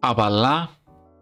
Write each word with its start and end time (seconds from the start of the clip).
Απαλά, 0.00 0.68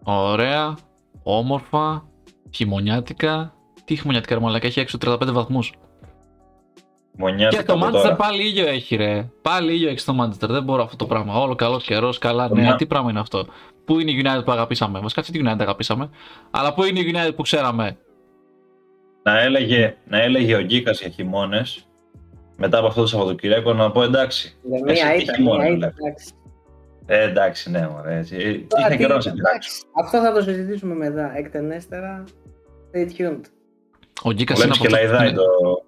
ωραία, 0.03 0.75
όμορφα, 1.23 2.05
χειμωνιάτικα. 2.51 3.55
Τι 3.85 3.97
χειμωνιάτικα 3.97 4.35
ρε 4.35 4.41
μαλάκα, 4.41 4.67
έχει 4.67 4.81
έξω 4.81 4.99
35 5.05 5.19
βαθμούς. 5.33 5.73
Μονιάτικα 7.17 7.63
Και 7.63 7.67
το 7.69 7.73
από 7.75 7.87
Manchester 7.87 7.93
τώρα. 7.93 8.15
πάλι 8.17 8.47
ήλιο 8.49 8.67
έχει 8.69 8.97
ρε. 8.97 9.31
Πάλι 9.43 9.73
ήλιο 9.75 9.89
έχει 9.89 9.99
στο 9.99 10.15
Manchester, 10.21 10.49
δεν 10.49 10.63
μπορώ 10.63 10.83
αυτό 10.83 10.97
το 10.97 11.07
πράγμα. 11.07 11.35
Όλο 11.41 11.55
καλό 11.55 11.79
καιρός, 11.79 12.19
καλά 12.19 12.49
Το 12.49 12.55
νέα. 12.55 12.75
Ma- 12.75 12.79
Τι 12.79 12.87
πράγμα 12.87 13.11
είναι 13.11 13.21
αυτό. 13.21 13.47
Πού 13.85 14.01
είναι 14.01 14.11
η 14.11 14.23
United 14.25 14.45
που 14.45 14.53
αγαπήσαμε; 14.53 14.99
Βασικά 15.01 15.21
αυτή 15.21 15.33
τη 15.33 15.41
United 15.45 15.61
αγαπήσαμε. 15.61 16.11
Αλλά 16.51 16.75
πού 16.75 16.85
είναι 16.85 17.01
η 17.01 17.13
United 17.15 17.35
που 17.37 17.43
ξέραμε; 17.43 17.97
Να 19.23 19.41
έλεγε, 19.41 19.97
να 20.09 20.23
έλεγε 20.23 20.55
ο 20.57 20.61
Γκίκας 20.61 21.01
για 21.01 21.09
χειμώνες 21.09 21.87
μετά 22.57 22.79
από 22.79 22.87
αυτό 22.87 23.01
το 23.01 23.07
Σαββατοκύριακο 23.07 23.73
να 23.73 23.91
πω 23.91 24.03
εντάξει. 24.03 24.57
Για 24.63 24.81
Εσύ 24.87 25.05
Μία 25.05 25.15
τι 25.17 25.23
ήταν, 25.23 25.35
χειμώνα, 25.35 25.57
μία 25.59 25.67
ήταν. 25.67 25.79
δηλαδή. 25.79 25.97
εντάξει. 26.07 26.33
Ε, 27.07 27.23
εντάξει, 27.23 27.71
ναι, 27.71 27.89
μωρέ. 27.89 28.17
έτσι. 28.19 28.37
Ε, 28.37 28.41
Τώρα 28.41 28.83
Είχε 28.87 28.89
τι- 28.91 28.97
καιρό 28.97 29.15
να 29.15 29.21
σε 29.21 29.31
πειράξω. 29.31 29.51
εντάξει, 29.51 29.83
Αυτό 30.05 30.21
θα 30.21 30.33
το 30.33 30.43
συζητήσουμε 30.43 30.95
μετά. 30.95 31.37
Εκτενέστερα. 31.37 32.25
Stay 32.93 33.21
tuned. 33.21 33.41
Ο 34.23 34.33
Γκίκας 34.33 34.59
Ο 34.59 34.63
είναι 34.63 34.73
Λέμις 34.73 34.79
από 34.79 34.87
και 34.87 34.87
αυτούς 34.87 34.87
που 34.87 34.91
λαϊδάει 34.91 35.29
είναι- 35.29 35.37
το. 35.37 35.83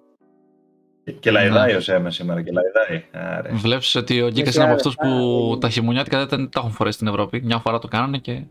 Και 1.19 1.31
λαϊδάει 1.31 1.71
Ναι. 1.71 1.77
ο 1.77 1.79
Σέμε 1.81 2.11
σήμερα 2.11 2.41
και 2.41 2.51
λαϊδάει. 2.51 3.05
Άρε. 3.37 3.49
Βλέπεις 3.51 3.95
ότι 3.95 4.21
ο 4.21 4.27
Γκίκας 4.29 4.47
Εσύ 4.47 4.55
είναι 4.57 4.63
από 4.71 4.73
άρεσε, 4.73 4.87
αυτούς 4.89 4.95
που 4.95 5.47
πάρα 5.47 5.57
τα 5.59 5.69
χειμωνιάτικα 5.69 6.17
δεν 6.17 6.27
τα- 6.27 6.49
τα 6.49 6.59
έχουν 6.59 6.71
φορέσει 6.71 6.95
στην 6.95 7.07
Ευρώπη. 7.07 7.41
Μια 7.43 7.57
φορά 7.57 7.79
το 7.79 7.87
κάνανε 7.87 8.17
και. 8.17 8.43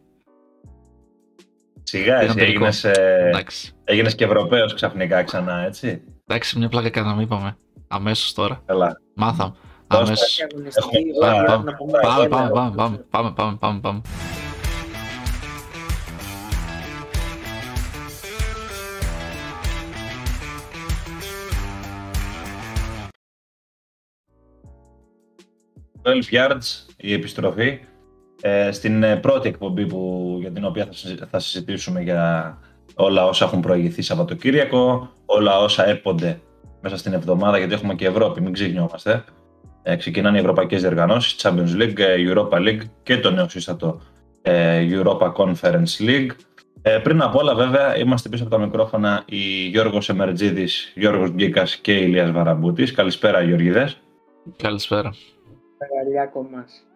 Σιγά, 1.83 2.15
εσύ 2.17 2.25
Ήταν 2.25 2.37
τελικό. 2.37 2.53
έγινες, 2.65 2.85
ε, 2.85 3.27
Εντάξει. 3.29 3.73
έγινες 3.85 4.15
και 4.15 4.25
Ευρωπαίος 4.25 4.75
ξαφνικά 4.75 5.23
ξανά, 5.23 5.65
έτσι. 5.65 6.03
Εντάξει, 6.27 6.59
μια 6.59 6.69
πλάκα 6.69 6.91
κάναμε, 6.91 7.23
είπαμε. 7.23 7.57
Αμέσως 7.89 8.33
τώρα. 8.33 8.63
Καλά. 8.67 9.01
Μάθαμε. 9.15 9.55
Δώστε. 9.89 10.05
Αμέσως. 10.07 10.39
Αγωνιστική, 10.53 10.97
Έχουμε- 10.97 11.33
όλα 11.33 11.45
πάμε, 11.45 11.71
να 11.71 11.77
πούμε 11.77 11.99
Πάμε, 12.01 12.25
ένα 12.25 12.29
πάμε, 12.37 12.51
πάμε, 12.51 12.65
ρόλο. 12.69 12.75
πάμε, 12.77 13.05
πάμε, 13.11 13.33
πάμε, 13.33 13.57
πάμε, 13.61 13.81
πάμε. 13.81 14.01
Το 26.03 26.13
12 26.31 26.35
Yards, 26.35 26.87
η 26.97 27.13
επιστροφή, 27.13 27.79
ε, 28.41 28.71
στην 28.73 29.03
ε, 29.03 29.17
πρώτη 29.17 29.49
εκπομπή 29.49 29.87
που, 29.87 30.37
για 30.41 30.51
την 30.53 30.65
οποία 30.65 30.85
θα, 30.85 30.93
συζη- 30.93 31.23
θα 31.31 31.39
συζητήσουμε 31.39 32.01
για 32.03 32.59
όλα 32.95 33.27
όσα 33.27 33.45
έχουν 33.45 33.61
προηγηθεί 33.61 34.03
Σαββατοκύριακο, 34.03 35.11
όλα 35.27 35.59
όσα 35.59 35.87
έπονται 35.89 36.41
μέσα 36.81 36.97
στην 36.97 37.13
εβδομάδα, 37.13 37.59
γιατί 37.59 37.75
έχουμε 37.75 37.95
και 37.95 38.07
Ευρώπη, 38.07 38.41
μην 38.41 38.53
ξεχνιόμαστε. 38.53 39.25
Ε, 39.89 39.97
ξεκινάνε 39.97 40.37
οι 40.37 40.41
ευρωπαϊκές 40.41 40.81
διοργανώσεις, 40.81 41.37
Champions 41.43 41.83
League, 41.83 41.99
ε, 41.99 42.15
Europa 42.19 42.57
League 42.57 42.81
και 43.03 43.19
το 43.19 43.31
νέο 43.31 43.49
σύστατο 43.49 44.01
ε, 44.43 44.87
Europa 44.91 45.33
Conference 45.33 46.01
League. 46.01 46.31
Ε, 46.83 46.99
πριν 46.99 47.23
απ' 47.23 47.37
όλα 47.37 47.55
βέβαια 47.55 47.97
είμαστε 47.97 48.29
πίσω 48.29 48.43
από 48.43 48.57
τα 48.57 48.59
μικρόφωνα 48.59 49.23
η 49.27 49.67
Γιώργος 49.67 50.09
Εμερτζίδης, 50.09 50.93
Γιώργος 50.95 51.31
Γκίκας 51.31 51.77
και 51.77 51.93
Ηλίας 51.93 52.31
Βαραμπούτης. 52.31 52.93
Καλησπέρα 52.93 53.43
Γιώργιδες. 53.43 54.01
Καλησπέρα. 54.57 55.15
Μεγαλιάκο 55.79 56.49
μας. 56.53 56.87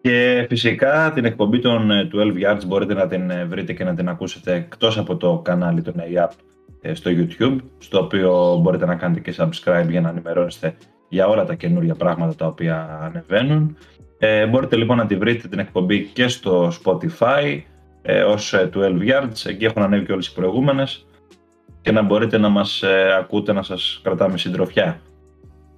Και 0.00 0.46
φυσικά 0.48 1.12
την 1.14 1.24
εκπομπή 1.24 1.58
των 1.58 1.90
ε, 1.90 2.08
12 2.14 2.16
Yards 2.16 2.66
μπορείτε 2.66 2.94
να 2.94 3.06
την 3.06 3.30
ε, 3.30 3.44
βρείτε 3.44 3.72
και 3.72 3.84
να 3.84 3.94
την 3.94 4.08
ακούσετε 4.08 4.54
εκτός 4.54 4.98
από 4.98 5.16
το 5.16 5.40
κανάλι 5.44 5.82
των 5.82 6.00
ΑΕΑΠ 6.00 6.32
στο 6.92 7.10
YouTube, 7.14 7.56
στο 7.78 7.98
οποίο 7.98 8.58
μπορείτε 8.62 8.86
να 8.86 8.94
κάνετε 8.94 9.20
και 9.20 9.34
subscribe 9.38 9.88
για 9.88 10.00
να 10.00 10.08
ενημερώνεστε 10.08 10.76
για 11.08 11.26
όλα 11.26 11.44
τα 11.44 11.54
καινούργια 11.54 11.94
πράγματα 11.94 12.34
τα 12.34 12.46
οποία 12.46 12.98
ανεβαίνουν. 13.02 13.76
Ε, 14.18 14.46
μπορείτε 14.46 14.76
λοιπόν 14.76 14.96
να 14.96 15.06
τη 15.06 15.16
βρείτε 15.16 15.48
την 15.48 15.58
εκπομπή 15.58 16.04
και 16.04 16.28
στο 16.28 16.72
Spotify 16.84 17.60
ε, 18.02 18.22
ως 18.22 18.52
ε, 18.52 18.70
12 18.74 18.78
Yards, 18.80 19.46
εκεί 19.46 19.64
έχουν 19.64 19.82
ανέβει 19.82 20.04
και 20.04 20.12
όλες 20.12 20.26
οι 20.26 20.34
προηγούμενες 20.34 21.06
και 21.80 21.92
να 21.92 22.02
μπορείτε 22.02 22.38
να 22.38 22.48
μας 22.48 22.82
ε, 22.82 23.14
ακούτε, 23.18 23.52
να 23.52 23.62
σας 23.62 24.00
κρατάμε 24.02 24.38
συντροφιά. 24.38 25.00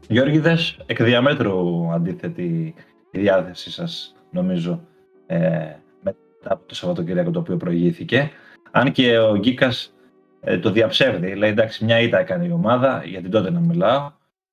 Γιώργηδες, 0.09 0.78
εκ 0.87 1.03
διαμέτρου 1.03 1.93
αντίθετη 1.93 2.75
η 3.10 3.19
διάθεσή 3.19 3.71
σας 3.71 4.15
νομίζω 4.31 4.81
ε, 5.26 5.38
μετά 6.03 6.19
από 6.44 6.69
το 6.69 6.75
Σαββατοκύριακο 6.75 7.31
το 7.31 7.38
οποίο 7.38 7.56
προηγήθηκε. 7.56 8.31
Αν 8.71 8.93
και 8.93 9.19
ο 9.19 9.37
Γκίκας 9.37 9.94
ε, 10.41 10.59
το 10.59 10.71
διαψεύδει, 10.71 11.34
λέει 11.34 11.50
εντάξει 11.50 11.84
μια 11.84 12.00
ήττα 12.00 12.19
έκανε 12.19 12.47
η 12.47 12.50
ομάδα, 12.50 13.03
γιατί 13.05 13.28
τότε 13.28 13.50
να 13.50 13.60
μιλάω. 13.60 14.10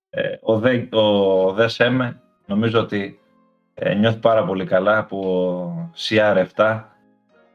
Ε, 0.10 0.22
ο, 0.42 0.60
Δε, 0.60 0.84
ο 0.92 1.52
Δε 1.54 1.68
Σέμε 1.68 2.22
νομίζω 2.46 2.80
ότι 2.80 3.20
ε, 3.74 3.94
νιώθει 3.94 4.18
πάρα 4.18 4.46
πολύ 4.46 4.66
καλά 4.66 5.06
που 5.06 5.20
ο 5.20 5.92
CR7 5.98 6.82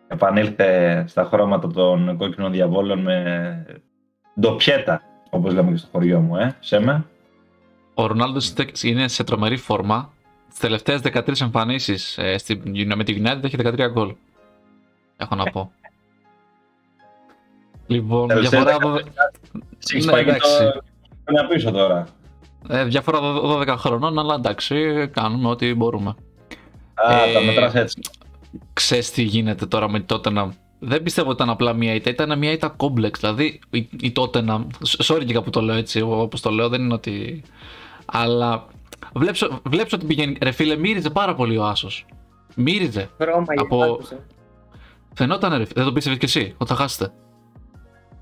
επανήλθε 0.08 1.04
στα 1.08 1.24
χρώματα 1.24 1.68
των 1.68 2.16
κόκκινων 2.16 2.52
διαβόλων 2.52 2.98
με 2.98 3.66
ντοπιέτα, 4.40 5.02
όπως 5.30 5.52
λέμε 5.54 5.70
και 5.70 5.76
στο 5.76 5.88
χωριό 5.92 6.20
μου, 6.20 6.36
ε, 6.36 6.56
Σέμε. 6.60 7.04
Ο 7.94 8.06
Ρονάλντος 8.06 8.54
είναι 8.82 9.08
σε 9.08 9.24
τρομερή 9.24 9.56
φόρμα. 9.56 10.12
Τις 10.48 10.58
τελευταίες 10.58 11.00
13 11.00 11.40
εμφανίσεις 11.40 12.18
με 12.96 13.04
τη 13.04 13.22
United 13.24 13.44
έχει 13.44 13.56
13 13.56 13.88
γκολ. 13.90 14.14
Έχω 15.16 15.34
να 15.34 15.44
πω. 15.50 15.72
λοιπόν, 17.86 18.28
Τελευταίες 18.28 18.62
διαφορά, 18.64 18.76
13. 18.76 18.88
δωδε- 18.88 19.06
Έχεις 19.92 20.06
Ναι, 20.06 20.12
πάει 20.12 20.24
και 20.24 20.30
εντάξει. 20.30 20.58
το 20.58 20.82
χρόνια 21.26 21.46
πίσω 21.48 21.70
τώρα. 21.70 22.06
Ε, 22.68 22.84
διαφορά 22.84 23.20
δω- 23.20 23.58
12 23.60 23.74
χρονών, 23.78 24.18
αλλά 24.18 24.34
εντάξει, 24.34 25.08
κάνουμε 25.12 25.48
ό,τι 25.48 25.74
μπορούμε. 25.74 26.14
Α, 26.94 27.12
Ε, 27.28 27.32
τα 27.32 27.40
μετράς 27.40 27.74
έτσι. 27.74 28.00
Ξέρεις 28.72 29.10
τι 29.10 29.22
γίνεται 29.22 29.66
τώρα 29.66 29.90
με 29.90 30.00
τη 30.00 30.04
Tottenham. 30.08 30.48
Δεν 30.78 31.02
πιστεύω 31.02 31.28
ότι 31.30 31.36
ήταν 31.42 31.50
απλά 31.54 31.72
μία 31.72 31.94
ήττα, 31.94 32.10
ήταν 32.10 32.38
μία 32.38 32.52
ήττα 32.52 32.68
κόμπλεξ. 32.68 33.20
Δηλαδή 33.20 33.60
η, 33.70 33.78
η 34.00 34.12
Tottenham. 34.16 34.66
Sorry 35.04 35.24
και 35.26 35.40
που 35.40 35.50
το 35.50 35.60
λέω 35.60 35.76
έτσι, 35.76 36.00
όπως 36.00 36.40
το 36.40 36.50
λέω, 36.50 36.68
δεν 36.68 36.80
είναι 36.82 36.94
ότι. 36.94 37.42
Αλλά 38.04 38.66
βλέπεις, 39.14 39.48
βλέπεις 39.64 39.92
ότι 39.92 40.06
πηγαίνει. 40.06 40.36
Ρε 40.42 40.50
φίλε, 40.50 40.76
μύριζε 40.76 41.10
πάρα 41.10 41.34
πολύ 41.34 41.56
ο 41.58 41.64
Άσος. 41.64 42.06
Μύριζε. 42.56 43.08
Χρώμα 43.20 43.44
Από- 43.56 43.84
από... 43.84 43.98
Φαινόταν, 45.14 45.56
ρε, 45.56 45.64
δεν 45.74 45.84
το 45.84 45.92
πίστευες 45.92 46.18
κι 46.18 46.24
εσύ, 46.24 46.54
ότι 46.58 46.70
θα 46.70 46.76
χάσετε. 46.76 47.12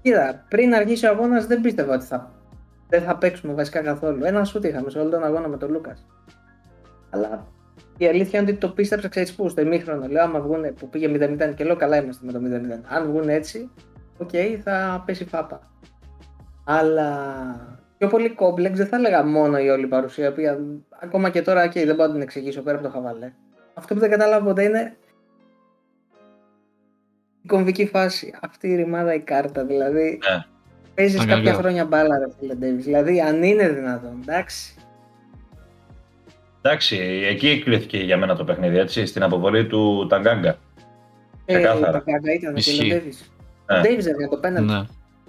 Κοίτα, 0.03 0.45
πριν 0.49 0.75
αρχίσει 0.75 1.07
ο 1.07 1.11
αγώνας 1.11 1.47
δεν 1.47 1.61
πίστευα 1.61 1.95
ότι 1.95 2.05
θα... 2.05 2.31
δεν 2.91 3.03
θα 3.03 3.17
παίξουμε 3.17 3.53
βασικά 3.53 3.81
καθόλου. 3.81 4.25
Ένα 4.25 4.45
σούτ 4.45 4.65
είχαμε 4.65 4.91
σε 4.91 4.99
όλο 4.99 5.11
τον 5.11 5.25
αγώνα 5.25 5.49
με 5.49 5.57
τον 5.57 5.71
Λούκας. 5.71 6.07
Αλλά 7.11 7.47
η 7.97 8.07
αλήθεια 8.07 8.41
είναι 8.41 8.51
ότι 8.51 8.61
το 8.61 8.69
πίστεψα, 8.69 9.09
ξέρεις 9.09 9.35
πού, 9.35 9.49
στο 9.49 9.61
ημίχρονο. 9.61 10.07
Λέω, 10.07 10.23
άμα 10.23 10.41
βγουν 10.41 10.75
που 10.75 10.89
πήγε 10.89 11.09
0-0 11.09 11.55
και 11.55 11.65
λέω, 11.65 11.77
καλά 11.77 12.03
είμαστε 12.03 12.27
με 12.27 12.33
το 12.33 12.39
0-0. 12.39 12.81
Αν 12.89 13.07
βγουν 13.07 13.29
έτσι, 13.29 13.71
οκ, 14.19 14.31
θα 14.63 15.03
πέσει 15.07 15.25
φάπα. 15.25 15.61
Αλλά 16.65 17.09
πιο 17.99 18.09
πολύ 18.09 18.31
κόμπλεξ 18.31 18.79
δεν 18.79 18.87
θα 18.87 18.97
έλεγα 18.97 19.25
μόνο 19.25 19.59
η 19.59 19.69
όλη 19.69 19.87
παρουσία, 19.87 20.25
η 20.25 20.29
οποία 20.29 20.59
ακόμα 21.03 21.31
και 21.31 21.43
τώρα, 21.43 21.67
okay, 21.67 21.85
δεν 21.85 21.95
μπορώ 21.95 22.07
να 22.07 22.13
την 22.13 22.23
εξηγήσω 22.23 22.63
πέρα 22.63 22.77
από 22.79 22.87
το 22.87 22.93
χαβαλέ. 22.93 23.33
Αυτό 23.75 23.95
που 23.95 24.01
δεν 24.01 24.11
κατάλαβα 24.11 24.45
ποτέ 24.45 24.63
είναι 24.63 24.97
η 27.43 27.47
κομβική 27.47 27.87
φάση. 27.87 28.35
Αυτή 28.43 28.69
η 28.69 28.75
ρημάδα 28.75 29.15
η 29.15 29.21
κάρτα, 29.21 29.65
δηλαδή. 29.65 30.21
Ναι. 30.31 30.45
Παίζεις 31.01 31.21
Αγκαλιά. 31.21 31.37
κάποια 31.45 31.55
χρόνια 31.59 31.85
μπάλα, 31.85 32.19
ρε 32.19 32.27
φίλε 32.39 32.55
Ντέβις. 32.55 32.85
Δηλαδή, 32.85 33.21
αν 33.21 33.43
είναι 33.43 33.69
δυνατόν, 33.69 34.19
εντάξει. 34.23 34.75
Εντάξει, 36.63 36.97
εκεί 37.29 37.63
κλείθηκε 37.65 37.99
για 37.99 38.17
μένα 38.17 38.37
το 38.37 38.45
παιχνίδι, 38.45 38.79
έτσι, 38.79 39.07
στην 39.07 39.23
αποβολή 39.23 39.67
του 39.67 40.07
Ταγκάγκα. 40.09 40.57
Ξεκάθαρα. 41.47 41.89
Ε, 41.89 41.93
τα 41.93 41.99
κάγκα 42.07 42.33
ήταν 42.33 42.53
ο 42.55 42.57
Ισχύει. 42.57 42.89
Ντέβις. 42.89 43.33
Ναι. 43.67 43.79
Ο 43.79 43.81
Ντέβις 43.81 44.07
έκανε 44.07 44.29
το 44.29 44.37
πέναλτι. 44.37 44.73
Ναι. 44.73 44.79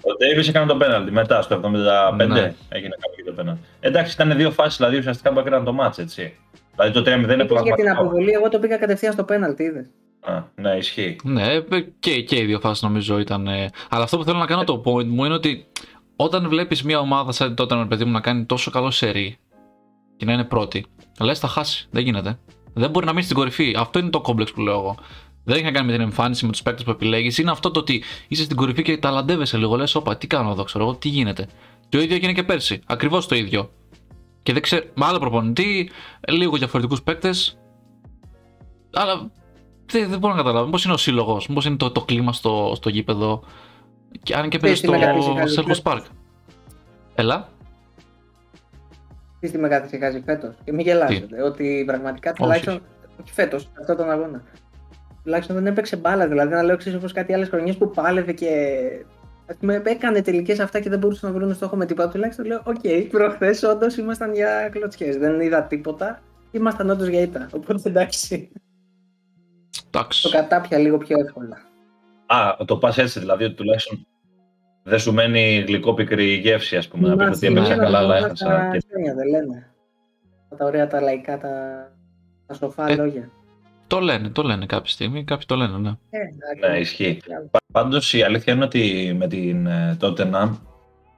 Ο 0.04 0.16
Ντέιβις 0.18 0.48
έκανε 0.48 0.66
το 0.66 0.78
πέναλτι 0.78 1.12
μετά, 1.12 1.42
στο 1.42 1.56
75 1.56 2.28
Ναι. 2.28 2.54
έγινε 2.70 2.96
κάποιο 3.00 3.26
το 3.26 3.32
πέναλτι. 3.36 3.62
Εντάξει, 3.80 4.14
ήταν 4.14 4.38
δύο 4.38 4.52
φάσεις, 4.52 4.78
δηλαδή 4.78 4.98
ουσιαστικά 4.98 5.34
που 5.34 5.40
έκαναν 5.40 5.64
το 5.64 5.74
μάτς, 5.74 5.98
έτσι. 5.98 6.38
Δηλαδή 6.76 6.92
το 6.94 7.02
3-0 7.02 7.06
είναι 7.06 7.16
Είπες 7.16 7.34
για 7.34 7.46
την 7.46 7.48
πραγματικό. 7.48 7.92
αποβολή, 7.92 8.32
εγώ 8.32 8.50
το 8.50 8.60
πήγα 8.60 8.78
κατευθείαν 8.78 9.14
στο 9.14 9.24
πέναλτι, 9.24 9.64
είδες. 9.64 9.86
Α, 10.24 10.44
ναι, 10.56 10.70
ισχύει. 10.76 11.16
Ναι, 11.24 11.54
ε, 11.54 11.64
και, 12.00 12.22
και 12.22 12.40
οι 12.40 12.46
δύο 12.46 12.60
φάσεις 12.60 12.84
νομίζω 12.84 13.20
ήταν. 13.20 13.48
ε, 13.48 13.70
Αλλά 13.90 14.04
αυτό 14.04 14.18
που 14.18 14.24
θέλω 14.24 14.38
να 14.38 14.46
κάνω 14.46 14.64
το 14.64 14.82
point 14.86 15.06
μου 15.06 15.26
είναι 15.26 15.34
ότι 15.34 15.66
όταν 16.16 16.50
βλέπεις 16.50 16.84
μια 16.84 17.00
ομάδα 17.00 17.32
σαν 17.32 17.56
τότε 17.56 17.76
ένα 17.76 17.88
παιδί 17.88 18.06
μου 18.06 18.12
να 18.12 18.20
κάνει 18.22 18.46
τόσο 18.46 18.72
καλό 18.72 18.92
σερί 18.92 19.38
και 20.18 20.26
να 20.26 20.34
είναι 20.34 20.44
πρώτη, 20.44 20.86
λες 21.20 21.40
θα 21.40 21.48
χάσει. 21.48 21.88
Δεν 21.92 22.04
γίνεται. 22.04 22.40
Δεν 22.74 22.90
μπορεί 22.90 23.06
να 23.06 23.12
μείνει 23.12 23.24
στην 23.24 23.36
κορυφή. 23.36 23.76
Αυτό 23.78 24.00
είναι 24.00 24.10
το 24.10 24.22
κόμπλεξ 24.22 24.52
που 24.52 24.62
λέω 24.62 24.74
εγώ. 24.74 24.98
Δεν 25.44 25.56
έχει 25.56 25.64
να 25.66 25.72
κάνει 25.72 25.86
με 25.86 25.92
την 25.92 26.02
εμφάνιση, 26.02 26.46
με 26.46 26.52
τους 26.52 26.62
παίκτες 26.62 26.84
που 26.84 26.92
επιλέγεις. 26.92 27.38
Είναι 27.38 27.52
αυτό 27.52 27.72
το 27.72 27.80
ότι 27.80 28.04
είσαι 28.28 28.44
στην 28.44 28.56
κορυφή 28.58 28.82
και 28.82 28.98
ταλαντεύεσαι 28.98 29.58
λίγο. 29.58 29.76
Λες, 29.76 29.96
όπα, 29.96 30.18
τι 30.18 30.28
κάνω 30.28 30.52
εδώ, 30.52 30.64
ξέρω 30.64 30.84
εγώ, 30.84 30.96
τι 30.96 31.10
γίνεται. 31.10 31.48
Το 31.90 32.02
ίδιο 32.02 32.16
έγινε 32.16 32.34
και 32.34 32.44
πέρσι. 32.44 32.82
Ακριβώς 32.86 33.28
το 33.28 33.36
ίδιο. 33.36 33.72
Και 34.44 34.54
δεν 34.54 34.62
ξέρω, 34.62 34.86
με 34.96 35.06
άλλο 35.06 35.20
προπονητή, 35.20 35.90
λίγο 36.28 36.58
διαφορετικούς 36.58 37.02
παίκτες. 37.02 37.58
Αλλά 38.94 39.32
δεν, 39.92 40.10
δεν 40.10 40.20
μπορώ 40.20 40.34
να 40.34 40.40
καταλάβω. 40.40 40.66
Μήπως 40.66 40.84
είναι 40.84 40.94
ο 40.94 40.98
σύλλογος, 40.98 41.48
μήπως 41.48 41.66
είναι 41.66 41.76
το, 41.76 41.92
το 41.92 42.02
κλίμα 42.02 42.34
στο, 42.34 42.72
στο 42.76 42.90
γήπεδο. 42.90 43.44
Και 44.24 44.36
αν 44.36 44.50
και 44.50 44.60
παίζει 44.60 44.82
τι 44.82 44.88
στο 44.88 44.98
με 44.98 45.06
καθυσυχάζει 45.06 45.56
Selfos 45.58 45.66
φέτος. 45.66 45.82
Park. 45.84 46.02
Έλα. 47.16 47.50
Τι 49.40 49.52
τι 49.52 49.58
με 49.58 49.68
καθησυχάζει 49.68 50.22
φέτος. 50.26 50.56
Και 50.64 50.72
μην 50.74 50.86
γελάσετε. 50.86 51.44
Ότι 51.44 51.84
πραγματικά 51.86 52.34
τουλάχιστον. 52.34 52.82
Όχι 53.22 53.32
φέτος, 53.34 53.70
αυτό 53.80 53.96
τον 53.96 54.10
αγώνα. 54.10 54.44
τουλάχιστον 55.24 55.56
δεν 55.56 55.68
έπαιξε 55.68 55.96
μπάλα. 55.96 56.28
Δηλαδή, 56.28 56.54
να 56.54 56.64
λέω 56.64 56.74
εξή 56.74 56.96
όπως 56.96 57.12
κάτι 57.12 57.34
άλλες 57.34 57.50
χρονιές 57.50 57.78
που 57.78 57.92
πάλευε 57.92 58.34
και. 58.34 58.48
Ας 59.48 59.56
πούμε, 59.60 59.82
έκανε 59.86 60.22
τελικές 60.22 60.60
αυτά 60.60 60.80
και 60.80 60.90
δεν 60.90 61.00
μπορούσαν 61.00 61.32
να 61.32 61.40
βρουν 61.40 61.54
στόχο 61.54 61.76
με 61.76 61.86
τίποτα. 61.86 62.10
Τουλάχιστον 62.10 62.46
λέω: 62.46 62.62
Οκ, 62.64 62.76
okay, 62.84 63.08
προχθές 63.10 63.64
όντως 63.64 63.98
ήμασταν 63.98 64.34
για 64.34 64.70
κλωτσιές. 64.72 65.18
Δεν 65.18 65.42
είδα 65.42 65.64
τίποτα. 65.64 66.22
Ήμασταν 66.52 66.90
όντως 66.90 67.08
για 67.08 67.22
ήττα. 67.22 67.50
Οπότε 67.54 67.82
εντάξει. 67.90 68.52
Εντάξει. 69.88 70.22
Το 70.22 70.30
κατάπια 70.30 70.78
λίγο 70.78 70.98
πιο 70.98 71.20
εύκολα. 71.20 71.62
Α, 72.26 72.66
το 72.66 72.78
πας 72.78 72.98
έτσι 72.98 73.20
δηλαδή, 73.20 73.44
ότι 73.44 73.54
τουλάχιστον 73.54 74.08
δεν 74.84 75.00
σου 75.00 75.14
μένει 75.14 75.64
γλυκό 75.68 75.94
πικρή 75.94 76.34
γεύση, 76.34 76.78
ας 76.78 76.88
πούμε. 76.88 77.16
Να 77.16 77.16
πεις 77.16 77.38
ότι 77.38 77.48
έπαιξε 77.48 77.76
καλά, 77.76 77.98
αλλά 77.98 78.18
έχασα. 78.18 78.46
Τα 78.46 78.70
δεν 79.16 79.28
λένε. 79.30 79.72
Τα 80.58 80.66
ωραία 80.66 80.88
τα 80.88 81.02
λαϊκά, 81.02 81.38
τα, 81.38 81.50
τα 82.48 82.54
σοφά 82.54 82.90
ε, 82.90 82.96
λόγια. 82.96 83.30
Το 83.88 84.00
λένε, 84.00 84.30
το 84.30 84.44
λένε 84.44 84.66
κάποια 84.66 84.92
στιγμή, 84.92 85.24
κάποιοι 85.24 85.46
το 85.46 85.56
λένε, 85.56 85.78
ναι. 85.78 85.90
Ε, 86.10 86.68
ναι, 86.70 86.78
ισχύει. 86.78 87.22
Πάντως 87.72 88.14
η 88.14 88.22
αλήθεια 88.22 88.54
είναι 88.54 88.64
ότι 88.64 89.16
με 89.18 89.28
την 89.28 89.70
τότε 89.98 90.26
να 90.26 90.58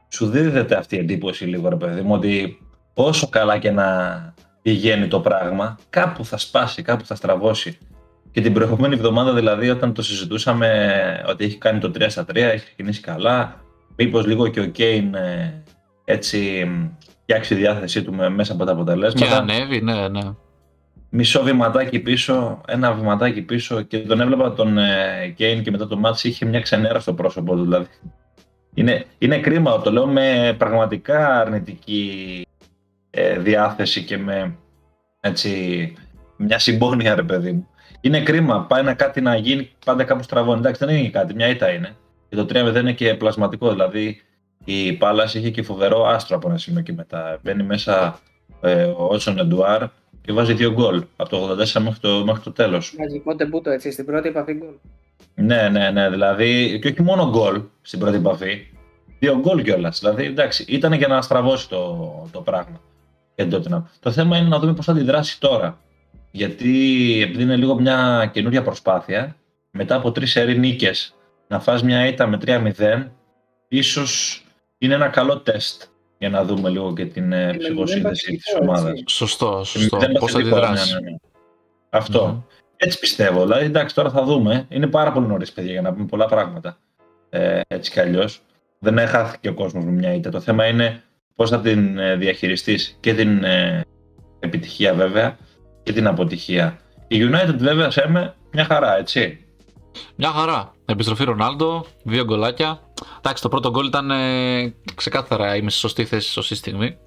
σου 0.09 0.29
δίδεται 0.29 0.75
αυτή 0.75 0.95
η 0.95 0.99
εντύπωση 0.99 1.45
λίγο, 1.45 1.69
ρε 1.69 1.75
παιδί 1.75 2.01
μου, 2.01 2.13
ότι 2.13 2.57
όσο 2.93 3.29
καλά 3.29 3.57
και 3.57 3.71
να 3.71 4.33
πηγαίνει 4.61 5.07
το 5.07 5.19
πράγμα, 5.19 5.79
κάπου 5.89 6.25
θα 6.25 6.37
σπάσει, 6.37 6.81
κάπου 6.81 7.05
θα 7.05 7.15
στραβώσει. 7.15 7.77
Και 8.33 8.41
την 8.41 8.53
προηγούμενη 8.53 8.93
εβδομάδα 8.93 9.33
δηλαδή 9.33 9.69
όταν 9.69 9.93
το 9.93 10.01
συζητούσαμε 10.01 10.69
ότι 11.27 11.45
έχει 11.45 11.57
κάνει 11.57 11.79
το 11.79 11.91
3 11.95 12.05
στα 12.07 12.25
3, 12.29 12.35
έχει 12.35 12.65
ξεκινήσει 12.65 13.01
καλά, 13.01 13.61
μήπως 13.95 14.25
λίγο 14.25 14.47
και 14.47 14.59
ο 14.59 14.65
Κέιν 14.65 15.15
ε, 15.15 15.63
έτσι 16.05 16.67
φτιάξει 17.21 17.53
τη 17.53 17.61
διάθεσή 17.61 18.03
του 18.03 18.13
μέσα 18.31 18.53
από 18.53 18.65
τα 18.65 18.71
αποτελέσματα. 18.71 19.25
Και 19.25 19.35
ανέβει, 19.35 19.81
ναι, 19.81 20.07
ναι. 20.07 20.21
Μισό 21.09 21.43
βηματάκι 21.43 21.99
πίσω, 21.99 22.61
ένα 22.67 22.93
βηματάκι 22.93 23.41
πίσω 23.41 23.81
και 23.81 23.97
τον 23.99 24.21
έβλεπα 24.21 24.53
τον 24.53 24.77
Κέιν 25.35 25.63
και 25.63 25.71
μετά 25.71 25.87
το 25.87 25.97
μάτς 25.97 26.23
είχε 26.23 26.45
μια 26.45 26.61
ξενέρα 26.61 26.99
στο 26.99 27.13
πρόσωπο 27.13 27.55
του 27.55 27.63
δηλαδή. 27.63 27.87
Είναι, 28.73 29.05
είναι 29.17 29.39
κρίμα, 29.39 29.81
το 29.81 29.91
λέω 29.91 30.07
με 30.07 30.55
πραγματικά 30.57 31.39
αρνητική 31.39 32.41
ε, 33.09 33.39
διάθεση 33.39 34.03
και 34.03 34.17
με 34.17 34.57
έτσι, 35.19 35.93
μια 36.37 36.59
συμπόνια 36.59 37.15
ρε 37.15 37.23
παιδί 37.23 37.51
μου. 37.51 37.67
Είναι 38.05 38.21
κρίμα, 38.21 38.65
πάει 38.65 38.83
να 38.83 38.93
κάτι 38.93 39.21
να 39.21 39.35
γίνει, 39.35 39.71
πάντα 39.85 40.03
κάπου 40.03 40.23
στραβώνει. 40.23 40.59
Εντάξει, 40.59 40.85
δεν 40.85 40.95
είναι 40.95 41.09
κάτι, 41.09 41.33
μια 41.33 41.47
ήττα 41.47 41.69
είναι. 41.69 41.95
Και 42.29 42.35
το 42.35 42.45
3-0 42.49 42.75
είναι 42.75 42.93
και 42.93 43.13
πλασματικό, 43.13 43.69
δηλαδή 43.69 44.21
η 44.65 44.93
Πάλας 44.93 45.33
είχε 45.33 45.49
και 45.49 45.63
φοβερό 45.63 46.05
άστρο 46.05 46.35
από 46.35 46.49
ένα 46.49 46.57
σημείο 46.57 46.81
και 46.81 46.93
μετά. 46.93 47.39
Μπαίνει 47.43 47.63
μέσα 47.63 48.19
ε, 48.61 48.83
ο 48.83 49.07
Ότσον 49.11 49.39
Εντουάρ 49.39 49.83
και 50.21 50.33
βάζει 50.33 50.53
δύο 50.53 50.71
γκολ 50.71 51.03
από 51.15 51.29
το 51.29 51.51
84 51.51 51.81
μέχρι 51.81 51.99
το, 51.99 52.23
μέχρι 52.25 52.41
το 52.43 52.51
τέλος. 52.51 52.95
Μαζικό 52.99 53.35
τεμπούτο 53.35 53.69
έτσι, 53.69 53.91
στην 53.91 54.05
πρώτη 54.05 54.27
επαφή 54.27 54.53
γκολ. 54.53 54.73
Ναι, 55.35 55.69
ναι, 55.69 55.89
ναι, 55.89 56.09
δηλαδή 56.09 56.79
και 56.79 56.87
όχι 56.87 57.01
μόνο 57.01 57.29
γκολ 57.29 57.61
στην 57.81 57.99
πρώτη 57.99 58.15
επαφή, 58.15 58.67
δύο 59.19 59.39
γκολ 59.39 59.63
κιόλας. 59.63 59.99
Δηλαδή, 59.99 60.25
εντάξει, 60.25 60.65
ήταν 60.67 60.93
για 60.93 61.07
να 61.07 61.21
στραβώσει 61.21 61.69
το, 61.69 62.29
το 62.31 62.41
πράγμα. 62.41 62.81
Το 63.99 64.11
θέμα 64.11 64.37
είναι 64.37 64.47
να 64.47 64.59
δούμε 64.59 64.73
πώς 64.73 64.85
θα 64.85 64.91
αντιδράσει 64.91 65.39
τώρα. 65.39 65.77
Γιατί 66.35 66.71
επειδή 67.21 67.43
είναι 67.43 67.55
λίγο 67.55 67.79
μια 67.79 68.29
καινούρια 68.33 68.63
προσπάθεια, 68.63 69.35
μετά 69.71 69.95
από 69.95 70.11
τρεις 70.11 70.31
σερή 70.31 70.57
νίκες 70.57 71.15
να 71.47 71.59
φας 71.59 71.83
μια 71.83 72.07
ήττα 72.07 72.27
με 72.27 72.37
3-0, 72.45 73.07
ίσως 73.67 74.43
είναι 74.77 74.93
ένα 74.93 75.07
καλό 75.07 75.39
τεστ 75.39 75.83
για 76.17 76.29
να 76.29 76.43
δούμε 76.43 76.69
λίγο 76.69 76.93
και 76.93 77.05
την 77.05 77.31
ε, 77.31 77.53
ψυχοσύνθεση 77.57 78.35
της 78.35 78.55
ομάδας. 78.61 79.03
Σωστό, 79.07 79.63
σωστό. 79.63 79.99
Πώς 80.19 80.31
θα 80.31 80.39
αντιδράσει. 80.39 80.93
Ναι, 80.93 80.99
ναι, 80.99 81.09
ναι. 81.09 81.15
Αυτό. 81.89 82.45
Έτσι 82.75 82.99
πιστεύω. 82.99 83.41
Δηλαδή, 83.43 83.65
εντάξει, 83.65 83.95
τώρα 83.95 84.09
θα 84.09 84.23
δούμε. 84.23 84.65
Είναι 84.69 84.87
πάρα 84.87 85.11
πολύ 85.11 85.27
νωρίς, 85.27 85.51
παιδιά, 85.51 85.71
για 85.71 85.81
να 85.81 85.93
πούμε 85.93 86.05
πολλά 86.05 86.25
πράγματα. 86.25 86.77
Ε, 87.29 87.61
έτσι 87.67 87.91
κι 87.91 87.99
αλλιώς. 87.99 88.41
Δεν 88.79 88.97
έχαθηκε 88.97 89.49
ο 89.49 89.53
κόσμος 89.53 89.83
με 89.85 89.91
μια 89.91 90.13
ήττα. 90.13 90.29
Το 90.29 90.39
θέμα 90.39 90.67
είναι 90.67 91.03
πώς 91.35 91.49
θα 91.49 91.59
την 91.59 91.97
ε, 91.97 92.15
διαχειριστείς 92.15 92.97
και 92.99 93.13
την 93.13 93.43
ε, 93.43 93.81
επιτυχία 94.39 94.93
βέβαια 94.93 95.37
και 95.83 95.93
την 95.93 96.07
αποτυχία. 96.07 96.79
Η 97.07 97.17
United 97.21 97.55
βέβαια 97.57 97.89
σε 97.89 98.09
με 98.09 98.35
μια 98.51 98.65
χαρά, 98.65 98.97
έτσι. 98.97 99.45
Μια 100.15 100.29
χαρά. 100.29 100.73
Επιστροφή 100.85 101.23
Ρονάλντο, 101.23 101.85
δύο 102.03 102.23
γκολάκια. 102.23 102.79
Εντάξει, 103.17 103.43
το 103.43 103.49
πρώτο 103.49 103.69
γκολ 103.69 103.85
ήταν 103.85 104.11
ε, 104.11 104.73
ξεκάθαρα 104.95 105.55
είμαι 105.55 105.69
στη 105.69 105.79
σωστή 105.79 106.05
θέση, 106.05 106.29
σωστή 106.29 106.55
στιγμή. 106.55 106.97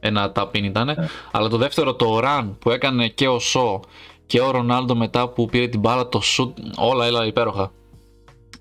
Ένα 0.00 0.32
ταπίν 0.32 0.64
ήταν. 0.64 0.86
Ναι. 0.86 0.94
Αλλά 1.30 1.48
το 1.48 1.56
δεύτερο, 1.56 1.94
το 1.94 2.20
run 2.22 2.50
που 2.58 2.70
έκανε 2.70 3.08
και 3.08 3.28
ο 3.28 3.38
Σο 3.38 3.80
και 4.26 4.40
ο 4.40 4.50
Ρονάλντο 4.50 4.94
μετά 4.94 5.28
που 5.28 5.46
πήρε 5.46 5.66
την 5.66 5.80
μπάλα, 5.80 6.08
το 6.08 6.20
shoot, 6.36 6.52
όλα 6.76 7.06
έλα 7.06 7.26
υπέροχα. 7.26 7.72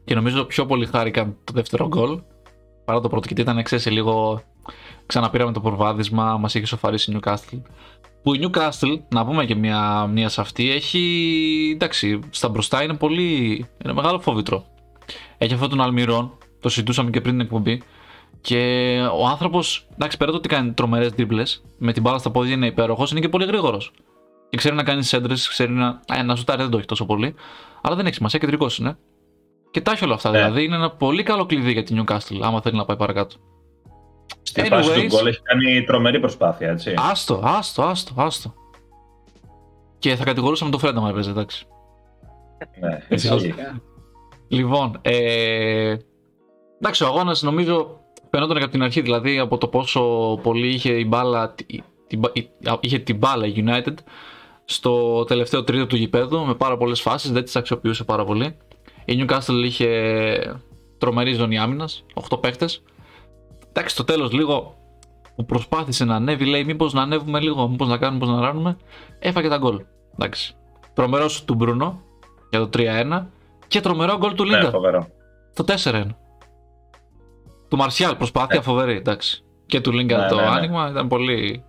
Και 0.05 0.15
νομίζω 0.15 0.43
πιο 0.43 0.65
πολύ 0.65 0.85
χάρηκαν 0.85 1.35
το 1.43 1.53
δεύτερο 1.53 1.87
γκολ 1.87 2.19
παρά 2.85 3.01
το 3.01 3.09
πρώτο, 3.09 3.25
γιατί 3.27 3.41
ήταν 3.41 3.63
ξέρεις 3.63 3.89
λίγο 3.89 4.41
ξαναπήραμε 5.05 5.51
το 5.51 5.61
προβάδισμα, 5.61 6.37
μας 6.37 6.55
έχει 6.55 6.65
σοφαρίσει 6.65 7.11
η 7.11 7.19
Newcastle. 7.19 7.61
Που 8.23 8.33
η 8.33 8.39
Newcastle, 8.43 8.99
να 9.09 9.25
πούμε 9.25 9.45
και 9.45 9.55
μια 9.55 10.07
μία 10.07 10.29
σε 10.29 10.41
αυτή, 10.41 10.71
έχει. 10.71 11.71
εντάξει, 11.73 12.19
στα 12.29 12.49
μπροστά 12.49 12.83
είναι 12.83 12.93
πολύ. 12.93 13.65
είναι 13.83 13.93
μεγάλο 13.93 14.19
φόβητρο. 14.19 14.65
Έχει 15.37 15.53
αυτόν 15.53 15.69
τον 15.69 15.81
Αλμυρών, 15.81 16.37
το 16.59 16.69
συζητούσαμε 16.69 17.09
και 17.09 17.21
πριν 17.21 17.33
την 17.33 17.41
εκπομπή. 17.41 17.81
Και 18.41 18.57
ο 19.19 19.27
άνθρωπος, 19.27 19.87
εντάξει, 19.93 20.17
πέρα 20.17 20.31
το 20.31 20.37
ότι 20.37 20.47
κάνει 20.47 20.71
τρομερές 20.71 21.11
τρίπλε, 21.11 21.43
με 21.77 21.93
την 21.93 22.01
μπάλα 22.01 22.17
στα 22.17 22.31
πόδια 22.31 22.53
είναι 22.53 22.65
υπέροχος, 22.65 23.11
είναι 23.11 23.19
και 23.19 23.29
πολύ 23.29 23.45
γρήγορος. 23.45 23.91
Και 24.49 24.57
ξέρει 24.57 24.75
να 24.75 24.83
κάνει 24.83 25.03
σέντρες, 25.03 25.47
ξέρει 25.47 25.71
να. 25.71 26.01
Ε, 26.13 26.21
να 26.21 26.35
ζουτάρει 26.35 26.61
δεν 26.61 26.71
το 26.71 26.77
έχει 26.77 26.85
τόσο 26.85 27.05
πολύ. 27.05 27.35
Αλλά 27.81 27.95
δεν 27.95 28.05
έχει 28.05 28.15
σημασία, 28.15 28.39
κεντρικός 28.39 28.77
είναι. 28.77 28.97
Και 29.71 29.81
τα 29.81 29.91
έχει 29.91 30.03
όλα 30.03 30.13
αυτά. 30.13 30.29
Yeah. 30.29 30.33
Ναι. 30.33 30.39
Δηλαδή 30.39 30.63
είναι 30.63 30.75
ένα 30.75 30.91
πολύ 30.91 31.23
καλό 31.23 31.45
κλειδί 31.45 31.71
για 31.71 31.83
την 31.83 32.03
Newcastle, 32.03 32.39
άμα 32.41 32.61
θέλει 32.61 32.77
να 32.77 32.85
πάει 32.85 32.97
παρακάτω. 32.97 33.35
Στην 34.49 34.63
Anyways, 34.63 34.69
φάση 34.69 34.91
του 34.91 35.15
γκολ 35.15 35.27
έχει 35.27 35.41
κάνει 35.41 35.83
τρομερή 35.83 36.19
προσπάθεια, 36.19 36.69
έτσι. 36.69 36.93
Άστο, 36.97 37.41
άστο, 37.43 37.83
άστο, 37.83 38.13
άστο. 38.15 38.53
Και 39.99 40.15
θα 40.15 40.23
κατηγορούσαμε 40.23 40.71
το 40.71 40.77
Φρέντα, 40.77 41.01
μου 41.01 41.07
έπαιζε, 41.07 41.29
εντάξει. 41.29 41.67
Ναι, 42.79 42.99
έτσι. 43.07 43.55
Λοιπόν, 44.47 44.97
ε, 45.01 45.95
εντάξει, 46.79 47.03
ο 47.03 47.07
αγώνας 47.07 47.41
νομίζω 47.41 47.99
φαινόταν 48.29 48.57
από 48.57 48.71
την 48.71 48.83
αρχή, 48.83 49.01
δηλαδή 49.01 49.39
από 49.39 49.57
το 49.57 49.67
πόσο 49.67 50.01
πολύ 50.43 50.67
είχε 50.67 50.91
η 50.93 51.05
μπάλα, 51.07 51.55
είχε 52.79 52.99
την 52.99 53.17
μπάλα 53.17 53.45
η 53.45 53.53
United 53.55 53.93
στο 54.65 55.23
τελευταίο 55.23 55.63
τρίτο 55.63 55.87
του 55.87 55.95
γηπέδου 55.95 56.45
με 56.45 56.55
πάρα 56.55 56.77
πολλές 56.77 57.01
φάσεις, 57.01 57.31
δεν 57.31 57.43
τις 57.43 57.55
αξιοποιούσε 57.55 58.03
πάρα 58.03 58.25
πολύ. 58.25 58.57
Η 59.05 59.25
Newcastle 59.25 59.63
είχε 59.63 60.61
τρομερή 60.97 61.33
ζώνη 61.33 61.57
άμυνας, 61.57 62.05
8 62.29 62.41
παίχτε. 62.41 62.65
Εντάξει, 63.69 63.93
στο 63.93 64.03
τέλος 64.03 64.31
λίγο 64.31 64.75
που 65.35 65.45
προσπάθησε 65.45 66.05
να 66.05 66.15
ανέβει, 66.15 66.45
λέει: 66.45 66.63
Μήπως 66.63 66.93
να 66.93 67.01
ανέβουμε 67.01 67.39
λίγο, 67.39 67.67
μήπως 67.67 67.87
να 67.87 67.97
κάνουμε, 67.97 68.19
μήπως 68.19 68.39
να 68.39 68.45
ράνουμε. 68.45 68.77
Έφαγε 69.19 69.47
τα 69.49 69.57
γκολ. 69.57 69.85
Εντάξει. 70.13 70.55
Τρομερό 70.93 71.29
του 71.45 71.53
Μπρούνο 71.55 72.01
για 72.49 72.59
το 72.59 72.69
3-1 72.73 73.25
και 73.67 73.81
τρομερό 73.81 74.17
γκολ 74.17 74.33
του 74.33 74.43
Λίγκα. 74.43 74.71
Ναι, 74.79 74.99
το 75.53 75.65
4-1. 75.83 76.05
Του 77.67 77.77
Μαρσιάλ, 77.77 78.15
προσπάθεια 78.15 78.55
ναι. 78.55 78.61
φοβερή, 78.61 78.95
εντάξει. 78.95 79.43
Και 79.65 79.81
του 79.81 79.91
Λίγκα 79.91 80.17
ναι, 80.17 80.27
το 80.27 80.35
ναι, 80.35 80.41
ναι. 80.41 80.47
άνοιγμα 80.47 80.89
ήταν 80.89 81.07
πολύ. 81.07 81.63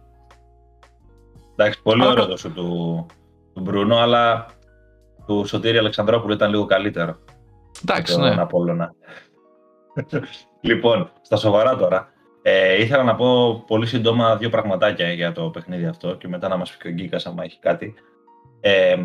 Εντάξει, 1.57 1.83
πολύ 1.83 2.07
ωραίο 2.07 2.27
το 2.27 2.37
σου 2.37 2.53
του, 2.53 3.07
του 3.55 3.61
Μπρούνο, 3.61 3.97
αλλά 3.97 4.47
του 5.27 5.45
Σωτήρη 5.47 5.79
Αλεξανδρόπουλου 5.79 6.33
ήταν 6.33 6.51
λίγο 6.51 6.67
καλύτερο. 6.67 7.17
Εντάξει, 7.83 8.19
ναι. 8.19 8.35
Απόλλωνα. 8.39 8.95
Λοιπόν, 10.61 11.11
στα 11.21 11.37
σοβαρά 11.37 11.77
τώρα. 11.77 12.09
Ε, 12.43 12.83
ήθελα 12.83 13.03
να 13.03 13.15
πω 13.15 13.63
πολύ 13.67 13.87
σύντομα 13.87 14.37
δύο 14.37 14.49
πραγματάκια 14.49 15.13
για 15.13 15.33
το 15.33 15.51
παιχνίδι 15.51 15.85
αυτό 15.87 16.15
και 16.15 16.29
μετά 16.29 16.49
να 16.49 16.57
μας 16.57 16.71
πει 16.71 16.77
και 16.77 16.89
ο 16.89 16.91
Γκίκας 16.91 17.27
άμα 17.27 17.45
έχει 17.45 17.59
κάτι. 17.59 17.95
Ε, 18.61 18.97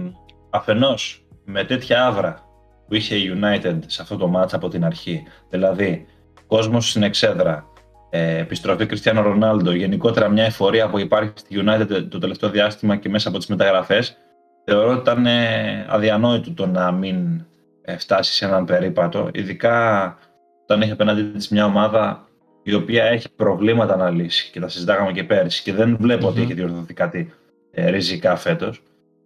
αφενός, 0.50 1.28
με 1.46 1.64
τέτοια 1.64 2.06
άβρα 2.06 2.44
που 2.88 2.96
είχε 2.96 3.16
η 3.16 3.40
United 3.42 3.80
σε 3.86 4.02
αυτό 4.02 4.18
το 4.18 4.28
μάτς 4.28 4.54
από 4.54 4.68
την 4.68 4.86
αρχή, 4.86 5.24
δηλαδή 5.50 6.06
κόσμος 6.48 6.90
στην 6.90 7.04
εξέδρα, 7.04 7.66
ε, 8.10 8.38
επιστροφή 8.38 8.86
Κριστιανό 8.86 9.22
Ρονάλντο, 9.22 9.72
γενικότερα 9.72 10.30
μια 10.30 10.44
εφορία 10.44 10.90
που 10.90 11.00
υπάρχει 11.00 11.32
στη 11.36 11.64
United 11.66 12.08
το 12.10 12.18
τελευταίο 12.18 12.50
διάστημα 12.50 12.96
και 12.96 13.10
μέσα 13.10 13.30
από 13.30 13.38
τις 13.38 13.48
μεταγραφές, 13.48 14.18
θεωρώ 14.66 14.92
ότι 14.92 15.00
ήταν 15.00 15.26
ε, 15.26 15.86
αδιανόητο 15.90 16.54
το 16.54 16.66
να 16.66 16.92
μην 16.92 17.46
ε, 17.82 17.98
φτάσει 17.98 18.34
σε 18.34 18.46
έναν 18.46 18.66
περίπατο, 18.66 19.30
ειδικά 19.34 20.18
όταν 20.65 20.81
έχει 20.81 20.91
απέναντί 20.91 21.24
της 21.24 21.50
μια 21.50 21.65
ομάδα 21.65 22.27
η 22.63 22.74
οποία 22.74 23.03
έχει 23.03 23.31
προβλήματα 23.36 23.95
να 23.95 24.10
λύσει 24.10 24.51
και 24.51 24.60
τα 24.60 24.67
συζητάγαμε 24.67 25.12
και 25.12 25.24
πέρυσι 25.24 25.63
και 25.63 25.74
δεν 25.74 25.98
βλέπω 26.00 26.27
ότι 26.27 26.41
έχει 26.41 26.53
διορθωθεί 26.53 26.93
κάτι 26.93 27.34
ε, 27.72 27.89
ριζικά 27.89 28.36
φέτος. 28.36 28.81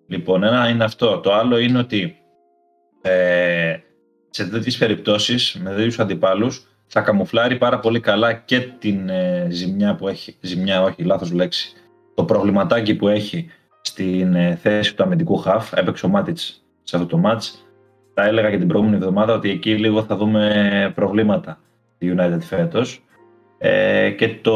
Λοιπόν, 0.07 0.43
ένα 0.43 0.69
είναι 0.69 0.83
αυτό. 0.83 1.19
Το 1.19 1.33
άλλο 1.33 1.57
είναι 1.57 1.79
ότι 1.79 2.17
ε, 3.01 3.77
σε 4.29 4.45
τέτοιες 4.45 4.77
περιπτώσεις 4.77 5.59
με 5.63 5.69
τέτοιους 5.69 5.99
αντιπάλους 5.99 6.67
θα 6.87 7.01
καμουφλάρει 7.01 7.57
πάρα 7.57 7.79
πολύ 7.79 7.99
καλά 7.99 8.33
και 8.33 8.59
την 8.59 9.09
ε, 9.09 9.47
ζημιά 9.49 9.95
που 9.95 10.07
έχει, 10.07 10.35
ζημιά 10.41 10.81
όχι, 10.81 11.03
λάθος 11.03 11.31
λέξη, 11.31 11.73
το 12.13 12.23
προβληματάκι 12.23 12.95
που 12.95 13.07
έχει 13.07 13.49
στην 13.81 14.35
ε, 14.35 14.55
θέση 14.55 14.95
του 14.95 15.03
αμυντικού 15.03 15.37
χαφ, 15.37 15.73
έπαιξε 15.73 16.05
ο 16.05 16.09
Μάτιτς 16.09 16.63
σε 16.83 16.95
αυτό 16.95 17.07
το 17.07 17.17
μάτς, 17.17 17.68
τα 18.19 18.25
έλεγα 18.25 18.49
και 18.49 18.57
την 18.57 18.67
προηγούμενη 18.67 18.97
εβδομάδα 18.97 19.33
ότι 19.33 19.49
εκεί 19.49 19.77
λίγο 19.77 20.03
θα 20.03 20.15
δούμε 20.15 20.91
προβλήματα 20.95 21.59
τη 21.97 22.13
United 22.15 22.39
φέτος. 22.39 23.03
Ε, 23.57 24.09
και 24.09 24.29
το 24.41 24.53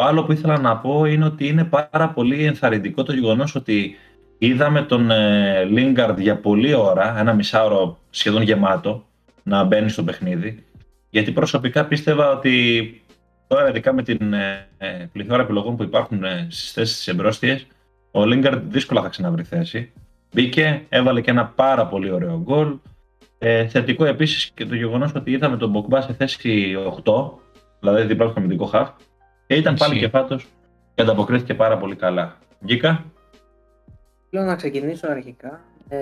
άλλο 0.00 0.24
που 0.24 0.32
ήθελα 0.32 0.58
να 0.58 0.76
πω 0.76 1.04
είναι 1.04 1.24
ότι 1.24 1.46
είναι 1.46 1.64
πάρα 1.64 2.08
πολύ 2.08 2.44
ενθαρρυντικό 2.44 3.02
το 3.02 3.12
γεγονός 3.12 3.54
ότι 3.54 3.96
είδαμε 4.38 4.82
τον 4.82 5.10
ε, 5.10 5.68
Lingard 5.74 6.14
για 6.18 6.36
πολλή 6.36 6.74
ώρα, 6.74 7.18
ένα 7.18 7.32
μισάωρο 7.32 7.98
σχεδόν 8.10 8.42
γεμάτο, 8.42 9.04
να 9.42 9.64
μπαίνει 9.64 9.88
στο 9.88 10.02
παιχνίδι. 10.02 10.64
Γιατί 11.10 11.32
προσωπικά 11.32 11.84
πίστευα 11.84 12.30
ότι 12.30 13.02
τώρα 13.46 13.68
ειδικά 13.68 13.92
με 13.92 14.02
την 14.02 14.32
ε, 14.32 14.68
ε 14.78 15.08
πληθώρα 15.12 15.42
επιλογών 15.42 15.76
που 15.76 15.82
υπάρχουν 15.82 16.24
ε, 16.24 16.46
στις 16.50 16.72
θέσεις 16.72 17.08
εμπρόστιες, 17.08 17.66
ο 18.10 18.20
Lingard 18.22 18.60
δύσκολα 18.68 19.02
θα 19.02 19.08
ξαναβρει 19.08 19.42
θέση. 19.42 19.92
Μπήκε, 20.32 20.82
έβαλε 20.88 21.20
και 21.20 21.30
ένα 21.30 21.46
πάρα 21.46 21.86
πολύ 21.86 22.10
ωραίο 22.10 22.40
γκολ. 22.44 22.76
Ε, 23.42 23.68
θετικό 23.68 24.04
επίσης 24.04 24.50
και 24.50 24.66
το 24.66 24.74
γεγονός 24.74 25.14
ότι 25.14 25.30
είδαμε 25.30 25.56
τον 25.56 25.70
Μποκμπά 25.70 26.00
σε 26.00 26.12
θέση 26.12 26.74
8, 27.04 27.30
δηλαδή 27.80 28.02
δίπλα 28.02 28.28
στο 28.28 28.38
αμυντικό 28.38 28.64
χαφ, 28.64 28.90
και 29.46 29.54
ήταν 29.54 29.74
πάλι 29.74 29.98
και 29.98 30.08
φάτος 30.08 30.46
και 30.94 31.02
ανταποκρίθηκε 31.02 31.54
πάρα 31.54 31.78
πολύ 31.78 31.96
καλά. 31.96 32.36
Γκίκα. 32.64 33.04
Θέλω 34.30 34.44
να 34.44 34.56
ξεκινήσω 34.56 35.06
αρχικά. 35.08 35.60
Ε, 35.88 35.98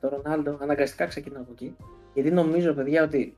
το 0.00 0.08
Ρονάλντο, 0.08 0.58
αναγκαστικά 0.60 1.06
ξεκινάω 1.06 1.42
από 1.42 1.50
εκεί. 1.52 1.76
Γιατί 2.14 2.30
νομίζω, 2.30 2.72
παιδιά, 2.72 3.02
ότι 3.02 3.36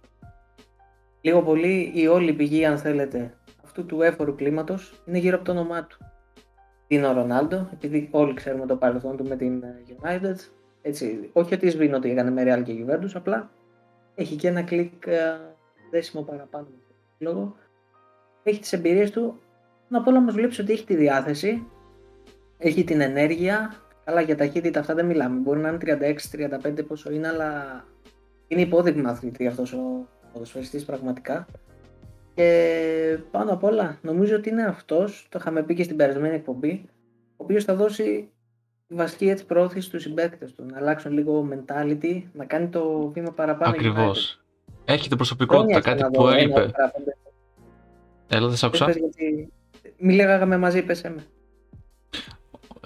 λίγο 1.20 1.42
πολύ 1.42 1.92
η 1.94 2.06
όλη 2.06 2.32
πηγή, 2.32 2.64
αν 2.64 2.78
θέλετε, 2.78 3.34
αυτού 3.64 3.87
του 3.87 4.02
έφορου 4.02 4.34
κλίματος 4.34 5.02
είναι 5.04 5.18
γύρω 5.18 5.37
από 5.37 5.44
το 5.44 5.52
όνομά 5.52 5.84
του. 5.84 5.99
Είναι 6.87 7.06
ο 7.06 7.12
Ρονάλντο, 7.12 7.68
επειδή 7.72 8.08
όλοι 8.11 8.34
ξέρουμε 8.34 8.66
το 8.66 8.76
παρελθόν 8.76 9.16
του 9.16 9.25
με 9.25 9.37
την 9.37 9.62
ε, 9.62 9.82
United. 9.88 10.37
Έτσι, 10.82 11.30
όχι 11.32 11.54
ότι 11.54 11.70
σβήνω 11.70 11.96
ότι 11.96 12.10
έκανε 12.10 12.30
με 12.30 12.42
Real 12.46 12.62
και 12.62 12.72
Juventus, 12.72 13.10
απλά 13.14 13.50
έχει 14.14 14.36
και 14.36 14.48
ένα 14.48 14.62
κλικ 14.62 15.06
ε, 15.06 15.40
δέσιμο 15.90 16.22
παραπάνω. 16.22 16.66
Λόγω. 17.18 17.56
Έχει 18.42 18.60
τις 18.60 18.72
εμπειρίες 18.72 19.10
του. 19.10 19.40
Να 19.88 20.02
πω 20.02 20.16
όμως 20.16 20.34
βλέπεις 20.34 20.58
ότι 20.58 20.72
έχει 20.72 20.84
τη 20.84 20.96
διάθεση, 20.96 21.66
έχει 22.58 22.84
την 22.84 23.00
ενέργεια. 23.00 23.74
Καλά, 24.04 24.20
για 24.20 24.36
ταχύτητα 24.36 24.80
αυτά 24.80 24.94
δεν 24.94 25.06
μιλάμε. 25.06 25.38
Μπορεί 25.38 25.60
να 25.60 25.68
είναι 25.68 25.78
36-35 26.64 26.86
πόσο 26.86 27.12
είναι, 27.12 27.28
αλλά 27.28 27.84
είναι 28.48 28.60
υπόδειγμα 28.60 29.10
αθλητή 29.10 29.46
αυτός 29.46 29.72
ο 29.72 30.08
ποδοσφαιριστής 30.32 30.84
πραγματικά. 30.84 31.46
Και 32.34 33.18
πάνω 33.30 33.52
απ' 33.52 33.64
όλα 33.64 33.98
νομίζω 34.02 34.36
ότι 34.36 34.48
είναι 34.48 34.62
αυτός, 34.62 35.26
το 35.30 35.38
είχαμε 35.40 35.62
πει 35.62 35.74
και 35.74 35.82
στην 35.82 35.96
περασμένη 35.96 36.34
εκπομπή, 36.34 36.84
ο 37.30 37.44
οποίος 37.44 37.64
θα 37.64 37.74
δώσει 37.74 38.30
βασική 38.94 39.28
έτσι 39.28 39.46
πρόθεση 39.46 39.87
στους 39.87 40.02
συμπαίκτες 40.02 40.52
του, 40.54 40.64
να 40.70 40.78
αλλάξουν 40.78 41.12
λίγο 41.12 41.49
mentality, 41.52 42.22
να 42.32 42.44
κάνει 42.44 42.68
το 42.68 43.11
βήμα 43.14 43.30
παραπάνω. 43.30 43.75
Ακριβώς. 43.75 44.40
Έχει 44.84 45.08
την 45.08 45.16
προσωπικότητα, 45.16 45.80
κάτι 45.80 46.04
που 46.12 46.28
έλειπε. 46.28 46.70
Έλα, 48.28 48.46
δεν 48.46 48.56
σ' 48.56 48.64
άκουσα. 48.64 48.88
Μη 49.99 50.14
λέγαμε 50.14 50.58
μαζί, 50.58 50.82
πες 50.82 51.02
με. 51.02 51.26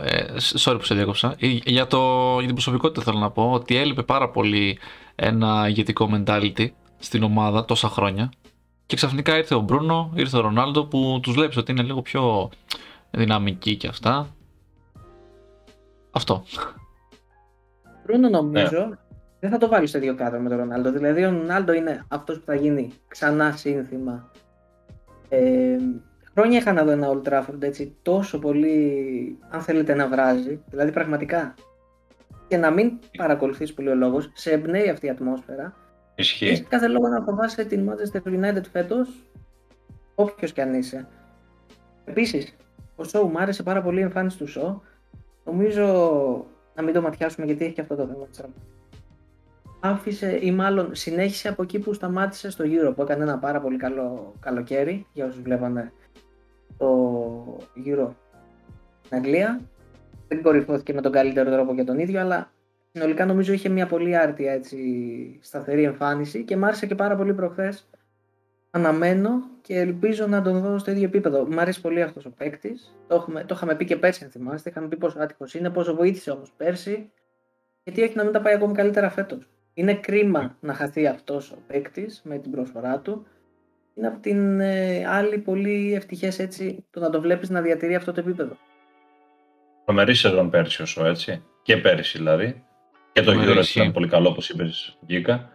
Ε, 0.01 0.25
sorry 0.39 0.77
που 0.79 0.85
σε 0.85 0.95
διάκοψα. 0.95 1.35
Ε, 1.39 1.47
για, 1.47 1.87
το, 1.87 1.99
για 2.37 2.47
την 2.47 2.53
προσωπικότητα 2.53 3.03
θέλω 3.03 3.19
να 3.19 3.31
πω 3.31 3.53
ότι 3.53 3.77
έλειπε 3.77 4.03
πάρα 4.03 4.31
πολύ 4.31 4.79
ένα 5.15 5.69
ηγετικό 5.69 6.11
mentality 6.13 6.67
στην 6.99 7.23
ομάδα 7.23 7.65
τόσα 7.65 7.89
χρόνια. 7.89 8.33
Και 8.87 8.97
ξαφνικά 8.97 9.37
ήρθε 9.37 9.55
ο 9.55 9.61
Μπρούνο, 9.61 10.13
ήρθε 10.15 10.37
ο 10.37 10.41
Ρονάλντο 10.41 10.85
που 10.85 11.19
τους 11.23 11.33
βλέπεις 11.33 11.57
ότι 11.57 11.73
είναι 11.73 11.83
λίγο 11.83 12.03
πιο 12.03 12.51
δυναμικοί 13.11 13.77
και 13.77 13.89
αυτά. 13.89 14.36
Αυτό. 16.17 16.45
Μπρούνο 18.05 18.29
νομίζω 18.29 18.87
ναι. 18.87 18.97
δεν 19.41 19.51
θα 19.51 19.59
το 19.59 19.69
βάλεις 19.69 19.89
στο 19.89 19.99
ίδιο 19.99 20.15
κάδρο 20.15 20.41
με 20.41 20.49
τον 20.49 20.59
Ρονάλντο. 20.59 20.91
Δηλαδή 20.91 21.25
ο 21.25 21.31
Ρονάλντο 21.31 21.73
είναι 21.73 22.05
αυτός 22.09 22.39
που 22.39 22.45
θα 22.47 22.55
γίνει 22.55 22.93
ξανά 23.09 23.53
σύνθημα. 23.53 24.31
Ε, 25.29 25.77
χρόνια 26.33 26.59
είχα 26.59 26.73
να 26.73 26.85
δω 26.85 26.91
ένα 26.91 27.09
Old 27.09 27.29
Trafford 27.29 27.63
έτσι 27.63 27.97
τόσο 28.03 28.39
πολύ, 28.39 29.39
αν 29.51 29.61
θέλετε, 29.61 29.95
να 29.95 30.09
βράζει. 30.09 30.63
Δηλαδή 30.71 30.93
πραγματικά. 30.93 31.55
Και 32.49 32.57
να 32.57 32.71
μην 32.71 32.93
παρακολουθείς 33.19 33.75
πολύ 33.75 33.89
ο 33.89 33.95
λόγος, 33.95 34.31
σε 34.35 34.51
εμπνέει 34.51 34.89
αυτή 34.89 35.07
η 35.07 35.11
ατμόσφαιρα 35.11 35.75
Ισχύει. 36.15 36.47
Έχεις 36.47 36.67
κάθε 36.69 36.87
λόγο 36.87 37.09
να 37.09 37.23
φοβάσαι 37.23 37.65
την 37.65 37.91
Manchester 37.91 38.29
United 38.29 38.63
φέτος, 38.73 39.09
όποιος 40.15 40.53
κι 40.53 40.61
αν 40.61 40.75
είσαι. 40.75 41.09
Επίσης, 42.05 42.57
ο 42.97 43.05
Σόου 43.05 43.29
μου 43.29 43.39
άρεσε 43.39 43.63
πάρα 43.63 43.83
πολύ 43.83 43.99
η 43.99 44.03
εμφάνιση 44.03 44.39
του 44.39 44.47
Σόου. 44.47 44.83
Νομίζω 45.47 45.85
να 46.75 46.83
μην 46.83 46.95
το 46.95 47.01
ματιάσουμε 47.01 47.47
γιατί 47.47 47.65
έχει 47.65 47.75
και 47.75 47.81
αυτό 47.81 47.95
το 47.95 48.07
θέμα 48.07 48.27
τη 48.27 48.43
Άφησε 49.81 50.39
ή 50.43 50.51
μάλλον 50.51 50.95
συνέχισε 50.95 51.49
από 51.49 51.63
εκεί 51.63 51.79
που 51.79 51.93
σταμάτησε 51.93 52.51
στο 52.51 52.65
Euro 52.65 52.93
που 52.95 53.03
έκανε 53.03 53.23
ένα 53.23 53.39
πάρα 53.39 53.61
πολύ 53.61 53.77
καλό 53.77 54.35
καλοκαίρι 54.41 55.07
για 55.13 55.27
όσους 55.27 55.43
βλέπανε 55.43 55.93
το 56.79 57.59
Euro 57.87 58.09
στην 59.03 59.17
Αγγλία. 59.17 59.61
Δεν 60.29 60.43
κορυφώθηκε 60.43 60.93
με 60.93 61.01
τον 61.01 61.13
καλύτερο 61.13 61.51
τρόπο 61.51 61.73
για 61.73 61.85
τον 61.85 61.99
ίδιο, 61.99 62.21
αλλά 62.21 62.53
συνολικά 62.93 63.27
νομίζω 63.27 63.53
είχε 63.53 63.69
μια 63.69 63.87
πολύ 63.87 64.17
άρτια 64.17 64.53
έτσι, 64.53 64.79
σταθερή 65.43 65.83
εμφάνιση 65.83 66.45
και 66.45 66.57
μ' 66.57 66.65
άρεσε 66.65 66.87
και 66.87 66.95
πάρα 66.95 67.17
πολύ 67.17 67.35
προχθές. 67.35 67.89
Αναμένω 68.77 69.31
και 69.63 69.79
ελπίζω 69.79 70.27
να 70.27 70.43
τον 70.43 70.61
δω 70.61 70.79
στο 70.79 70.91
ίδιο 70.91 71.05
επίπεδο. 71.05 71.47
Μ' 71.47 71.59
αρέσει 71.59 71.81
πολύ 71.81 72.03
αυτός 72.03 72.25
ο 72.25 72.31
παίκτης. 72.31 72.97
Το, 73.09 73.27
το 73.47 73.55
είχαμε 73.55 73.75
πει 73.75 73.85
και 73.85 73.97
πέρσι, 73.97 74.25
αν 74.25 74.31
θυμάστε. 74.31 74.71
Είχαμε 74.71 74.89
πει 74.89 74.97
πόσο 74.97 75.19
άτυχος 75.19 75.55
είναι, 75.55 75.71
πόσο 75.71 75.95
βοήθησε 75.95 76.31
όμως 76.31 76.53
πέρσι. 76.57 77.11
Γιατί 77.83 78.03
έχει 78.03 78.17
να 78.17 78.25
μην 78.25 78.33
τα 78.33 78.41
πάει 78.41 78.55
ακόμη 78.55 78.75
καλύτερα 78.75 79.11
φέτος. 79.11 79.49
Είναι 79.75 79.95
κρίμα 79.95 80.57
να 80.61 80.75
χαθεί 80.75 81.07
αυτός 81.07 81.51
ο 81.51 81.57
παίκτης 81.67 82.21
με 82.25 82.39
την 82.39 82.51
προσφορά 82.51 82.99
του. 82.99 83.27
Είναι 83.95 84.07
από 84.07 84.19
την 84.21 84.61
ε, 84.61 85.07
άλλη 85.07 85.39
πολύ 85.39 85.95
ευτυχές 85.95 86.39
έτσι 86.39 86.85
το 86.91 87.01
να 87.01 87.11
το 87.11 87.21
βλέπεις 87.21 87.51
να 87.51 87.61
διατηρεί 87.61 87.95
αυτό 87.95 88.13
το 88.13 88.21
επίπεδο. 88.21 88.57
Τρομερή 89.85 90.15
σεζόν 90.15 90.51
πέρσι 90.51 90.83
όσο 90.83 91.05
έτσι. 91.05 91.43
Και 91.63 91.77
πέρσι 91.77 92.19
δηλαδή. 92.19 92.65
Και 93.13 93.23
το 93.23 93.33
γύρο 93.33 93.63
ήταν 93.75 93.93
πολύ 93.93 94.09
καλό, 94.09 94.29
όπως 94.29 94.49
είπες, 94.49 94.99
Γκίκα. 95.07 95.51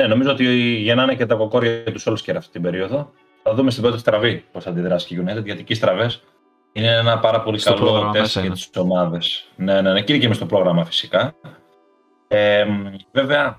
Ναι, 0.00 0.06
νομίζω 0.06 0.30
ότι 0.30 0.44
γεννάνε 0.76 1.14
και 1.14 1.26
τα 1.26 1.34
κοκόρια 1.34 1.84
τους 1.84 2.06
όλους 2.06 2.22
και 2.22 2.30
αυτή 2.30 2.50
την 2.52 2.62
περίοδο. 2.62 3.12
Θα 3.42 3.54
δούμε 3.54 3.70
στην 3.70 3.82
πρώτη 3.82 3.98
στραβή 3.98 4.44
πώς 4.52 4.64
θα 4.64 4.70
αντιδράσει 4.70 5.14
η 5.14 5.18
United, 5.20 5.44
γιατί 5.44 5.60
εκεί 5.60 5.72
οι 5.72 5.74
στραβές 5.74 6.22
είναι 6.72 6.90
ένα 6.90 7.18
πάρα 7.18 7.42
πολύ 7.42 7.58
στο 7.58 7.74
καλό 7.74 8.10
τεστ 8.12 8.38
για 8.38 8.50
τις 8.50 8.70
ομάδες. 8.76 9.48
Ναι, 9.56 9.80
ναι, 9.80 9.92
ναι, 9.92 10.02
και 10.02 10.12
είναι 10.12 10.20
και 10.20 10.28
μες 10.28 10.36
στο 10.36 10.46
πρόγραμμα 10.46 10.84
φυσικά. 10.84 11.34
Ε, 12.28 12.66
βέβαια, 13.12 13.58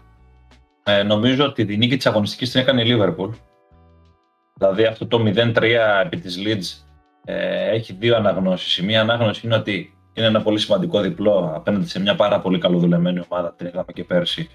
ε, 0.83 1.03
νομίζω 1.03 1.45
ότι 1.45 1.65
τη 1.65 1.77
νίκη 1.77 1.95
της 1.95 2.05
αγωνιστικής 2.05 2.51
την 2.51 2.59
έκανε 2.59 2.81
η 2.81 2.85
Liverpool. 2.87 3.29
Δηλαδή 4.53 4.85
αυτό 4.85 5.07
το 5.07 5.23
0-3 5.25 6.01
επί 6.03 6.17
της 6.17 6.39
Leeds 6.45 6.85
ε, 7.25 7.69
έχει 7.69 7.93
δύο 7.93 8.15
αναγνώσεις. 8.15 8.77
Η 8.77 8.85
μία 8.85 9.01
ανάγνωση 9.01 9.45
είναι 9.45 9.55
ότι 9.55 9.97
είναι 10.13 10.25
ένα 10.25 10.41
πολύ 10.41 10.59
σημαντικό 10.59 11.01
διπλό 11.01 11.51
απέναντι 11.55 11.87
σε 11.87 11.99
μια 11.99 12.15
πάρα 12.15 12.39
πολύ 12.39 12.59
καλοδουλεμένη 12.59 13.21
ομάδα. 13.29 13.53
Την 13.53 13.67
είδαμε 13.67 13.91
και 13.93 14.03
πέρσι. 14.03 14.49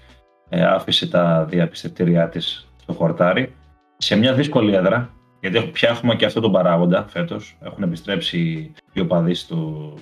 Ε, 0.49 0.63
άφησε 0.63 1.07
τα 1.07 1.45
διαπιστευτήριά 1.45 2.29
της 2.29 2.69
στο 2.81 2.93
χορτάρι. 2.93 3.55
Σε 3.97 4.15
μια 4.15 4.33
δύσκολη 4.33 4.73
έδρα, 4.73 5.09
γιατί 5.39 5.59
πια 5.59 5.89
έχουμε 5.89 6.15
και 6.15 6.25
αυτό 6.25 6.39
τον 6.39 6.51
παράγοντα 6.51 7.05
φέτος. 7.07 7.57
Έχουν 7.61 7.83
επιστρέψει 7.83 8.71
οι 8.93 8.99
οπαδοί 8.99 9.45
του 9.47 9.93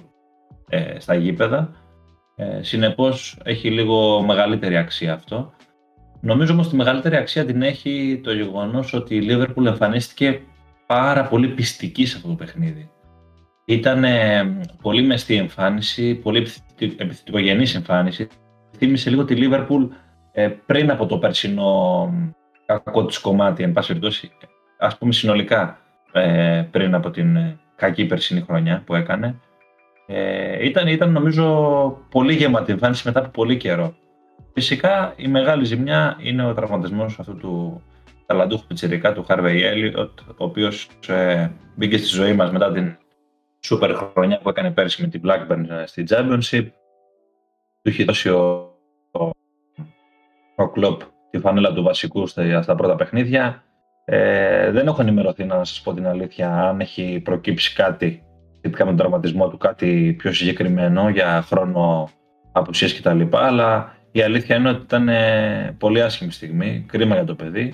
ε, 0.69 0.99
στα 0.99 1.15
γήπεδα. 1.15 1.71
Ε, 2.35 2.63
Συνεπώς 2.63 3.39
έχει 3.43 3.71
λίγο 3.71 4.21
μεγαλύτερη 4.21 4.77
αξία 4.77 5.13
αυτό. 5.13 5.53
Νομίζω 6.21 6.53
όμως 6.53 6.69
τη 6.69 6.75
μεγαλύτερη 6.75 7.15
αξία 7.15 7.45
την 7.45 7.61
έχει 7.61 8.21
το 8.23 8.33
γεγονός 8.33 8.93
ότι 8.93 9.15
η 9.15 9.27
Liverpool 9.29 9.65
εμφανίστηκε 9.65 10.41
πάρα 10.85 11.23
πολύ 11.27 11.47
πιστική 11.47 12.05
σε 12.05 12.15
αυτό 12.15 12.27
το 12.27 12.33
παιχνίδι. 12.33 12.89
Ήταν 13.65 14.05
πολύ 14.81 15.01
μεστή 15.01 15.35
εμφάνιση, 15.35 16.15
πολύ 16.15 16.47
επιθετικογενής 16.97 17.75
εμφάνιση. 17.75 18.27
Θύμισε 18.77 19.09
λίγο 19.09 19.25
τη 19.25 19.35
Λίβερπουλ 19.35 19.83
ε, 20.37 20.47
πριν 20.65 20.91
από 20.91 21.05
το 21.05 21.17
περσινό 21.17 22.13
κακό 22.65 23.05
της 23.05 23.19
κομμάτι, 23.19 23.63
εν 23.63 23.71
πάση 23.71 23.87
περιπτώσει, 23.87 24.31
ας 24.77 24.97
πούμε 24.97 25.11
συνολικά 25.11 25.79
ε, 26.11 26.63
πριν 26.71 26.95
από 26.95 27.09
την 27.11 27.35
ε, 27.35 27.59
κακή 27.75 28.05
περσινή 28.05 28.41
χρονιά 28.41 28.83
που 28.85 28.95
έκανε. 28.95 29.39
ήταν, 30.61 30.87
ήταν 30.87 31.11
νομίζω 31.11 31.45
πολύ 32.09 32.33
γεμάτη 32.33 32.71
εμφάνιση 32.71 33.07
μετά 33.07 33.19
από 33.19 33.29
πολύ 33.29 33.57
καιρό. 33.57 33.95
Φυσικά 34.53 35.13
η 35.15 35.27
μεγάλη 35.27 35.65
ζημιά 35.65 36.17
είναι 36.21 36.45
ο 36.45 36.53
τραυματισμός 36.53 37.19
αυτού 37.19 37.35
του 37.37 37.83
ταλαντούχου 38.25 38.67
πιτσιρικά 38.67 39.13
του 39.13 39.25
Harvey 39.27 39.59
Elliott, 39.73 40.09
ο 40.27 40.43
οποίος 40.43 40.87
μπήκε 41.75 41.97
στη 41.97 42.07
ζωή 42.07 42.33
μας 42.33 42.51
μετά 42.51 42.71
την 42.71 42.97
σούπερ 43.59 43.95
χρονιά 43.95 44.39
που 44.39 44.49
έκανε 44.49 44.71
πέρσι 44.71 45.01
με 45.01 45.07
την 45.07 45.21
Blackburn 45.25 45.65
ε, 45.69 45.85
στη 45.85 46.03
Championship. 46.09 46.65
Του 47.81 47.89
είχε 47.89 48.03
δώσει 48.03 48.29
ο, 48.29 48.73
ο, 49.11 49.29
ο 50.55 50.69
Κλόπ 50.69 51.01
τη 51.29 51.39
φανέλα 51.39 51.73
του 51.73 51.83
βασικού 51.83 52.27
στα, 52.27 52.61
στα 52.61 52.75
πρώτα 52.75 52.95
παιχνίδια. 52.95 53.63
Ε, 54.05 54.71
δεν 54.71 54.87
έχω 54.87 55.01
ενημερωθεί 55.01 55.43
να 55.43 55.63
σας 55.63 55.81
πω 55.81 55.93
την 55.93 56.07
αλήθεια 56.07 56.69
αν 56.69 56.79
έχει 56.79 57.21
προκύψει 57.23 57.73
κάτι 57.73 58.23
σχετικά 58.57 58.83
με 58.83 58.89
τον 58.89 58.99
τραυματισμό 58.99 59.47
του, 59.47 59.57
κάτι 59.57 60.15
πιο 60.17 60.33
συγκεκριμένο 60.33 61.09
για 61.09 61.41
χρόνο 61.41 62.09
απουσίας 62.51 62.99
κτλ. 62.99 63.21
Αλλά 63.31 63.95
Η 64.11 64.21
αλήθεια 64.21 64.55
είναι 64.55 64.69
ότι 64.69 64.81
ήταν 64.81 65.09
ε, 65.09 65.75
πολύ 65.77 66.01
άσχημη 66.01 66.31
στιγμή. 66.31 66.85
Κρίμα 66.87 67.15
για 67.15 67.25
το 67.25 67.35
παιδί. 67.35 67.73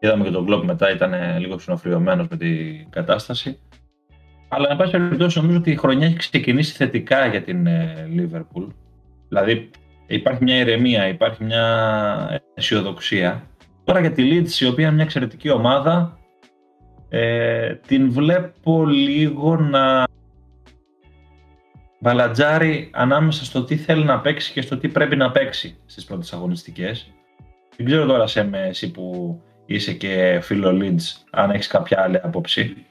Είδαμε 0.00 0.24
και 0.24 0.30
τον 0.30 0.46
Κλόπ 0.46 0.64
μετά, 0.64 0.92
ήταν 0.92 1.12
ε, 1.12 1.38
λίγο 1.38 1.58
συνοφριωμένο 1.58 2.26
με 2.30 2.36
την 2.36 2.90
κατάσταση. 2.90 3.58
Αλλά, 4.48 4.68
εν 4.70 4.76
πάση 4.76 4.90
περιπτώσει, 4.90 5.40
νομίζω 5.40 5.58
ότι 5.58 5.70
η 5.70 5.76
χρονιά 5.76 6.06
έχει 6.06 6.16
ξεκινήσει 6.16 6.72
θετικά 6.72 7.26
για 7.26 7.42
την 7.42 7.68
Λίβερπουλ. 8.08 8.64
Δηλαδή, 9.28 9.70
υπάρχει 10.14 10.42
μια 10.44 10.56
ηρεμία, 10.56 11.08
υπάρχει 11.08 11.44
μια 11.44 12.42
αισιοδοξία. 12.54 13.46
Τώρα 13.84 14.00
για 14.00 14.12
τη 14.12 14.28
Leeds, 14.30 14.60
η 14.60 14.66
οποία 14.66 14.84
είναι 14.86 14.94
μια 14.94 15.04
εξαιρετική 15.04 15.50
ομάδα, 15.50 16.18
ε, 17.08 17.74
την 17.74 18.12
βλέπω 18.12 18.86
λίγο 18.86 19.56
να 19.56 20.04
μπαλατζάρει 22.00 22.90
ανάμεσα 22.92 23.44
στο 23.44 23.64
τι 23.64 23.76
θέλει 23.76 24.04
να 24.04 24.20
παίξει 24.20 24.52
και 24.52 24.62
στο 24.62 24.76
τι 24.78 24.88
πρέπει 24.88 25.16
να 25.16 25.30
παίξει 25.30 25.76
στις 25.86 26.04
πρώτες 26.04 26.32
αγωνιστικές. 26.32 27.12
Δεν 27.76 27.86
ξέρω 27.86 28.06
τώρα 28.06 28.26
σε 28.26 28.44
με 28.44 28.66
εσύ 28.66 28.90
που 28.90 29.36
είσαι 29.66 29.92
και 29.92 30.38
φίλο 30.42 30.78
Leeds, 30.80 31.02
αν 31.30 31.50
έχεις 31.50 31.66
κάποια 31.66 32.02
άλλη 32.02 32.20
άποψη. 32.22 32.86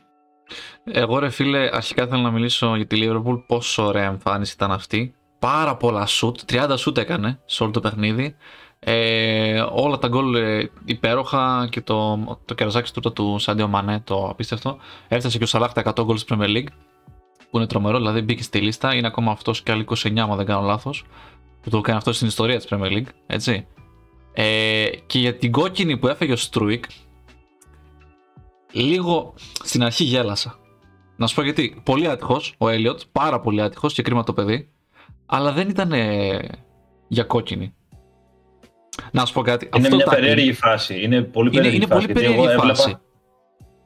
Εγώ 0.83 1.19
ρε 1.19 1.29
φίλε, 1.29 1.69
αρχικά 1.71 2.07
θέλω 2.07 2.21
να 2.21 2.31
μιλήσω 2.31 2.75
για 2.75 2.87
τη 2.87 2.99
Liverpool, 3.03 3.43
πόσο 3.47 3.85
ωραία 3.85 4.05
εμφάνιση 4.05 4.53
ήταν 4.53 4.71
αυτή. 4.71 5.15
Πάρα 5.41 5.75
πολλά 5.75 6.05
σουτ, 6.05 6.39
30 6.51 6.74
σουτ 6.77 6.98
έκανε 6.98 7.39
σε 7.45 7.63
όλο 7.63 7.71
το 7.71 7.79
παιχνίδι. 7.79 8.36
Ε, 8.79 9.60
όλα 9.71 9.98
τα 9.98 10.07
γκολ 10.07 10.36
ε, 10.36 10.69
υπέροχα 10.86 11.67
και 11.71 11.81
το, 11.81 12.19
το 12.45 12.53
κεραζάκι 12.53 12.91
του 12.91 13.13
του 13.13 13.36
Σάντιο 13.39 13.67
Μανέ, 13.67 14.00
το 14.00 14.27
απίστευτο. 14.29 14.77
Έφτασε 15.07 15.38
και 15.38 15.43
ο 15.43 15.48
Σαλάχ 15.48 15.71
τα 15.71 15.93
100 15.95 16.03
γκολ 16.03 16.17
στην 16.17 16.38
Premier 16.39 16.57
League, 16.57 16.67
που 17.50 17.57
είναι 17.57 17.67
τρομερό, 17.67 17.98
δηλαδή 17.98 18.21
μπήκε 18.21 18.43
στη 18.43 18.60
λίστα. 18.60 18.95
Είναι 18.95 19.07
ακόμα 19.07 19.31
αυτός 19.31 19.62
και 19.62 19.71
άλλοι 19.71 19.86
29, 19.89 20.17
αν 20.17 20.36
δεν 20.36 20.45
κάνω 20.45 20.62
λάθος, 20.62 21.03
που 21.62 21.69
το 21.69 21.81
κάνει 21.81 21.98
αυτό 21.98 22.13
στην 22.13 22.27
ιστορία 22.27 22.57
της 22.57 22.67
Premier 22.69 22.91
League, 22.91 23.10
έτσι. 23.27 23.67
Ε, 24.33 24.86
και 25.05 25.19
για 25.19 25.36
την 25.36 25.51
κόκκινη 25.51 25.98
που 25.98 26.07
έφαγε 26.07 26.31
ο 26.31 26.36
Στρούικ, 26.36 26.83
λίγο 28.71 29.33
στην 29.63 29.83
αρχή 29.83 30.03
γέλασα. 30.03 30.60
Να 31.15 31.27
σου 31.27 31.36
πω 31.36 31.41
γιατί. 31.41 31.81
Πολύ 31.83 32.07
άτυχος 32.07 32.55
ο 32.57 32.69
Έλιοτ, 32.69 33.01
πάρα 33.12 33.39
πολύ 33.39 33.62
άτυχος 33.62 33.93
και 33.93 34.01
κρίμα 34.01 34.24
το 34.24 34.33
παιδί, 34.33 34.69
αλλά 35.33 35.51
δεν 35.51 35.69
ήταν 35.69 35.91
για 37.07 37.23
κόκκινη. 37.23 37.73
Να 39.11 39.25
σου 39.25 39.33
πω 39.33 39.41
κάτι. 39.41 39.69
Είναι 39.75 39.88
Αυτό 39.88 39.95
μια 39.95 40.05
περίεργη 40.05 40.53
φάση. 40.53 41.01
Είναι 41.01 41.21
πολύ 41.21 41.50
περίεργη 41.50 41.75
είναι, 41.75 41.85
φάση. 41.85 42.03
Είναι 42.03 42.13
πολύ 42.13 42.27
περίεργη 42.27 42.53
εγώ 42.53 42.73
φάση. 42.73 42.97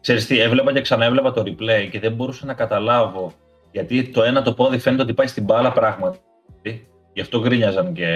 Ξέρεις 0.02 0.28
τι, 0.28 0.40
έβλεπα 0.40 0.74
και 0.74 0.82
ξαναέβλεπα 0.82 1.32
το 1.32 1.44
replay 1.46 1.88
και 1.92 2.00
δεν 2.00 2.14
μπορούσα 2.14 2.46
να 2.46 2.54
καταλάβω 2.54 3.34
γιατί 3.72 4.04
το 4.04 4.24
ένα 4.24 4.42
το 4.42 4.54
πόδι 4.54 4.78
φαίνεται 4.78 5.02
ότι 5.02 5.14
πάει 5.14 5.28
στην 5.28 5.44
μπάλα 5.44 5.72
πράγματι. 5.72 6.20
Γι' 7.14 7.22
αυτό 7.22 7.40
γκρίνιαζαν 7.40 7.94
και 7.94 8.08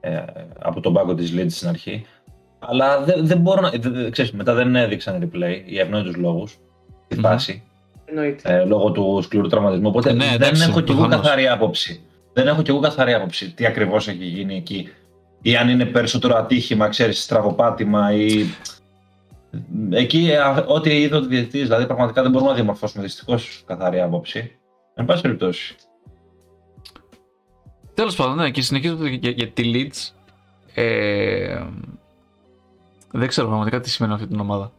ε, 0.00 0.22
από 0.58 0.80
τον 0.80 0.92
πάγκο 0.92 1.14
της 1.14 1.34
Leeds 1.36 1.50
στην 1.50 1.68
αρχή. 1.68 2.06
Αλλά 2.58 3.00
δεν, 3.00 3.26
δεν 3.26 3.38
μπορώ 3.38 3.60
να... 3.60 3.70
ξέρεις, 4.10 4.32
μετά 4.32 4.54
δεν 4.54 4.76
έδειξαν 4.76 5.22
replay 5.22 5.62
για 5.66 5.82
ευνόητους 5.82 6.16
λόγους 6.16 6.58
τη 7.08 7.16
φάση. 7.16 7.62
Ε, 8.42 8.64
λόγω 8.64 8.90
του 8.90 9.20
σκληρού 9.22 9.48
τραυματισμού. 9.48 9.88
Οπότε 9.88 10.12
ναι, 10.12 10.36
δεν 10.38 10.60
έχω 10.60 10.80
κι 10.80 10.92
εγώ 10.92 11.08
καθαρή 11.08 11.48
άποψη. 11.48 12.02
Δεν 12.32 12.46
έχω 12.46 12.62
κι 12.62 12.70
εγώ 12.70 12.80
καθαρή 12.80 13.12
άποψη 13.14 13.52
τι 13.52 13.66
ακριβώς 13.66 14.08
έχει 14.08 14.24
γίνει 14.24 14.56
εκεί 14.56 14.88
ή 15.42 15.56
αν 15.56 15.68
είναι 15.68 15.84
περισσότερο 15.84 16.36
ατύχημα, 16.36 16.88
ξέρεις, 16.88 17.22
στραβοπάτημα 17.22 18.12
ή... 18.12 18.44
Εκεί, 19.90 20.30
ό,τι 20.66 21.00
είδε 21.00 21.16
ο 21.16 21.20
διαιτητής, 21.20 21.62
δηλαδή 21.62 21.86
πραγματικά 21.86 22.22
δεν 22.22 22.30
μπορούμε 22.30 22.50
να 22.50 22.56
διαμορφώσουμε 22.56 23.02
δυστυχώς 23.02 23.62
καθαρή 23.66 24.00
άποψη. 24.00 24.58
Εν 24.94 25.04
πάση 25.04 25.22
περιπτώσει. 25.22 25.76
Τέλος 27.94 28.16
πάντων, 28.16 28.36
ναι, 28.36 28.50
και 28.50 28.62
συνεχίζω 28.62 29.06
για, 29.06 29.30
για 29.30 29.48
τη 29.48 29.70
Leeds. 29.74 30.10
Ε, 30.74 31.62
δεν 33.10 33.28
ξέρω 33.28 33.46
πραγματικά 33.46 33.80
τι 33.80 33.90
σημαίνει 33.90 34.14
αυτή 34.14 34.26
την 34.26 34.40
ομάδα. 34.40 34.72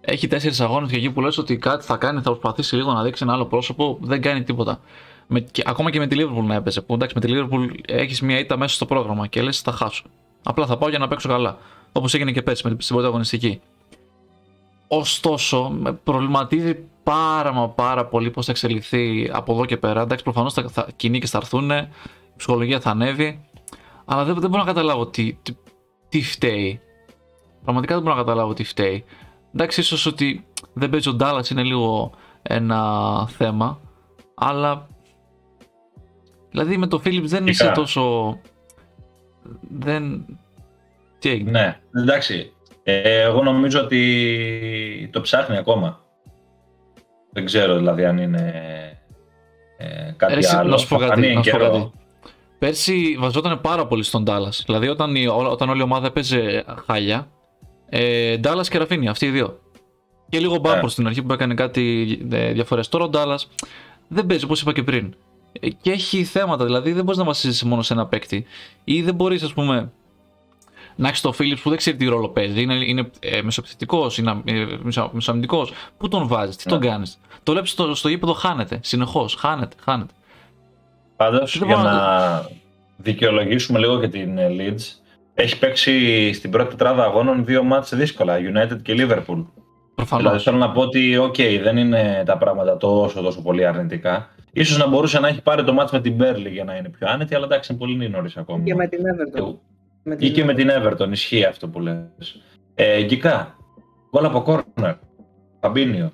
Έχει 0.00 0.26
τέσσερις 0.26 0.60
αγώνες 0.60 0.90
και 0.90 0.96
εκεί 0.96 1.10
που 1.10 1.20
λες 1.20 1.38
ότι 1.38 1.56
κάτι 1.56 1.84
θα 1.84 1.96
κάνει, 1.96 2.20
θα 2.20 2.30
προσπαθήσει 2.30 2.76
λίγο 2.76 2.92
να 2.92 3.02
δείξει 3.02 3.24
ένα 3.24 3.32
άλλο 3.32 3.46
πρόσωπο, 3.46 3.98
δεν 4.00 4.22
κάνει 4.22 4.42
τίποτα 4.42 4.80
με, 5.28 5.40
και, 5.40 5.62
ακόμα 5.66 5.90
και 5.90 5.98
με 5.98 6.06
τη 6.06 6.16
Liverpool 6.20 6.42
να 6.42 6.54
έπαιζε. 6.54 6.80
Που 6.80 6.94
εντάξει, 6.94 7.14
με 7.14 7.20
τη 7.20 7.32
Liverpool 7.32 7.68
έχεις 7.86 8.20
μια 8.20 8.38
ήττα 8.38 8.56
μέσα 8.56 8.74
στο 8.74 8.86
πρόγραμμα 8.86 9.26
και 9.26 9.42
λες 9.42 9.60
θα 9.60 9.72
χάσω. 9.72 10.04
Απλά 10.42 10.66
θα 10.66 10.76
πάω 10.76 10.88
για 10.88 10.98
να 10.98 11.08
παίξω 11.08 11.28
καλά. 11.28 11.58
Όπως 11.92 12.14
έγινε 12.14 12.32
και 12.32 12.42
πέρσι 12.42 12.68
με 12.68 12.74
την 12.74 12.86
πρώτη 12.88 13.06
αγωνιστική. 13.06 13.60
Ωστόσο, 14.88 15.68
με 15.68 15.92
προβληματίζει 15.92 16.78
πάρα 17.02 17.52
μα 17.52 17.68
πάρα 17.68 18.06
πολύ 18.06 18.30
πώς 18.30 18.44
θα 18.44 18.50
εξελιχθεί 18.50 19.30
από 19.32 19.52
εδώ 19.52 19.64
και 19.64 19.76
πέρα. 19.76 20.00
Εντάξει, 20.00 20.24
προφανώς 20.24 20.52
θα, 20.52 20.68
θα 20.68 20.88
και 20.96 21.26
θα 21.26 21.38
έρθουν, 21.38 21.70
η 21.70 21.88
ψυχολογία 22.36 22.80
θα 22.80 22.90
ανέβει. 22.90 23.44
Αλλά 24.04 24.24
δεν, 24.24 24.34
δεν 24.34 24.50
μπορώ 24.50 24.62
να 24.62 24.72
καταλάβω 24.72 25.06
τι, 25.06 25.36
τι, 25.42 25.52
τι 26.08 26.22
φταίει. 26.22 26.80
Πραγματικά 27.62 27.94
δεν 27.94 28.02
μπορώ 28.02 28.14
να 28.14 28.22
καταλάβω 28.22 28.52
τι 28.52 28.64
φταίει. 28.64 29.04
Εντάξει, 29.54 29.80
ίσως 29.80 30.06
ότι 30.06 30.46
δεν 30.72 30.90
παίζει 30.90 31.08
ο 31.08 31.12
Ντάλλας 31.12 31.50
είναι 31.50 31.62
λίγο 31.62 32.12
ένα 32.42 33.26
θέμα. 33.28 33.80
Αλλά 34.34 34.88
Δηλαδή 36.50 36.76
με 36.76 36.86
το 36.86 37.02
Philips 37.04 37.24
δεν 37.24 37.46
είσαι 37.46 37.72
τόσο. 37.74 38.36
Δεν. 39.60 40.26
Τι 41.18 41.30
έγινε; 41.30 41.50
Ναι, 41.50 41.80
εντάξει. 42.00 42.52
Ε, 42.82 43.20
εγώ 43.20 43.42
νομίζω 43.42 43.80
ότι 43.80 45.08
το 45.12 45.20
ψάχνει 45.20 45.56
ακόμα. 45.56 46.00
Δεν 47.32 47.44
ξέρω 47.44 47.76
δηλαδή 47.76 48.04
αν 48.04 48.18
είναι 48.18 48.52
ε, 49.78 50.12
κάτι 50.16 50.32
Έρεξη, 50.32 50.56
άλλο. 50.56 50.70
Να 50.70 50.76
σου 50.76 50.88
πω 50.88 50.96
κάτι. 50.96 51.34
Να 51.34 51.42
σου 51.42 51.50
πω 51.50 51.58
κάτι. 51.58 51.90
Πέρσι 52.58 53.16
βαζόταν 53.18 53.60
πάρα 53.60 53.86
πολύ 53.86 54.02
στον 54.02 54.24
Dallas. 54.26 54.62
Δηλαδή 54.66 54.88
όταν, 54.88 55.14
η, 55.14 55.26
όταν 55.26 55.68
όλη 55.68 55.80
η 55.80 55.82
ομάδα 55.82 56.06
έπαιζε 56.06 56.64
χάλια, 56.86 57.28
ε, 57.88 58.36
Dallas 58.42 58.66
και 58.68 58.78
Ραφίνια, 58.78 59.10
αυτοί 59.10 59.26
οι 59.26 59.30
δύο. 59.30 59.58
Και 60.28 60.38
λίγο 60.38 60.56
μπάμπρο 60.56 60.86
yeah. 60.86 60.90
στην 60.90 61.06
αρχή 61.06 61.22
που 61.22 61.32
έκανε 61.32 61.54
κάτι 61.54 62.18
ε, 62.32 62.52
διαφορές. 62.52 62.88
Τώρα 62.88 63.04
ο 63.04 63.10
Dallas 63.12 63.66
δεν 64.08 64.26
παίζει 64.26 64.44
όπως 64.44 64.60
είπα 64.60 64.72
και 64.72 64.82
πριν 64.82 65.14
και 65.80 65.90
έχει 65.90 66.24
θέματα. 66.24 66.64
Δηλαδή 66.64 66.92
δεν 66.92 67.04
μπορείς 67.04 67.18
να 67.18 67.24
βασίζεσαι 67.24 67.66
μόνο 67.66 67.82
σε 67.82 67.92
ένα 67.92 68.06
παίκτη. 68.06 68.46
Ή 68.84 69.02
δεν 69.02 69.14
μπορείς, 69.14 69.42
ας 69.42 69.52
πούμε, 69.52 69.90
να 70.96 71.08
έχεις 71.08 71.20
το 71.20 71.32
Φίλιπς 71.32 71.60
που 71.60 71.68
δεν 71.68 71.78
ξέρει 71.78 71.96
τι 71.96 72.06
ρόλο 72.06 72.28
παίζει. 72.28 72.62
Είναι, 72.62 72.74
είναι 72.74 73.10
ε, 73.18 73.42
μεσοπιθετικός, 73.42 74.18
είναι 74.18 74.42
ε, 74.44 74.66
μεσοαμυντικός. 75.12 75.72
Πού 75.98 76.08
τον 76.08 76.26
βάζεις, 76.26 76.56
τι 76.56 76.68
τον 76.68 76.78
ναι. 76.78 76.86
κάνεις. 76.86 77.18
Το 77.42 77.52
βλέπεις 77.52 77.70
στο, 77.70 77.94
στο 77.94 78.08
γήπεδο, 78.08 78.32
χάνεται. 78.32 78.80
Συνεχώς, 78.82 79.34
χάνεται, 79.34 79.76
χάνεται. 79.84 80.12
Πάντως, 81.16 81.56
για 81.56 81.76
να 81.76 82.48
δικαιολογήσουμε 82.96 83.78
λίγο 83.78 84.00
και 84.00 84.08
την 84.08 84.38
ε, 84.38 84.48
Leeds, 84.58 84.82
έχει 85.34 85.58
παίξει 85.58 86.32
στην 86.32 86.50
πρώτη 86.50 86.68
τετράδα 86.68 87.04
αγώνων 87.04 87.44
δύο 87.44 87.62
μάτς 87.62 87.94
δύσκολα, 87.94 88.36
United 88.36 88.82
και 88.82 88.94
Liverpool. 88.96 89.44
Προφανώς. 89.94 90.24
Δηλαδή 90.24 90.38
θέλω 90.38 90.56
να 90.56 90.70
πω 90.70 90.80
ότι, 90.80 91.18
okay, 91.20 91.60
δεν 91.62 91.76
είναι 91.76 92.22
τα 92.26 92.38
πράγματα 92.38 92.76
τόσο, 92.76 93.20
τόσο 93.20 93.42
πολύ 93.42 93.66
αρνητικά. 93.66 94.28
Ίσως 94.58 94.78
να 94.78 94.86
μπορούσε 94.88 95.20
να 95.20 95.28
έχει 95.28 95.42
πάρει 95.42 95.64
το 95.64 95.72
μάτς 95.72 95.92
με 95.92 96.00
την 96.00 96.12
Μπέρλι 96.14 96.48
για 96.48 96.64
να 96.64 96.76
είναι 96.76 96.88
πιο 96.88 97.06
άνετη, 97.10 97.34
αλλά 97.34 97.44
εντάξει 97.44 97.72
είναι 97.72 97.80
πολύ 97.80 98.08
νωρίς 98.08 98.36
ακόμα. 98.36 98.64
Και 98.64 98.74
με 98.74 98.86
την 98.86 99.00
Everton. 99.04 99.54
Ή 100.18 100.30
και 100.30 100.44
με 100.44 100.54
την 100.54 100.68
Everton, 100.70 101.08
ισχύει 101.10 101.44
αυτό 101.44 101.68
που 101.68 101.80
λες. 101.80 102.42
Ε, 102.74 103.02
Γκικά, 103.02 103.56
γκολ 104.10 104.24
από 104.24 104.42
κόρνερ, 104.42 104.94
Φαμπίνιο. 105.60 106.12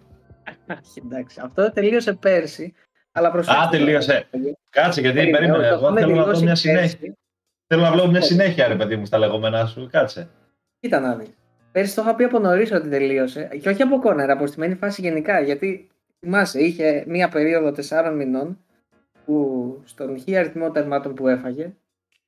εντάξει, 1.04 1.40
αυτό 1.44 1.72
τελείωσε 1.72 2.12
πέρσι. 2.12 2.74
Αλλά 3.12 3.28
Α, 3.28 3.68
τελείωσε. 3.70 4.26
Κάτσε, 4.70 5.00
γιατί 5.00 5.30
περίμενε. 5.30 5.66
Εγώ 5.66 5.92
θέλω 5.92 6.14
να 6.14 6.24
δω 6.24 6.40
μια 6.40 6.54
συνέχεια. 6.54 7.16
Θέλω 7.66 7.83
να 7.83 7.90
βλέπω 7.92 8.09
μια 8.09 8.20
συνέχεια, 8.22 8.68
ρε 8.68 8.74
παιδί 8.76 8.96
μου, 8.96 9.04
στα 9.07 9.18
λεγόμενά 9.18 9.66
σου. 9.66 9.88
Κάτσε. 9.90 10.28
Κοίτα 10.80 11.00
να 11.00 11.14
δεις. 11.14 11.28
Πέρσι 11.72 11.94
το 11.94 12.02
είχα 12.02 12.14
πει 12.14 12.24
από 12.24 12.38
νωρίς 12.38 12.72
ότι 12.72 12.88
τελείωσε. 12.88 13.48
Και 13.62 13.68
όχι 13.68 13.83
από 13.83 13.98
κόρνερ, 13.98 14.30
από 14.30 14.46
στημένη 14.46 14.74
φάση 14.74 15.00
γενικά. 15.00 15.40
Γιατί 15.40 15.88
θυμάσαι, 16.24 16.60
είχε 16.60 17.04
μία 17.06 17.28
περίοδο 17.28 17.72
4 17.88 18.12
μηνών 18.16 18.58
που 19.24 19.80
στον 19.84 20.18
χι 20.18 20.37
αριθμό 20.37 20.70
τερμάτων 20.70 21.14
που 21.14 21.28
έφαγε, 21.28 21.74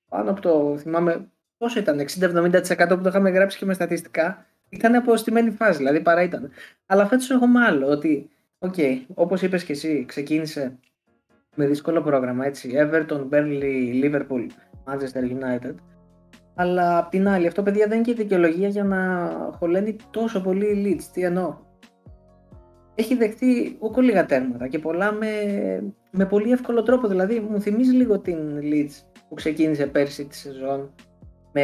πάνω 0.09 0.31
από 0.31 0.41
το, 0.41 0.77
θυμάμαι, 0.79 1.29
πόσο 1.59 1.79
ήταν, 1.79 2.01
60-70% 2.01 2.87
που 2.89 3.01
το 3.01 3.09
είχαμε 3.09 3.31
γράψει 3.31 3.59
και 3.59 3.65
με 3.65 3.75
στατιστικά, 3.75 4.47
ήταν 4.69 4.95
από 4.95 5.17
στημένη 5.17 5.51
φάση, 5.51 5.77
δηλαδή 5.77 6.01
παρά 6.01 6.23
ήταν. 6.23 6.51
Αλλά 6.87 7.07
φέτος 7.07 7.31
έχουμε 7.31 7.65
άλλο, 7.65 7.87
ότι, 7.87 8.31
οκ, 8.59 8.75
okay, 8.77 9.01
όπως 9.15 9.43
είπες 9.43 9.65
και 9.65 9.73
εσύ, 9.73 10.05
ξεκίνησε 10.09 10.79
με 11.55 11.67
δύσκολο 11.67 12.03
πρόγραμμα, 12.03 12.47
έτσι, 12.47 12.73
Everton, 12.75 13.29
Burnley, 13.31 14.05
Liverpool, 14.05 14.47
Manchester 14.85 15.23
United, 15.23 15.75
αλλά 16.55 16.99
απ' 16.99 17.11
την 17.11 17.29
άλλη, 17.29 17.47
αυτό 17.47 17.63
παιδιά 17.63 17.87
δεν 17.87 17.97
είναι 17.97 18.07
και 18.07 18.15
δικαιολογία 18.15 18.69
για 18.69 18.85
να 18.85 19.31
χωλένει 19.59 19.97
τόσο 20.11 20.41
πολύ 20.41 20.67
η 20.67 20.85
Leeds. 20.85 21.05
Τι 21.13 21.23
εννοώ 21.23 21.66
έχει 22.99 23.15
δεχτεί 23.15 23.77
ούκο 23.79 24.01
λίγα 24.01 24.27
τέρματα 24.27 24.69
και 24.69 24.79
πολλά 24.79 25.13
με, 25.13 25.27
με 26.11 26.25
πολύ 26.27 26.51
εύκολο 26.51 26.83
τρόπο. 26.83 27.09
Δηλαδή 27.09 27.47
μου 27.51 27.61
θυμίζει 27.61 27.93
λίγο 27.93 28.19
την 28.19 28.37
Leeds 28.63 29.03
που 29.29 29.35
ξεκίνησε 29.35 29.87
πέρσι 29.87 30.25
τη 30.25 30.37
σεζόν 30.37 30.91
Με, 31.53 31.63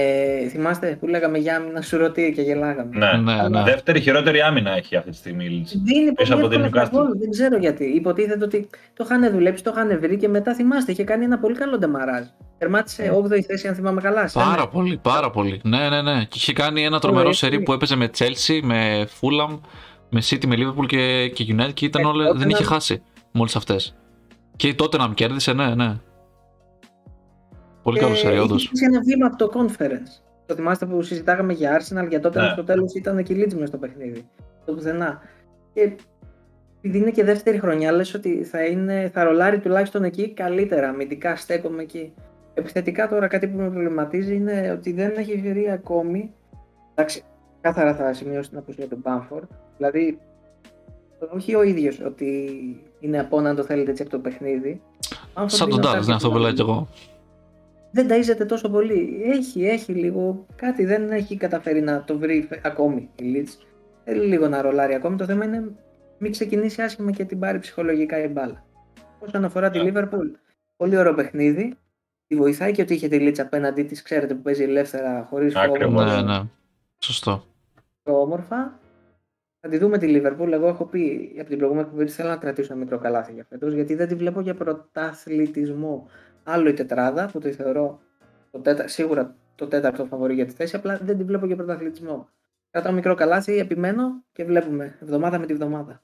θυμάστε 0.49 0.97
που 1.01 1.07
λέγαμε 1.07 1.39
για 1.39 1.57
άμυνα 1.57 1.83
σουρωτή 1.83 2.33
και 2.37 2.43
γελάγαμε. 2.43 2.97
Ναι. 2.97 3.33
Ναι, 3.33 3.49
ναι. 3.49 3.63
Δεύτερη 3.63 4.01
χειρότερη 4.01 4.41
άμυνα 4.41 4.71
έχει 4.77 4.97
αυτή 4.97 5.11
τη 5.11 5.17
στιγμή 5.17 5.45
η 5.45 5.49
Leeds. 5.67 5.73
Δίνει 5.85 6.13
Πίσω 6.13 6.33
πολύ 6.33 6.45
από 6.45 6.55
την 6.55 6.63
εύκολα 6.65 6.85
Newcastle. 6.85 6.91
γκολ, 6.93 7.19
Δεν 7.19 7.31
ξέρω 7.31 7.57
γιατί. 7.57 7.85
Υποτίθεται 7.85 8.45
ότι 8.45 8.69
το 8.95 9.05
είχαν 9.05 9.31
δουλέψει, 9.33 9.63
το 9.65 9.73
είχαν 9.75 10.01
βρει 10.01 10.17
και 10.17 10.29
μετά 10.29 10.55
θυμάστε, 10.55 10.93
είχε 10.93 11.05
κάνει 11.05 11.25
ένα 11.25 11.39
πολύ 11.39 11.55
καλό 11.55 11.79
ντεμαράζ. 11.79 12.25
Τερμάτισε 12.59 13.03
Ναι. 13.03 13.11
8η 13.17 13.41
θέση, 13.41 13.69
αν 13.69 13.75
θυμάμαι 13.75 14.01
καλά. 14.01 14.29
σε 14.29 14.39
Πάρα 14.39 14.53
ένα. 14.53 14.69
πολύ, 14.69 14.99
πάρα 15.03 15.31
πολύ. 15.31 15.61
Ναι, 15.65 15.89
ναι, 15.89 16.03
ναι. 16.03 16.19
Και 16.25 16.35
είχε 16.35 16.53
κάνει 16.53 16.85
ένα 16.85 16.99
τρομερό 16.99 17.29
έτσι. 17.29 17.39
σερί 17.45 17.61
που 17.61 17.73
έπαιζε 17.73 17.97
με 17.97 18.11
Chelsea, 18.19 18.61
με 18.63 19.07
Fulham, 19.21 19.59
με 20.15 20.21
City, 20.25 20.47
με 20.47 20.55
Liverpool 20.59 20.87
και, 20.87 21.29
και 21.29 21.45
United 21.57 21.73
και 21.75 21.85
ήταν 21.85 22.03
Ε, 22.03 22.07
όλες, 22.07 22.27
τότε 22.27 22.39
δεν 22.39 22.49
είχε 22.49 22.63
να- 22.63 22.69
χάσει 22.69 23.03
με 23.33 23.41
όλες 23.41 23.57
αυτές. 23.57 23.97
Και 24.57 24.75
τότε 24.75 24.97
να 24.97 25.09
κέρδισε, 25.15 25.53
ναι, 25.53 25.75
ναι. 25.75 25.95
Πολύ 27.83 27.99
καλός 27.99 28.19
σερί, 28.19 28.33
είχε 28.35 28.43
όντως. 28.43 28.67
χάσει 28.69 28.85
ένα 28.85 29.01
βήμα 29.01 29.27
από 29.27 29.37
το 29.37 29.51
conference. 29.59 30.23
Το 30.47 30.55
θυμάστε 30.55 30.87
που 30.87 31.03
συζητάγαμε 31.03 31.53
για 31.53 31.81
Arsenal, 31.81 32.07
για 32.09 32.21
τότε 32.21 32.41
Ναι. 32.41 32.49
στο 32.49 32.65
τέλος 32.65 32.93
ήταν 32.95 33.23
και 33.23 33.33
η 33.33 33.45
Leeds 33.47 33.55
μες 33.55 33.69
στο 33.69 33.79
παιχνίδι. 33.79 34.29
Το 34.65 34.73
πουθενά. 34.75 35.21
Και 35.75 35.81
επειδή 36.79 36.99
είναι 36.99 37.11
και 37.11 37.25
δεύτερη 37.25 37.59
χρονιά, 37.59 37.93
λες 37.93 38.15
ότι 38.15 38.45
θα, 38.45 38.65
είναι, 38.65 39.11
θα 39.15 39.25
ρολάρει 39.25 39.59
τουλάχιστον 39.61 40.05
εκεί 40.05 40.33
καλύτερα. 40.33 40.89
Αμυντικά 40.89 41.37
στέκομαι 41.37 41.83
εκεί. 41.83 42.13
Επιθετικά 42.55 43.09
τώρα 43.09 43.27
κάτι 43.27 43.47
που 43.49 43.57
με 43.57 43.71
προβληματίζει 43.71 44.35
είναι 44.35 44.71
ότι 44.79 44.93
δεν 44.93 45.13
έχει 45.17 45.37
βρει 45.41 45.71
ακόμη. 45.71 46.33
Εντάξει, 46.95 47.23
κάθαρα 47.63 47.95
θα 47.95 48.13
σημειώσω 48.13 48.49
την 48.49 48.59
απουσία 48.59 48.89
του 48.89 48.99
Μπάμφορντ. 49.03 49.45
Δηλαδή, 49.77 50.19
όχι 51.35 51.55
ο 51.55 51.63
ίδιος 51.63 52.01
ότι 52.01 52.51
είναι 53.01 53.21
από 53.21 53.41
να 53.41 53.55
το 53.55 53.63
θέλετε 53.63 53.91
έτσι 53.91 54.03
από 54.03 54.11
το 54.11 54.19
παιχνίδι. 54.19 54.81
Bamford 55.35 55.45
Σαν 55.47 55.71
είναι 55.71 55.81
τον 55.81 55.91
ο 55.91 55.99
Dallas, 55.99 56.07
ναι, 56.07 56.15
αυτό 56.15 56.31
που 56.31 56.37
Tadic, 56.37 56.41
λέω 56.41 56.53
κι 56.53 56.61
εγώ. 56.61 56.89
δεν 57.91 58.09
ταΐζεται 58.11 58.47
τόσο 58.47 58.69
πολύ. 58.71 59.23
Έχει, 59.25 59.65
έχει 59.67 59.93
λίγο. 59.93 60.47
Κάτι 60.57 60.85
δεν 60.85 61.11
έχει 61.11 61.37
καταφέρει 61.37 61.81
να 61.81 62.05
το 62.05 62.19
βρει 62.19 62.43
φε- 62.49 62.67
ακόμη 62.67 63.09
η 63.23 63.23
Leeds. 63.35 63.65
Θέλει 64.05 64.27
λίγο 64.27 64.49
να 64.49 64.63
ρολάρει 64.63 64.95
ακόμη. 64.95 65.17
Το 65.17 65.25
θέμα 65.25 65.45
είναι 65.45 65.65
μην 66.19 66.31
ξεκινήσει 66.33 66.83
άσχημα 66.83 67.11
και 67.11 67.25
την 67.25 67.39
πάρει 67.39 67.59
ψυχολογικά 67.59 68.25
η 68.25 68.29
μπάλα. 68.29 68.65
Όσον 69.19 69.45
αφορά 69.45 69.71
τη 69.71 69.79
Ναι. 69.83 69.91
Liverpool, 69.95 70.31
πολύ 70.77 70.97
ωραίο 70.97 71.15
παιχνίδι. 71.15 71.75
Τη 72.27 72.37
βοηθάει 72.37 72.73
και 72.73 72.83
ότι 72.83 72.95
είχε 72.95 73.09
τη 73.09 73.17
Leeds 73.21 73.39
απέναντί 73.41 73.83
της, 73.83 74.03
ξέρετε, 74.03 74.35
που 74.35 74.43
παίζει 74.43 74.63
ελεύθερα, 74.63 75.27
χωρίς 75.31 75.57
Ακριβώς. 75.57 76.05
Ναι, 76.15 76.23
ναι. 76.23 76.41
Σωστό. 76.99 77.45
Πιο 78.03 78.21
όμορφα. 78.21 78.81
Θα 79.61 79.69
τη 79.69 79.79
δούμε 79.79 79.99
τη 79.99 80.07
Liverpool. 80.09 80.53
Εγώ 80.53 80.67
έχω 80.67 80.85
πει 80.85 81.33
από 81.39 81.49
την 81.49 81.59
προηγούμενη 81.59 81.87
εκπομπή 81.87 82.03
ότι 82.03 82.13
θέλω 82.13 82.29
να 82.29 82.37
κρατήσω 82.37 82.73
ένα 82.73 82.83
μικρό 82.83 82.99
καλάθι 82.99 83.33
για 83.33 83.47
φέτος, 83.49 83.73
γιατί 83.73 83.95
δεν 83.95 84.09
τη 84.09 84.15
βλέπω 84.15 84.41
για 84.41 84.55
πρωταθλητισμό. 84.55 86.09
Άλλο 86.45 86.69
η 86.69 86.73
τετράδα, 86.73 87.27
που 87.33 87.39
τη 87.39 87.53
θεωρώ 87.53 88.01
το 88.51 88.59
τέτα... 88.59 88.89
σίγουρα 88.89 89.35
το 89.55 89.67
τέταρτο 89.67 90.05
φαβορή 90.05 90.35
για 90.35 90.47
τη 90.47 90.53
θέση, 90.53 90.77
απλά 90.77 90.99
δεν 91.03 91.17
τη 91.17 91.25
βλέπω 91.25 91.47
για 91.47 91.57
πρωταθλητισμό. 91.57 92.29
Κρατάω 92.71 92.93
μικρό 92.93 93.15
καλάθι, 93.15 93.59
επιμένω 93.59 94.25
και 94.33 94.45
βλέπουμε 94.45 94.99
εβδομάδα 95.03 95.39
με 95.39 95.47
τη 95.47 95.55
βδομάδα. 95.55 96.03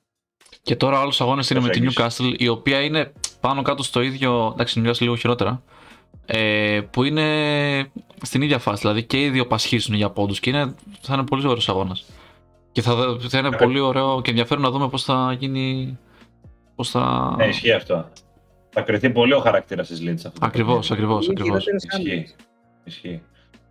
Και 0.62 0.76
τώρα 0.76 1.00
άλλος 1.00 1.20
αγώνε 1.20 1.42
είναι 1.50 1.60
με 1.60 1.68
την 1.68 1.82
Προσέγγιση. 1.82 2.22
Newcastle, 2.22 2.40
η 2.40 2.48
οποία 2.48 2.80
είναι 2.80 3.12
πάνω 3.40 3.62
κάτω 3.62 3.82
στο 3.82 4.00
ίδιο. 4.00 4.50
Εντάξει, 4.52 4.80
η 4.80 4.82
Newcastle 4.86 5.00
λίγο 5.00 5.16
χειρότερα. 5.16 5.62
Ε, 6.26 6.80
που 6.90 7.04
είναι 7.04 7.90
στην 8.22 8.42
ίδια 8.42 8.58
φάση. 8.58 8.80
Δηλαδή 8.80 9.02
και 9.04 9.22
οι 9.24 9.28
δύο 9.30 9.46
πασχίζουν 9.46 9.94
για 9.94 10.10
πόντους 10.10 10.40
και 10.40 10.50
είναι, 10.50 10.74
θα 11.00 11.14
είναι 11.14 11.24
πολύ 11.24 11.46
ωραίος 11.46 11.68
αγώνας. 11.68 12.04
Και 12.72 12.82
θα, 12.82 13.16
θα 13.28 13.38
είναι 13.38 13.48
Ε, 13.48 13.56
πολύ 13.56 13.80
ωραίο 13.80 14.20
και 14.22 14.30
ενδιαφέρον 14.30 14.62
να 14.62 14.70
δούμε 14.70 14.88
πώς 14.88 15.04
θα 15.04 15.36
γίνει. 15.38 15.98
Πώς 16.74 16.90
θα. 16.90 17.34
Ναι, 17.36 17.46
ισχύει 17.46 17.72
αυτό. 17.72 18.08
Θα 18.70 18.80
κρυθεί 18.80 19.10
πολύ 19.10 19.32
ο 19.32 19.40
χαρακτήρας 19.40 19.88
της 19.88 20.00
Leeds. 20.02 20.12
αυτό 20.14 20.30
το 20.30 20.46
Ακριβώς, 20.46 20.88
παιχνίδι. 20.88 20.92
ακριβώς. 21.02 21.26
Είναι 21.26 21.34
Ακριβώς. 21.40 21.62
χειρότερες 21.62 21.84
Ισχύει. 21.84 22.10
άμυνες. 22.10 22.34
Ισχύει. 22.84 23.22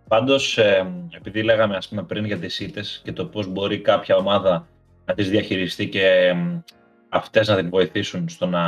Πάντως, 0.08 0.58
επειδή 1.16 1.42
λέγαμε 1.42 1.76
ας 1.76 1.88
πούμε, 1.88 2.02
πριν 2.02 2.24
για 2.24 2.38
τις 2.38 2.60
ήττες 2.60 3.00
και 3.04 3.12
το 3.12 3.24
πώς 3.26 3.46
μπορεί 3.46 3.78
κάποια 3.80 4.16
ομάδα 4.16 4.66
να 5.04 5.14
τις 5.14 5.30
διαχειριστεί 5.30 5.88
και 5.88 6.34
αυτές 7.08 7.48
να 7.48 7.56
την 7.56 7.68
βοηθήσουν 7.70 8.28
στο 8.28 8.46
να 8.46 8.62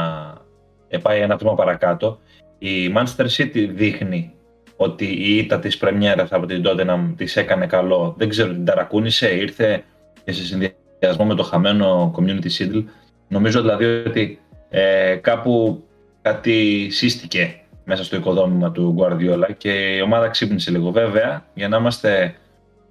ε, 0.89 0.99
πάει 0.99 1.21
ένα 1.21 1.37
βήμα 1.37 1.55
παρακάτω, 1.55 2.19
η 2.63 2.93
Manchester 2.97 3.27
City 3.37 3.69
δείχνει 3.75 4.33
ότι 4.77 5.05
η 5.05 5.37
ήττα 5.37 5.59
της 5.59 5.77
Πρεμιέρας 5.77 6.33
από 6.33 6.47
την 6.47 6.63
Tottenham 6.67 7.15
της 7.17 7.37
έκανε 7.37 7.67
καλό. 7.67 8.15
Δεν 8.19 8.29
ξέρω, 8.29 8.53
την 8.53 8.65
ταρακούνησε, 8.65 9.35
ήρθε 9.35 9.83
και 10.25 10.33
σε 10.33 10.45
συνδυασμό 10.45 11.25
με 11.25 11.35
το 11.35 11.43
χαμένο 11.43 12.15
Community 12.17 12.51
Shield. 12.59 12.85
Νομίζω 13.29 13.61
δηλαδή 13.61 13.85
ότι 13.85 14.39
ε, 14.71 15.15
κάπου 15.15 15.85
κάτι 16.23 16.89
σύστηκε 16.91 17.61
μέσα 17.85 18.05
στο 18.05 18.17
οικοδόμημα 18.17 18.73
του 18.73 18.95
Guardiola 18.99 19.55
και 19.57 19.71
η 19.71 20.01
ομάδα 20.01 20.29
ξύπνησε 20.29 20.71
λίγο. 20.71 20.91
Βέβαια, 20.91 21.45
για 21.55 21.69
να 21.69 21.77
είμαστε 21.77 22.35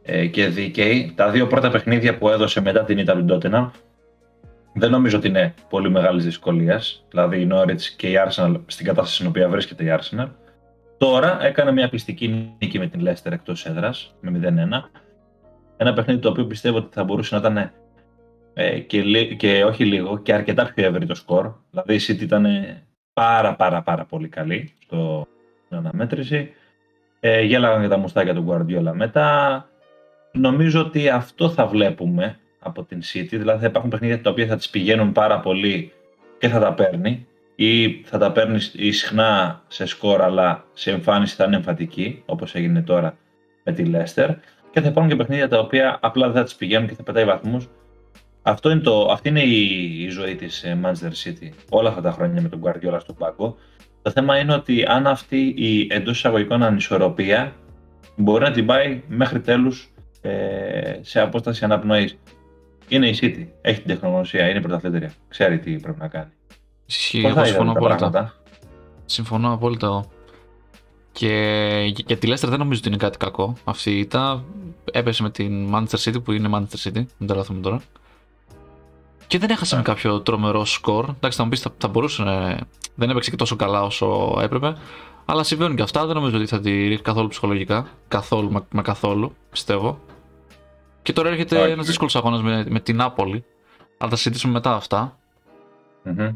ε, 0.03 0.25
και 0.25 0.47
δίκαιοι, 0.47 1.13
τα 1.15 1.29
δύο 1.29 1.47
πρώτα 1.47 1.69
παιχνίδια 1.69 2.17
που 2.17 2.29
έδωσε 2.29 2.61
μετά 2.61 2.83
την 2.83 2.97
ήττα 2.97 3.13
από 3.13 3.25
την 3.25 3.37
Tottenham 3.37 3.69
δεν 4.79 4.91
νομίζω 4.91 5.17
ότι 5.17 5.27
είναι 5.27 5.53
πολύ 5.69 5.89
μεγάλης 5.89 6.23
δυσκολίας. 6.23 7.05
Δηλαδή 7.09 7.41
η 7.41 7.49
Norwich 7.51 7.81
και 7.97 8.07
η 8.09 8.13
Arsenal 8.27 8.61
στην 8.65 8.85
κατάσταση 8.85 9.15
στην 9.15 9.27
οποία 9.27 9.49
βρίσκεται 9.49 9.83
η 9.83 9.97
Arsenal. 9.99 10.27
Τώρα 10.97 11.45
έκανε 11.45 11.71
μια 11.71 11.89
πιστική 11.89 12.55
νίκη 12.59 12.79
με 12.79 12.87
την 12.87 13.07
Leicester 13.07 13.31
εκτός 13.31 13.65
έδρας 13.65 14.15
με 14.21 14.39
0-1. 14.43 14.99
Ένα 15.77 15.93
παιχνίδι 15.93 16.19
το 16.19 16.29
οποίο 16.29 16.45
πιστεύω 16.45 16.77
ότι 16.77 16.87
θα 16.91 17.03
μπορούσε 17.03 17.35
να 17.35 17.41
ήταν 17.49 17.71
ε, 18.53 18.79
και, 18.79 19.01
λι- 19.01 19.37
και 19.37 19.63
όχι 19.63 19.85
λίγο 19.85 20.17
και 20.17 20.33
αρκετά 20.33 20.71
πιο 20.75 20.85
ευρύ 20.85 21.05
το 21.05 21.15
σκορ. 21.15 21.53
Δηλαδή 21.69 21.95
η 21.95 21.99
City 22.07 22.21
ήταν 22.21 22.47
πάρα 23.13 23.55
πάρα 23.55 23.81
πάρα 23.81 24.05
πολύ 24.05 24.27
καλή 24.27 24.73
στο, 24.83 25.27
στην 25.65 25.77
αναμέτρηση. 25.77 26.51
Ε, 27.19 27.41
γέλαγαν 27.41 27.81
και 27.81 27.87
τα 27.87 27.97
μουστάκια 27.97 28.33
του 28.33 28.45
Guardiola 28.49 28.91
μετά. 28.93 29.65
Νομίζω 30.31 30.79
ότι 30.81 31.09
αυτό 31.09 31.49
θα 31.49 31.67
βλέπουμε 31.67 32.37
από 32.59 32.83
την 32.83 33.01
City. 33.13 33.29
Δηλαδή 33.29 33.59
θα 33.59 33.67
υπάρχουν 33.67 33.89
παιχνίδια 33.89 34.21
τα 34.21 34.29
οποία 34.29 34.47
θα 34.47 34.55
τις 34.55 34.69
πηγαίνουν 34.69 35.11
πάρα 35.11 35.39
πολύ 35.39 35.91
και 36.37 36.47
θα 36.47 36.59
τα 36.59 36.73
παίρνει 36.73 37.27
ή 37.55 38.01
θα 38.03 38.17
τα 38.17 38.31
παίρνεις 38.31 38.73
ή 38.75 38.91
συχνά 38.91 39.61
σε 39.67 39.85
σκορ 39.85 40.21
αλλά 40.21 40.65
σε 40.73 40.91
εμφάνιση 40.91 41.35
θα 41.35 41.43
είναι 41.43 41.55
εμφατική 41.55 42.23
όπως 42.25 42.55
έγινε 42.55 42.81
τώρα 42.81 43.17
με 43.63 43.71
τη 43.71 43.91
Leicester 43.93 44.35
και 44.71 44.81
θα 44.81 44.87
υπάρχουν 44.87 45.07
και 45.07 45.15
παιχνίδια 45.15 45.47
τα 45.47 45.59
οποία 45.59 45.97
απλά 46.01 46.25
δεν 46.25 46.35
θα 46.35 46.43
τις 46.43 46.55
πηγαίνουν 46.55 46.87
και 46.87 46.93
θα 46.93 47.03
πετάει 47.03 47.25
βαθμούς 47.25 47.67
αυτό 48.41 48.69
είναι 48.69 48.79
το, 48.79 49.07
αυτή 49.11 49.29
είναι 49.29 49.41
η, 49.41 50.03
η 50.03 50.09
ζωή 50.09 50.35
της 50.35 50.63
ε, 50.63 50.79
Manchester 50.83 51.27
City 51.27 51.49
όλα 51.69 51.89
αυτά 51.89 52.01
τα 52.01 52.11
χρόνια 52.11 52.41
με 52.41 52.49
τον 52.49 52.61
Guardiola 52.63 52.97
στον 52.99 53.15
πάγκο. 53.15 53.57
Το 54.01 54.11
θέμα 54.11 54.39
είναι 54.39 54.53
ότι 54.53 54.83
αν 54.87 55.07
αυτή 55.07 55.53
η 55.57 55.87
εντός 55.89 56.17
εισαγωγικών 56.17 56.63
ανισορροπία 56.63 57.55
μπορεί 58.15 58.43
να 58.43 58.51
την 58.51 58.65
πάει 58.65 59.03
μέχρι 59.07 59.39
τέλους 59.39 59.93
ε, 60.21 60.99
σε 61.01 61.21
απόσταση 61.21 61.63
αναπνοής. 61.63 62.17
Είναι 62.89 63.07
η 63.09 63.17
City, 63.21 63.45
έχει 63.61 63.79
την 63.81 63.87
τεχνογνωσία, 63.87 64.49
είναι 64.49 64.57
η 64.57 64.61
πρωταθλήτρια, 64.61 65.13
ξέρει 65.29 65.59
τι 65.59 65.71
πρέπει 65.71 65.99
να 65.99 66.07
κάνει. 66.07 66.29
Ισχύει, 66.85 67.21
Πώς 67.21 67.31
εγώ 67.31 67.39
θα 67.39 67.45
συμφωνώ 67.45 67.71
είδατε 67.71 67.87
τα 67.87 67.93
απόλυτα. 67.95 68.09
πράγματα; 68.09 68.33
Συμφωνώ 69.05 69.53
απόλυτα 69.53 69.85
εγώ. 69.87 70.05
Και 71.11 71.33
για 72.05 72.17
τη 72.17 72.27
Leicester 72.31 72.47
δεν 72.47 72.59
νομίζω 72.59 72.79
ότι 72.79 72.87
είναι 72.87 72.97
κάτι 72.97 73.17
κακό. 73.17 73.53
Αυτή 73.63 73.91
η 73.91 73.99
ήττα 73.99 74.43
έπεσε 74.91 75.23
με 75.23 75.29
την 75.29 75.69
Manchester 75.75 75.97
City 76.09 76.23
που 76.23 76.31
είναι 76.31 76.49
Manchester 76.53 76.87
City, 76.89 77.03
μην 77.17 77.27
τρελαθούμε 77.27 77.59
τώρα. 77.61 77.81
Και 79.27 79.37
δεν 79.37 79.49
έχασε 79.49 79.75
Ναι. 79.75 79.81
με 79.81 79.87
κάποιο 79.87 80.19
τρομερό 80.21 80.65
σκορ. 80.65 81.09
Εντάξει, 81.09 81.37
θα 81.37 81.43
μου 81.43 81.49
πεις 81.49 81.59
θα, 81.61 81.71
θα 81.77 81.87
μπορούσε 81.87 82.23
να. 82.23 82.59
Δεν 82.95 83.09
έπαιξε 83.09 83.29
και 83.29 83.35
τόσο 83.35 83.55
καλά 83.55 83.83
όσο 83.83 84.37
έπρεπε. 84.41 84.75
Αλλά 85.25 85.43
συμβαίνουν 85.43 85.75
και 85.75 85.81
αυτά. 85.81 86.05
Δεν 86.05 86.15
νομίζω 86.15 86.37
ότι 86.37 86.45
θα 86.45 86.59
τη 86.59 86.87
ρίξει 86.87 87.03
καθόλου 87.03 87.27
ψυχολογικά. 87.27 87.87
Καθόλου, 88.07 88.51
μα, 88.51 88.65
μα 88.71 88.81
καθόλου, 88.81 89.35
πιστεύω. 89.49 89.99
Και 91.09 91.15
τώρα 91.15 91.29
έρχεται 91.29 91.57
Όχι. 91.57 91.71
ένας 91.71 91.85
δύσκολος 91.85 92.15
αγώνας 92.15 92.41
με, 92.41 92.65
με 92.69 92.79
την 92.79 92.95
Νάπολη. 92.95 93.45
Αλλά 93.97 94.09
θα 94.09 94.15
συζητήσουμε 94.15 94.53
μετά 94.53 94.73
αυτά. 94.73 95.19
Μμμ. 96.03 96.35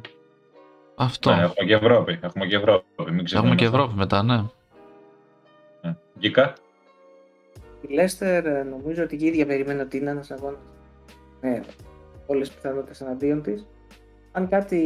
Αυτό. 0.95 1.35
Ναι, 1.35 1.41
έχουμε 1.41 1.65
και 1.67 1.73
Ευρώπη. 1.73 2.19
Έχουμε 2.21 2.45
και 2.45 2.55
Ευρώπη. 2.55 2.85
Μην 2.97 3.07
Έχουμε 3.07 3.23
ξεχνάμε 3.23 3.55
και 3.55 3.65
αυτό. 3.65 3.77
Ευρώπη 3.77 3.97
μετά, 3.97 4.23
ναι. 4.23 4.43
Ναι. 5.81 5.95
Γκίκα. 6.19 6.53
Η 7.81 7.87
Leicester 7.89 8.43
ε, 8.45 8.63
νομίζω 8.63 9.03
ότι 9.03 9.17
και 9.17 9.25
η 9.25 9.27
ίδια 9.27 9.45
περιμένει 9.45 9.81
ότι 9.81 9.97
είναι 9.97 10.09
ένας 10.09 10.31
αγώνας 10.31 10.59
με 11.41 11.63
όλες 12.25 12.47
τις 12.47 12.57
πιθανότητες 12.57 13.01
εναντίον 13.01 13.41
της. 13.41 13.67
Αν 14.31 14.47
κάτι 14.49 14.77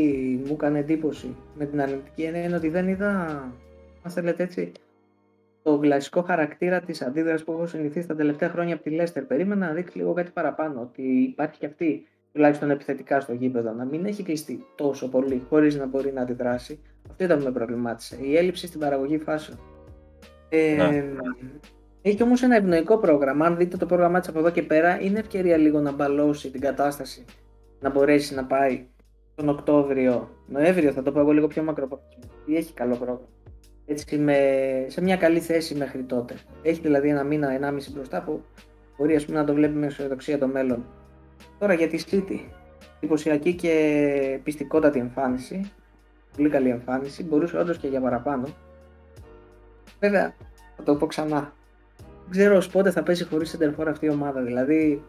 μου 0.45 0.53
έκανε 0.53 0.79
εντύπωση 0.79 1.35
με 1.57 1.65
την 1.65 1.81
αρνητική 1.81 2.21
έννοια 2.23 2.43
είναι 2.43 2.55
ότι 2.55 2.69
δεν 2.69 2.87
είδα, 2.87 3.09
αν 4.03 4.11
θέλετε 4.11 4.43
έτσι, 4.43 4.71
το 5.67 5.77
κλασικό 5.77 6.21
χαρακτήρα 6.21 6.79
της 6.79 7.01
αντίδρασης 7.01 7.43
που 7.45 7.51
έχω 7.51 7.67
συνηθίσει 7.67 8.07
τα 8.07 8.15
τελευταία 8.15 8.49
χρόνια 8.49 8.73
από 8.73 8.83
τη 8.83 8.97
Leicester. 8.99 9.23
Περίμενα 9.27 9.67
να 9.67 9.73
δείξει 9.73 9.97
λίγο 9.97 10.13
κάτι 10.13 10.31
παραπάνω, 10.31 10.81
ότι 10.81 11.01
υπάρχει 11.01 11.59
και 11.59 11.65
αυτή 11.65 12.07
τουλάχιστον 12.33 12.69
επιθετικά 12.69 13.19
στο 13.19 13.33
γήπεδο, 13.33 13.71
να 13.71 13.85
μην 13.85 14.05
έχει 14.05 14.23
κλειστεί 14.23 14.65
τόσο 14.75 15.09
πολύ 15.09 15.45
χωρίς 15.49 15.75
να 15.75 15.85
μπορεί 15.85 16.13
να 16.13 16.21
αντιδράσει. 16.21 16.79
Αυτό 17.09 17.23
ήταν 17.23 17.37
που 17.37 17.43
με 17.43 17.51
προβλημάτισε. 17.51 18.17
Η 18.21 18.37
έλλειψη 18.37 18.67
στην 18.67 18.79
παραγωγή 18.79 19.17
φάσεων. 19.17 19.59
Ε, 20.49 20.75
Ναι. 20.75 21.03
Έχει 22.01 22.23
όμως 22.23 22.43
ένα 22.43 22.55
ευνοϊκό 22.55 22.97
πρόγραμμα. 22.97 23.45
Αν 23.45 23.57
δείτε 23.57 23.77
το 23.77 23.85
πρόγραμμά 23.85 24.19
της 24.19 24.29
από 24.29 24.39
εδώ 24.39 24.49
και 24.49 24.61
πέρα, 24.61 25.01
είναι 25.01 25.19
ευκαιρία 25.19 25.57
λίγο 25.57 25.79
να 25.79 25.91
μπαλώσει 25.91 26.51
την 26.51 26.61
κατάσταση. 26.61 27.25
Να 27.79 27.89
μπορέσει 27.89 28.35
να 28.35 28.45
πάει 28.45 28.85
τον 29.35 29.49
Οκτώβριο, 29.49 30.29
Νοέμβριο, 30.47 30.91
θα 30.91 31.03
το 31.03 31.11
πω 31.11 31.19
εγώ 31.19 31.31
λίγο 31.31 31.47
πιο 31.47 31.63
μακροπρόθεσμα. 31.63 32.23
Ή 32.45 32.55
Έχει 32.55 32.73
καλό 32.73 32.95
πρόγραμμα. 32.95 33.36
Έτσι, 33.87 34.17
με, 34.17 34.37
σε 34.87 35.01
μια 35.01 35.15
καλή 35.15 35.39
θέση 35.39 35.75
μέχρι 35.75 36.03
τότε. 36.03 36.35
Έχει 36.61 36.81
δηλαδή 36.81 37.09
ένα 37.09 37.23
μήνα, 37.23 37.51
ενάμιση 37.51 37.91
μπροστά 37.91 38.21
που 38.21 38.43
μπορεί 38.97 39.15
ας 39.15 39.25
πούμε, 39.25 39.37
να 39.37 39.45
το 39.45 39.53
βλέπει 39.53 39.73
με 39.73 39.85
αισιοδοξία 39.85 40.37
το 40.37 40.47
μέλλον. 40.47 40.85
Τώρα 41.59 41.73
για 41.73 41.87
τη 41.87 42.03
City, 42.11 42.39
εντυπωσιακή 42.97 43.55
και 43.55 44.39
πιστικότατη 44.43 44.99
εμφάνιση, 44.99 45.71
πολύ 46.35 46.49
καλή 46.49 46.69
εμφάνιση, 46.69 47.23
μπορούσε 47.23 47.57
όντως 47.57 47.77
και 47.77 47.87
για 47.87 48.01
παραπάνω. 48.01 48.47
Βέβαια, 49.99 50.35
θα 50.77 50.83
το 50.83 50.95
πω 50.95 51.05
ξανά, 51.05 51.53
δεν 52.29 52.31
ξέρω 52.31 52.61
πότε 52.71 52.91
θα 52.91 53.03
πέσει 53.03 53.25
χωρίς 53.25 53.57
center 53.57 53.85
αυτή 53.87 54.05
η 54.05 54.09
ομάδα. 54.09 54.41
Δηλαδή, 54.41 55.03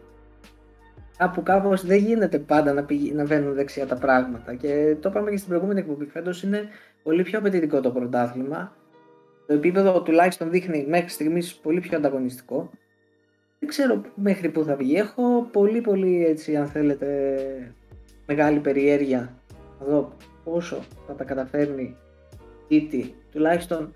κάπου 1.17 1.43
κάπως 1.43 1.85
δεν 1.85 1.97
γίνεται 1.97 2.39
πάντα 2.39 2.73
να, 2.73 2.83
πηγα... 2.83 3.13
να 3.13 3.25
βαίνουν 3.25 3.53
δεξιά 3.53 3.87
τα 3.87 3.95
πράγματα. 3.95 4.53
Και 4.53 4.95
το 4.99 5.09
είπαμε 5.09 5.29
και 5.29 5.37
στην 5.37 5.49
προηγούμενη 5.49 5.79
εκπομπή. 5.79 6.05
Φέτος 6.05 6.43
είναι 6.43 6.69
πολύ 7.03 7.23
πιο 7.23 7.39
απαιτητικό 7.39 7.81
το 7.81 7.91
πρωτάθλημα. 7.91 8.75
Το 9.47 9.53
επίπεδο 9.53 10.01
τουλάχιστον 10.01 10.49
δείχνει 10.49 10.85
μέχρι 10.87 11.09
στιγμής 11.09 11.55
πολύ 11.55 11.79
πιο 11.79 11.97
ανταγωνιστικό. 11.97 12.69
Δεν 13.59 13.69
ξέρω 13.69 14.01
μέχρι 14.15 14.49
πού 14.49 14.63
θα 14.63 14.75
βγει. 14.75 14.95
Έχω 14.95 15.47
πολύ 15.51 15.81
πολύ 15.81 16.25
έτσι 16.25 16.55
αν 16.55 16.67
θέλετε 16.67 17.37
μεγάλη 18.25 18.59
περιέργεια 18.59 19.33
να 19.79 19.85
δω 19.85 20.13
πόσο 20.43 20.79
θα 21.07 21.13
τα 21.13 21.23
καταφέρνει 21.23 21.95
η 22.67 23.15
Τουλάχιστον 23.31 23.93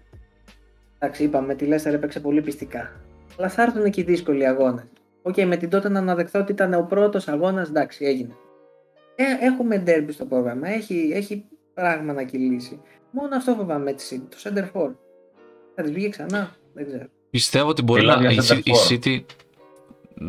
εντάξει 0.98 1.24
είπαμε 1.24 1.56
τη 1.56 1.66
Leicester 1.66 1.94
έπαιξε 1.94 2.20
πολύ 2.20 2.42
πειστικά. 2.42 2.92
Αλλά 3.38 3.50
θα 3.50 3.62
έρθουν 3.62 3.92
και 3.92 4.02
οι 4.02 4.04
δύσκολοι 4.04 4.48
αγώνες. 4.48 4.84
Οκ, 5.22 5.34
okay, 5.38 5.46
με 5.46 5.58
την 5.58 5.70
τότε 5.70 5.90
να 5.90 6.00
αναδεχθώ 6.00 6.40
ότι 6.40 6.52
ήταν 6.52 6.74
ο 6.74 6.86
πρώτος 6.90 7.28
αγώνας, 7.28 7.70
εντάξει, 7.70 8.06
έγινε. 8.06 8.36
Ε, 9.16 9.24
έχουμε 9.46 9.78
ντέρμπι 9.78 10.12
στο 10.12 10.26
πρόγραμμα, 10.26 10.68
έχει, 10.68 11.12
έχει 11.14 11.46
πράγμα 11.74 12.14
να 12.14 12.24
κυλήσει. 12.24 12.82
Μόνο 13.16 13.36
αυτό 13.36 13.54
φοβάμαι 13.54 13.90
έτσι, 13.90 14.20
το 14.30 14.38
σέντερ 14.44 14.64
φορ. 14.64 14.92
Θα 15.76 15.84
της 15.84 15.92
βγει 15.92 16.10
ξανά, 16.10 16.56
δεν 16.74 16.86
ξέρω. 16.86 17.06
Πιστεύω 17.30 17.70
ότι 17.70 17.82
μπορεί 17.82 18.06
να. 18.06 18.32
Η, 18.32 18.36
η 18.64 18.74
City. 18.90 19.24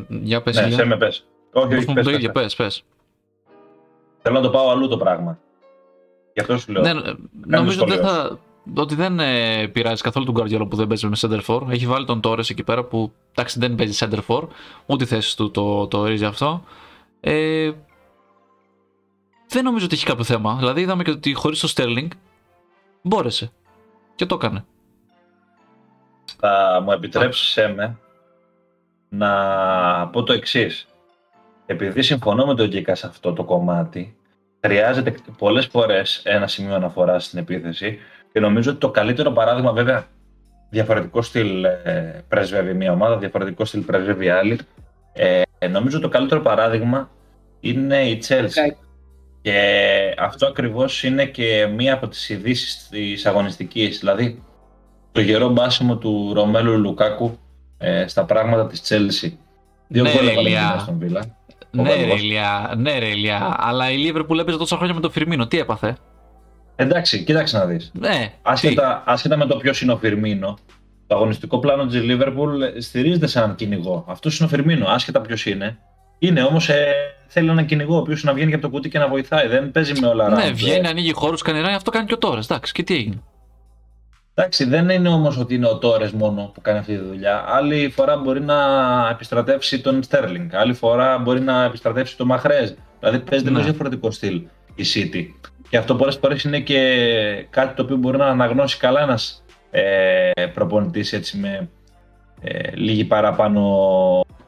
Για 0.08 0.42
πες, 0.42 0.56
ναι, 0.56 0.70
σε 0.70 0.84
με 0.84 0.96
πες. 0.96 1.26
Όχι, 1.52 1.74
όχι, 1.74 1.92
πες, 1.92 2.04
το 2.04 2.10
ίδιο, 2.10 2.30
πες, 2.30 2.54
πες. 2.54 2.84
Θέλω 4.22 4.36
να 4.36 4.42
το 4.42 4.50
πάω 4.50 4.70
αλλού 4.70 4.88
το 4.88 4.96
πράγμα. 4.96 5.38
Γι' 6.32 6.40
αυτό 6.40 6.58
σου 6.58 6.72
λέω. 6.72 6.82
Ναι, 6.82 6.92
νομίζω 7.46 7.82
ότι 7.82 7.90
δεν 7.90 8.02
θα, 8.04 8.38
ότι 8.76 8.94
δεν 8.94 9.20
ε, 9.20 9.66
πειράζει 9.66 10.02
καθόλου 10.02 10.32
τον 10.32 10.34
Guardiola 10.34 10.66
που 10.70 10.76
δεν 10.76 10.86
παίζει 10.86 11.06
με 11.06 11.16
center 11.20 11.40
for. 11.46 11.70
Έχει 11.70 11.86
βάλει 11.86 12.06
τον 12.06 12.20
Torres 12.24 12.50
εκεί 12.50 12.62
πέρα 12.62 12.84
που 12.84 13.12
εντάξει 13.30 13.58
δεν 13.58 13.74
παίζει 13.74 13.98
center 14.00 14.20
for. 14.26 14.42
Ούτε 14.86 15.04
θέση 15.04 15.36
του 15.36 15.50
το, 15.50 15.86
το 15.86 15.98
ορίζει 15.98 16.24
αυτό. 16.24 16.64
Ε, 17.20 17.72
δεν 19.48 19.64
νομίζω 19.64 19.84
ότι 19.84 19.94
έχει 19.94 20.04
κάποιο 20.04 20.24
θέμα. 20.24 20.56
Δηλαδή 20.58 20.80
είδαμε 20.80 21.02
και 21.02 21.10
ότι 21.10 21.34
χωρίς 21.34 21.60
το 21.60 21.72
Sterling 21.76 22.08
μπόρεσε. 23.04 23.50
Και 24.14 24.26
το 24.26 24.34
έκανε. 24.34 24.64
Θα 26.38 26.80
μου 26.84 26.92
επιτρέψεις 26.92 27.56
με 27.74 27.98
να 29.08 30.08
πω 30.08 30.22
το 30.22 30.32
εξής. 30.32 30.86
Επειδή 31.66 32.02
συμφωνώ 32.02 32.46
με 32.46 32.54
τον 32.54 32.68
Γκίκα 32.68 32.94
σε 32.94 33.06
αυτό 33.06 33.32
το 33.32 33.44
κομμάτι, 33.44 34.16
χρειάζεται 34.60 35.14
πολλές 35.38 35.66
φορές 35.66 36.22
ένα 36.24 36.46
σημείο 36.46 36.74
αναφορά 36.74 37.18
στην 37.18 37.38
επίθεση 37.38 37.98
και 38.32 38.40
νομίζω 38.40 38.70
ότι 38.70 38.80
το 38.80 38.90
καλύτερο 38.90 39.30
παράδειγμα, 39.30 39.72
βέβαια, 39.72 40.06
διαφορετικό 40.70 41.22
στυλ 41.22 41.64
ε, 41.64 42.24
πρεσβεύει 42.28 42.74
μια 42.74 42.92
ομάδα, 42.92 43.16
διαφορετικό 43.16 43.64
στυλ 43.64 43.80
πρεσβεύει 43.80 44.28
άλλη. 44.28 44.58
Ε, 45.12 45.42
νομίζω 45.68 46.00
το 46.00 46.08
καλύτερο 46.08 46.40
παράδειγμα 46.40 47.10
είναι 47.60 48.08
η 48.08 48.22
Chelsea. 48.28 48.83
Και 49.44 50.14
αυτό 50.18 50.46
ακριβώς 50.46 51.02
είναι 51.02 51.24
και 51.24 51.66
μία 51.76 51.94
από 51.94 52.08
τις 52.08 52.28
ειδήσεις 52.28 52.88
της 52.90 53.26
αγωνιστικής. 53.26 53.98
Δηλαδή, 53.98 54.42
το 55.12 55.20
γερό 55.20 55.48
μπάσιμο 55.48 55.96
του 55.96 56.32
Ρωμέλου 56.34 56.78
Λουκάκου 56.78 57.38
ε, 57.78 58.06
στα 58.06 58.24
πράγματα 58.24 58.66
της 58.66 58.82
Chelsea. 58.88 59.32
Δύο 59.88 60.02
ναι, 60.02 60.12
γκολ 60.12 60.26
έβαλε 60.26 60.50
στον 60.78 60.98
Βίλα. 60.98 61.36
Ναι, 61.70 61.94
ρε 61.94 62.14
Ηλία, 62.14 62.74
ναι, 62.76 62.98
ρε 62.98 63.08
Ηλία. 63.08 63.56
Αλλά 63.58 63.90
η 63.90 63.96
Liverpool 63.96 64.38
έπαιζε 64.38 64.58
τόσα 64.58 64.76
χρόνια 64.76 64.94
με 64.94 65.00
τον 65.00 65.10
Φιρμίνο. 65.10 65.46
Τι 65.46 65.58
έπαθε; 65.58 65.96
Εντάξει, 66.76 67.24
κοίταξε 67.24 67.58
να 67.58 67.64
δεις. 67.64 67.90
Ναι. 67.94 68.32
Άσχετα, 68.42 69.02
άσχετα 69.06 69.36
με 69.36 69.46
το 69.46 69.56
ποιος 69.56 69.80
είναι 69.80 69.92
ο 69.92 69.96
Φιρμίνο, 69.96 70.58
το 71.06 71.14
αγωνιστικό 71.14 71.58
πλάνο 71.58 71.86
της 71.86 72.00
Liverpool 72.04 72.80
στηρίζεται 72.80 73.26
σε 73.26 73.38
έναν 73.38 73.54
κυνηγό. 73.54 74.04
Αυτός 74.08 74.38
είναι 74.38 74.46
ο 74.46 74.48
Φιρμίνο, 74.48 74.86
άσχετα 74.88 75.20
ποιος 75.20 75.46
είναι. 75.46 75.78
Είναι 76.18 76.42
όμως, 76.42 76.68
ε, 76.68 76.92
θέλει 77.34 77.48
έναν 77.48 77.66
κυνηγό 77.66 77.94
ο 77.94 77.98
οποίος 77.98 78.24
να 78.24 78.32
βγαίνει 78.32 78.52
από 78.52 78.62
το 78.62 78.68
κουτί 78.68 78.88
και 78.88 78.98
να 78.98 79.08
βοηθάει. 79.08 79.48
Δεν 79.48 79.70
παίζει 79.70 80.00
με 80.00 80.06
όλα 80.06 80.28
Ναι, 80.28 80.50
βγαίνει, 80.50 80.86
ανοίγει 80.86 81.12
χώρους, 81.12 81.42
κάνει 81.42 81.74
αυτό 81.74 81.90
κάνει 81.90 82.06
και 82.06 82.14
ο 82.14 82.18
Τόρες. 82.18 82.44
Εντάξει, 82.50 82.72
και 82.72 82.82
τι 82.82 82.94
έγινε. 82.94 83.22
Εντάξει, 84.34 84.64
δεν 84.64 84.88
είναι 84.88 85.08
όμως 85.08 85.38
ότι 85.38 85.54
είναι 85.54 85.66
ο 85.66 85.78
Τόρες 85.78 86.12
μόνο 86.12 86.50
που 86.54 86.60
κάνει 86.60 86.78
αυτή 86.78 86.96
τη 86.96 87.04
δουλειά. 87.04 87.44
Άλλη 87.46 87.90
φορά 87.90 88.16
μπορεί 88.16 88.40
να 88.40 88.56
επιστρατεύσει 89.10 89.80
τον 89.80 90.02
Στέρλινγκ. 90.02 90.54
Άλλη 90.54 90.74
φορά 90.74 91.18
μπορεί 91.18 91.40
να 91.40 91.64
επιστρατεύσει 91.64 92.16
τον 92.16 92.26
Μαχρέζ. 92.26 92.70
Δηλαδή 92.98 93.18
παίζει 93.18 93.50
ναι. 93.50 93.62
διαφορετικό 93.62 94.10
στυλ 94.10 94.42
η 94.74 94.84
City. 94.94 95.48
Και 95.68 95.76
αυτό 95.76 95.94
πολλές 95.94 96.16
φορές 96.16 96.42
είναι 96.42 96.60
και 96.60 97.46
κάτι 97.50 97.74
το 97.74 97.82
οποίο 97.82 97.96
μπορεί 97.96 98.16
να 98.16 98.26
αναγνώσει 98.26 98.78
καλά 98.78 99.00
ένας 99.00 99.44
ε, 99.70 100.46
προπονητής 100.54 101.12
έτσι 101.12 101.36
με 101.36 101.68
ε, 102.40 102.70
λίγη 102.74 103.04
παραπάνω 103.04 103.60
ε, 104.40 104.43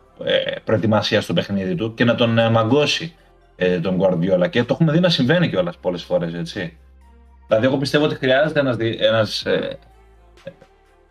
προετοιμασία 0.64 1.20
στο 1.20 1.32
παιχνίδι 1.32 1.74
του 1.74 1.94
και 1.94 2.04
να 2.04 2.14
τον 2.14 2.38
ε, 2.38 2.50
μαγκώσει 2.50 3.14
ε, 3.56 3.80
τον 3.80 4.00
Guardiola. 4.00 4.50
Και 4.50 4.64
το 4.64 4.72
έχουμε 4.72 4.92
δει 4.92 5.00
να 5.00 5.08
συμβαίνει 5.08 5.48
κιόλας 5.48 5.76
πολλές 5.76 6.02
φορές, 6.02 6.34
έτσι. 6.34 6.78
Δηλαδή, 7.46 7.66
εγώ 7.66 7.76
πιστεύω 7.76 8.04
ότι 8.04 8.14
χρειάζεται 8.14 8.60
ένας, 8.60 8.76
ένας, 8.98 9.44
ε, 9.44 9.78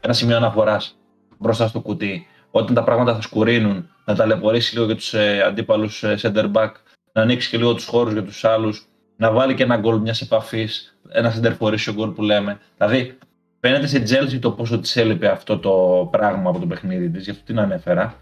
ένα 0.01 0.13
σημείο 0.13 0.35
αναφοράς 0.35 0.97
μπροστά 1.37 1.67
στο 1.67 1.79
κουτί. 1.79 2.27
Όταν 2.51 2.75
τα 2.75 2.83
πράγματα 2.83 3.15
θα 3.15 3.21
σκουρίνουν, 3.21 3.89
να 4.05 4.15
ταλαιπωρήσει 4.15 4.73
λίγο 4.73 4.85
για 4.85 4.95
τους 4.95 5.13
ε, 5.13 5.41
αντίπαλους 5.41 6.03
ε, 6.03 6.15
center 6.21 6.51
back, 6.51 6.71
να 7.11 7.21
ανοίξει 7.21 7.49
και 7.49 7.57
λίγο 7.57 7.73
τους 7.73 7.85
χώρους 7.85 8.13
για 8.13 8.23
τους 8.23 8.43
άλλους, 8.45 8.87
να 9.17 9.31
βάλει 9.31 9.53
και 9.53 9.63
ένα 9.63 9.77
γκολ 9.77 9.99
μιας 9.99 10.21
επαφής, 10.21 10.97
ένα 11.09 11.33
center 11.35 11.53
γκολ 11.93 12.09
που 12.09 12.21
λέμε. 12.21 12.59
Δηλαδή, 12.77 13.17
φαίνεται 13.59 13.87
στην 13.87 14.03
Τζέλση 14.03 14.39
το 14.39 14.51
πόσο 14.51 14.79
της 14.79 14.95
έλειπε 14.95 15.27
αυτό 15.27 15.59
το 15.59 16.07
πράγμα 16.11 16.49
από 16.49 16.59
το 16.59 16.65
παιχνίδι 16.65 17.09
της, 17.09 17.23
γι' 17.23 17.31
αυτό 17.31 17.43
την 17.43 17.59
ανέφερα. 17.59 18.15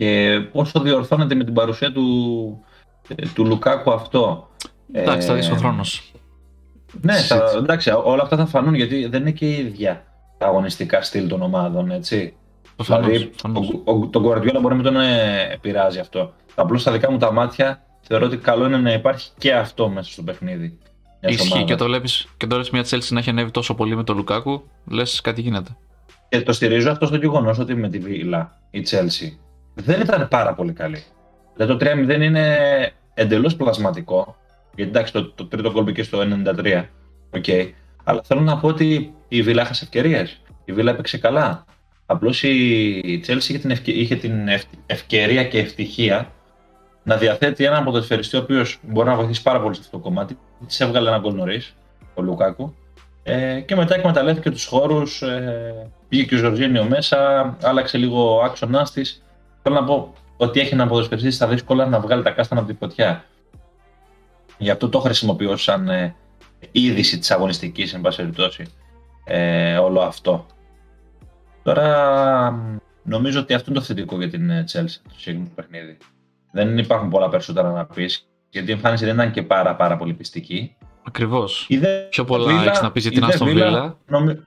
Και 0.00 0.40
πόσο 0.52 0.80
διορθώνεται 0.80 1.34
με 1.34 1.44
την 1.44 1.54
παρουσία 1.54 1.92
του, 1.92 2.64
ε, 3.08 3.26
του 3.34 3.46
Λουκάκου 3.46 3.92
αυτό. 3.92 4.48
Εντάξει, 4.92 5.26
θα 5.26 5.34
δεις 5.34 5.50
ο 5.50 5.54
χρόνος. 5.54 6.12
Ναι, 7.00 7.14
θα, 7.14 7.52
εντάξει, 7.56 7.90
όλα 8.04 8.22
αυτά 8.22 8.36
θα 8.36 8.46
φανούν 8.46 8.74
γιατί 8.74 9.06
δεν 9.06 9.20
είναι 9.20 9.30
και 9.30 9.46
η 9.46 9.58
ίδια 9.58 10.04
τα 10.38 10.46
αγωνιστικά 10.46 11.02
στυλ 11.02 11.28
των 11.28 11.42
ομάδων, 11.42 11.90
έτσι. 11.90 12.36
δηλαδή, 12.76 13.30
τον 14.10 14.24
Guardiola 14.24 14.58
μπορεί 14.60 14.68
να 14.68 14.74
μην 14.74 14.82
τον 14.82 14.96
ε, 14.96 15.48
επηρεάζει 15.52 15.98
αυτό. 15.98 16.32
Απλώς 16.54 16.80
στα 16.80 16.92
δικά 16.92 17.10
μου 17.10 17.18
τα 17.18 17.32
μάτια 17.32 17.82
θεωρώ 18.00 18.26
ότι 18.26 18.36
καλό 18.36 18.66
είναι 18.66 18.78
να 18.78 18.92
υπάρχει 18.92 19.30
και 19.38 19.54
αυτό 19.54 19.88
μέσα 19.88 20.12
στο 20.12 20.22
παιχνίδι. 20.22 20.78
Ισχύει 21.20 21.64
και 21.64 21.74
το 21.74 21.84
βλέπεις 21.84 22.28
και 22.36 22.46
τώρα 22.46 22.64
μια 22.72 22.84
Chelsea 22.84 23.08
να 23.08 23.18
έχει 23.18 23.30
ανέβει 23.30 23.50
τόσο 23.50 23.74
πολύ 23.74 23.96
με 23.96 24.04
τον 24.04 24.16
Λουκάκου, 24.16 24.62
λες 24.86 25.20
κάτι 25.20 25.40
γίνεται. 25.40 25.76
Και 26.28 26.42
το 26.42 26.52
στηρίζω 26.52 26.90
αυτό 26.90 27.06
στο 27.06 27.16
γεγονός 27.16 27.58
ότι 27.58 27.74
με 27.74 27.88
τη 27.88 27.98
Βίλα 27.98 28.60
η 28.70 28.86
Chelsea 28.90 29.49
δεν 29.80 30.00
ήταν 30.00 30.28
πάρα 30.28 30.54
πολύ 30.54 30.72
καλή. 30.72 31.04
Δηλαδή 31.56 31.84
το 31.84 31.90
3-0 31.92 32.20
είναι 32.20 32.56
εντελώς 33.14 33.56
πλασματικό. 33.56 34.36
Γιατί 34.74 34.90
εντάξει, 34.90 35.12
το, 35.12 35.32
το 35.32 35.46
τρίτο 35.46 35.70
γκολ 35.72 35.82
μπήκε 35.82 36.02
στο 36.02 36.18
93. 36.62 36.84
Okay. 37.30 37.70
Αλλά 38.04 38.20
θέλω 38.24 38.40
να 38.40 38.58
πω 38.58 38.68
ότι 38.68 39.14
η 39.28 39.42
Βίλα 39.42 39.62
έχασε 39.62 39.84
ευκαιρίες. 39.84 40.40
Η 40.64 40.72
Βίλα 40.72 40.90
έπαιξε 40.90 41.18
καλά. 41.18 41.64
Απλώς 42.06 42.42
η 42.42 43.24
Chelsea 43.26 43.42
είχε 43.48 43.58
την, 43.58 43.76
είχε 43.84 44.16
την 44.16 44.48
ευκαιρία 44.86 45.44
και 45.44 45.58
ευτυχία 45.58 46.32
να 47.02 47.16
διαθέτει 47.16 47.64
έναν 47.64 47.84
ποδοσφαιριστή 47.84 48.36
ο 48.36 48.40
οποίος 48.40 48.78
μπορεί 48.82 49.08
να 49.08 49.14
βοηθήσει 49.14 49.42
πάρα 49.42 49.60
πολύ 49.60 49.74
σε 49.74 49.80
αυτό 49.84 49.96
το 49.96 50.02
κομμάτι. 50.02 50.38
Της 50.66 50.80
έβγαλε 50.80 51.08
ένα 51.08 51.18
γκολ 51.18 51.34
νωρίς, 51.34 51.74
ο 52.14 52.22
Λουκάκου. 52.22 52.74
Ε, 53.22 53.60
και 53.60 53.76
μετά 53.76 53.94
εκμεταλλεύτηκε 53.94 54.50
τους 54.50 54.64
χώρους. 54.64 55.22
Ε, 55.22 55.90
πήγε 56.08 56.22
και 56.22 56.34
ο 56.34 56.38
Ζορζίνιο 56.38 56.84
μέσα, 56.84 57.56
άλλαξε 57.62 57.98
λίγο 57.98 58.36
ο 58.36 58.42
άξονα 58.42 58.88
της. 58.94 59.22
Θέλω 59.62 59.74
να 59.74 59.84
πω 59.84 60.14
ότι 60.36 60.60
έχει 60.60 60.74
έναν 60.74 60.88
ποδοσφαιριστή 60.88 61.30
στα 61.30 61.46
δύσκολα 61.46 61.86
να 61.86 62.00
βγάλει 62.00 62.22
τα 62.22 62.30
κάστανα 62.30 62.60
από 62.60 62.70
τη 62.70 62.76
φωτιά. 62.76 63.24
Γι' 64.58 64.70
αυτό 64.70 64.88
το 64.88 65.00
χρησιμοποιώ 65.00 65.56
σαν 65.56 65.88
ε, 65.88 66.14
είδηση 66.70 67.18
της 67.18 67.30
αγωνιστικής, 67.30 67.94
εν 67.94 68.00
πάση 68.00 68.16
περιπτώσει, 68.16 68.66
ε, 69.24 69.76
όλο 69.76 70.00
αυτό. 70.00 70.46
Τώρα 71.62 72.80
νομίζω 73.02 73.40
ότι 73.40 73.54
αυτό 73.54 73.70
είναι 73.70 73.78
το 73.78 73.84
θετικό 73.84 74.16
για 74.16 74.30
την 74.30 74.50
ε, 74.50 74.64
Chelsea, 74.72 75.00
το 75.08 75.14
συγκεκριμένο 75.16 75.52
παιχνίδι. 75.54 75.96
Δεν 76.52 76.78
υπάρχουν 76.78 77.08
πολλά 77.08 77.28
περισσότερα 77.28 77.70
να 77.70 77.84
πεις, 77.84 78.28
γιατί 78.50 78.70
η 78.70 78.72
εμφάνιση 78.72 79.04
δεν 79.04 79.14
ήταν 79.14 79.30
και 79.30 79.42
πάρα, 79.42 79.76
πάρα 79.76 79.96
πολύ 79.96 80.14
πιστική. 80.14 80.76
Ακριβώς. 81.02 81.68
Πιο 82.10 82.24
πολλά 82.24 82.62
έχεις 82.62 82.80
να 82.80 82.92
πεις 82.92 83.02
για 83.02 83.12
την 83.12 83.24
Αστον 83.24 83.48
Βίλα. 83.48 83.96
Νομι... 84.06 84.40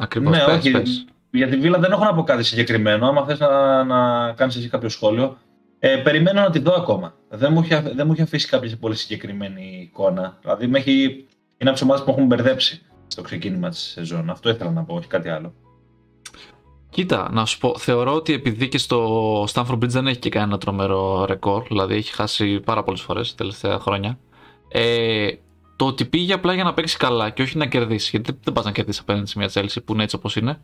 Ακριβώς. 0.00 0.36
Ναι, 0.36 0.44
πες, 0.44 0.56
όχι. 0.56 0.70
Πες. 0.70 1.04
Για 1.30 1.48
τη 1.48 1.56
Βίλα 1.56 1.78
δεν 1.78 1.92
έχω 1.92 2.04
να 2.04 2.14
πω 2.14 2.22
κάτι 2.22 2.42
συγκεκριμένο. 2.42 3.06
Άμα 3.06 3.24
θες 3.24 3.38
να, 3.38 3.84
να 3.84 4.32
κάνεις 4.32 4.56
εσύ 4.56 4.68
κάποιο 4.68 4.88
σχόλιο. 4.88 5.36
Ε, 5.78 5.96
περιμένω 5.96 6.40
να 6.40 6.50
τη 6.50 6.58
δω 6.58 6.74
ακόμα. 6.74 7.14
Δεν 7.28 7.52
μου 7.52 8.12
έχει, 8.12 8.22
αφήσει 8.22 8.48
κάποια 8.48 8.76
πολύ 8.80 8.94
συγκεκριμένη 8.96 9.80
εικόνα. 9.82 10.38
Δηλαδή, 10.40 10.66
με 10.66 10.78
έχει, 10.78 11.02
είναι 11.58 11.70
από 11.70 11.72
τις 11.72 11.82
ομάδες 11.82 12.04
που 12.04 12.10
έχουν 12.10 12.26
μπερδέψει. 12.26 12.82
στο 13.06 13.22
ξεκίνημα 13.22 13.68
της 13.68 13.78
σεζόν. 13.78 14.30
Αυτό 14.30 14.50
ήθελα 14.50 14.70
να 14.70 14.84
πω, 14.84 14.94
όχι 14.94 15.06
κάτι 15.06 15.28
άλλο. 15.28 15.54
Κοίτα, 16.90 17.28
να 17.32 17.44
σου 17.44 17.58
πω, 17.58 17.78
θεωρώ 17.78 18.14
ότι 18.14 18.32
επειδή 18.32 18.68
και 18.68 18.78
στο 18.78 19.42
Stanford 19.52 19.74
Bridge 19.74 19.88
δεν 19.88 20.06
έχει 20.06 20.18
και 20.18 20.28
κανένα 20.28 20.58
τρομερό 20.58 21.24
ρεκόρ, 21.24 21.62
δηλαδή 21.68 21.94
έχει 21.94 22.14
χάσει 22.14 22.60
πάρα 22.60 22.82
πολλές 22.82 23.00
φορές 23.00 23.30
τα 23.30 23.34
τελευταία 23.36 23.78
χρόνια. 23.78 24.18
Ε, 24.68 25.28
το 25.76 25.86
ότι 25.86 26.04
πήγε 26.04 26.32
απλά 26.32 26.54
για 26.54 26.64
να 26.64 26.74
παίξει 26.74 26.96
καλά 26.96 27.30
και 27.30 27.42
όχι 27.42 27.58
να 27.58 27.66
κερδίσει, 27.66 28.08
γιατί 28.10 28.38
δεν 28.44 28.52
πας 28.52 28.64
να 28.64 28.72
κερδίσεις 28.72 29.00
απέναντι 29.00 29.26
σε 29.26 29.38
μια 29.38 29.50
Chelsea 29.52 29.76
που 29.84 29.92
είναι 29.92 30.02
έτσι 30.02 30.16
όπως 30.16 30.36
είναι. 30.36 30.60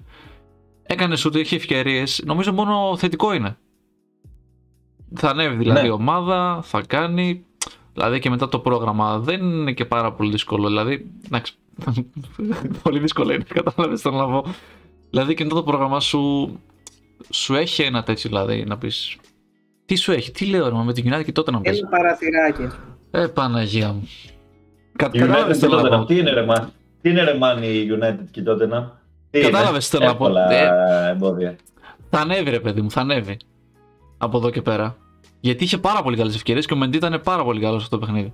Έκανε 0.87 1.17
ότι 1.25 1.41
έχει 1.41 1.55
ευκαιρίες, 1.55 2.23
νομίζω 2.27 2.53
μόνο 2.53 2.97
θετικό 2.97 3.33
είναι. 3.33 3.57
Θα 5.15 5.29
ανέβει 5.31 5.57
δηλαδή 5.57 5.81
Ναι. 5.81 5.87
η 5.87 5.91
ομάδα, 5.91 6.61
θα 6.63 6.83
κάνει. 6.87 7.45
Δηλαδή 7.93 8.19
και 8.19 8.31
μετά 8.31 8.49
το 8.49 8.59
πρόγραμμα 8.59 9.19
δεν 9.19 9.41
είναι 9.41 9.73
και 9.73 9.85
πάρα 9.85 10.13
πολύ 10.13 10.31
δύσκολο. 10.31 10.67
Δηλαδή, 10.69 11.11
εντάξει, 11.27 11.55
πολύ 12.83 12.99
δύσκολο 12.99 13.33
είναι, 13.33 13.45
κατάλαβες 13.49 14.01
θέλω 14.01 14.17
να 14.17 14.27
πω. 14.27 14.45
Δηλαδή 15.11 15.35
και 15.35 15.43
μετά 15.45 15.55
το 15.57 15.63
πρόγραμμα 15.63 16.01
σου, 16.01 16.53
σου 17.31 17.55
έχει 17.55 17.83
ένα 17.83 18.03
τέτοιο 18.03 18.31
δηλαδή 18.31 18.65
να 18.65 18.79
πεις. 18.79 19.17
Τι 19.87 19.97
σου 19.97 20.13
έχει, 20.13 20.31
τι 20.31 20.47
λέω 20.47 20.69
ρε, 20.69 20.75
μα, 20.75 20.83
με 20.83 20.93
την 20.93 21.13
United 21.15 21.25
και 21.25 21.33
τότε 21.33 21.51
να 21.51 21.61
πεις. 21.61 21.79
Ένα 21.79 21.89
παραθυράκι. 21.89 22.63
ας 22.63 22.75
πούμε. 23.11 23.23
Ε, 23.25 23.27
Παναγία 23.27 23.93
μου. 23.93 24.09
Κα, 24.97 25.07
Η 25.07 25.19
United 25.19 25.27
κατάλαβες 25.27 25.59
και 25.59 25.67
τι 25.67 25.73
θέλω 25.73 25.81
να 25.83 25.89
Tottenham, 25.89 26.01
πω. 26.01 26.05
τι 26.07 26.19
είναι 26.19 26.31
ρε 26.31 26.47
man, 26.49 26.65
τι 27.03 27.11
είναι 27.11 27.23
ρε 27.25 27.39
man 27.43 27.63
η 27.63 27.87
United 28.01 28.25
και 28.31 28.43
τότε 28.43 28.67
να; 28.67 29.01
Τι 29.41 29.43
είναι; 29.43 29.51
Κατάλαβες 29.51 29.89
τι 29.89 29.97
θέλω 29.97 30.09
να 30.11 30.17
πω; 30.17 30.25
Εύκολα 30.27 30.53
Ε. 30.53 31.11
εμπόδια. 31.11 31.57
Θα 32.11 32.19
ανέβει, 32.21 32.51
ρε 32.51 32.61
παιδί 32.61 32.81
μου, 32.81 32.91
θα 32.91 33.01
ανέβει. 33.01 33.37
Από 34.19 34.37
εδώ 34.37 34.51
και 34.51 34.63
πέρα. 34.63 34.97
Γιατί 35.41 35.65
είχε 35.65 35.79
πάρα 35.79 36.03
πολύ 36.03 36.17
καλές 36.17 36.35
ευκαιρίες 36.35 36.67
και 36.67 36.75
ο 36.75 36.77
Μεντή 36.77 36.97
ήταν 36.97 37.21
πάρα 37.25 37.45
πολύ 37.45 37.61
καλός 37.61 37.77
σε 37.81 37.85
αυτό 37.85 37.99
το 37.99 38.07
παιχνίδι. 38.07 38.33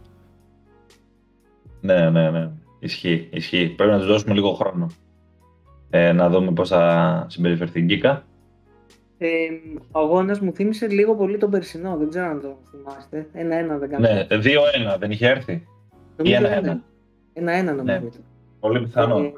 Ναι, 1.80 2.10
ναι, 2.10 2.30
ναι. 2.30 2.50
Ισχύει, 2.78 3.28
ισχύει. 3.32 3.66
Πρέπει 3.68 3.92
να 3.92 3.98
τους 3.98 4.06
δώσουμε 4.06 4.34
λίγο 4.34 4.52
χρόνο. 4.52 4.86
Ε, 5.90 6.12
να 6.12 6.28
δούμε 6.28 6.52
πώς 6.52 6.68
θα 6.68 7.26
συμπεριφερθεί 7.28 7.78
η 7.80 7.82
Γκίκα. 7.82 8.24
Ε, 9.18 9.28
ο 9.90 9.98
αγώνας 9.98 10.40
μου 10.40 10.52
θύμισε 10.52 10.86
λίγο 10.88 11.14
πολύ 11.14 11.38
τον 11.38 11.50
περσινό, 11.50 11.96
δεν 11.96 12.08
ξέρω 12.08 12.26
αν 12.26 12.40
το 12.40 12.58
θυμάστε. 12.70 13.26
Ένα-ένα 13.32 13.78
δεν 13.78 13.88
κάνω. 13.90 14.08
Ναι, 14.08 14.26
2-1 14.30 14.98
δεν 14.98 15.10
είχε 15.10 15.28
έρθει. 15.28 15.66
Νομίζω 16.16 16.34
ή 16.34 16.44
ένα-ένα. 16.44 16.70
ένα. 16.70 16.80
Ένα-ένα 17.32 17.72
νομίζω. 17.72 17.98
Ναι. 17.98 18.06
ήταν. 18.06 18.24
Πολύ 18.60 18.80
πιθανό. 18.80 19.18
Ε, 19.18 19.32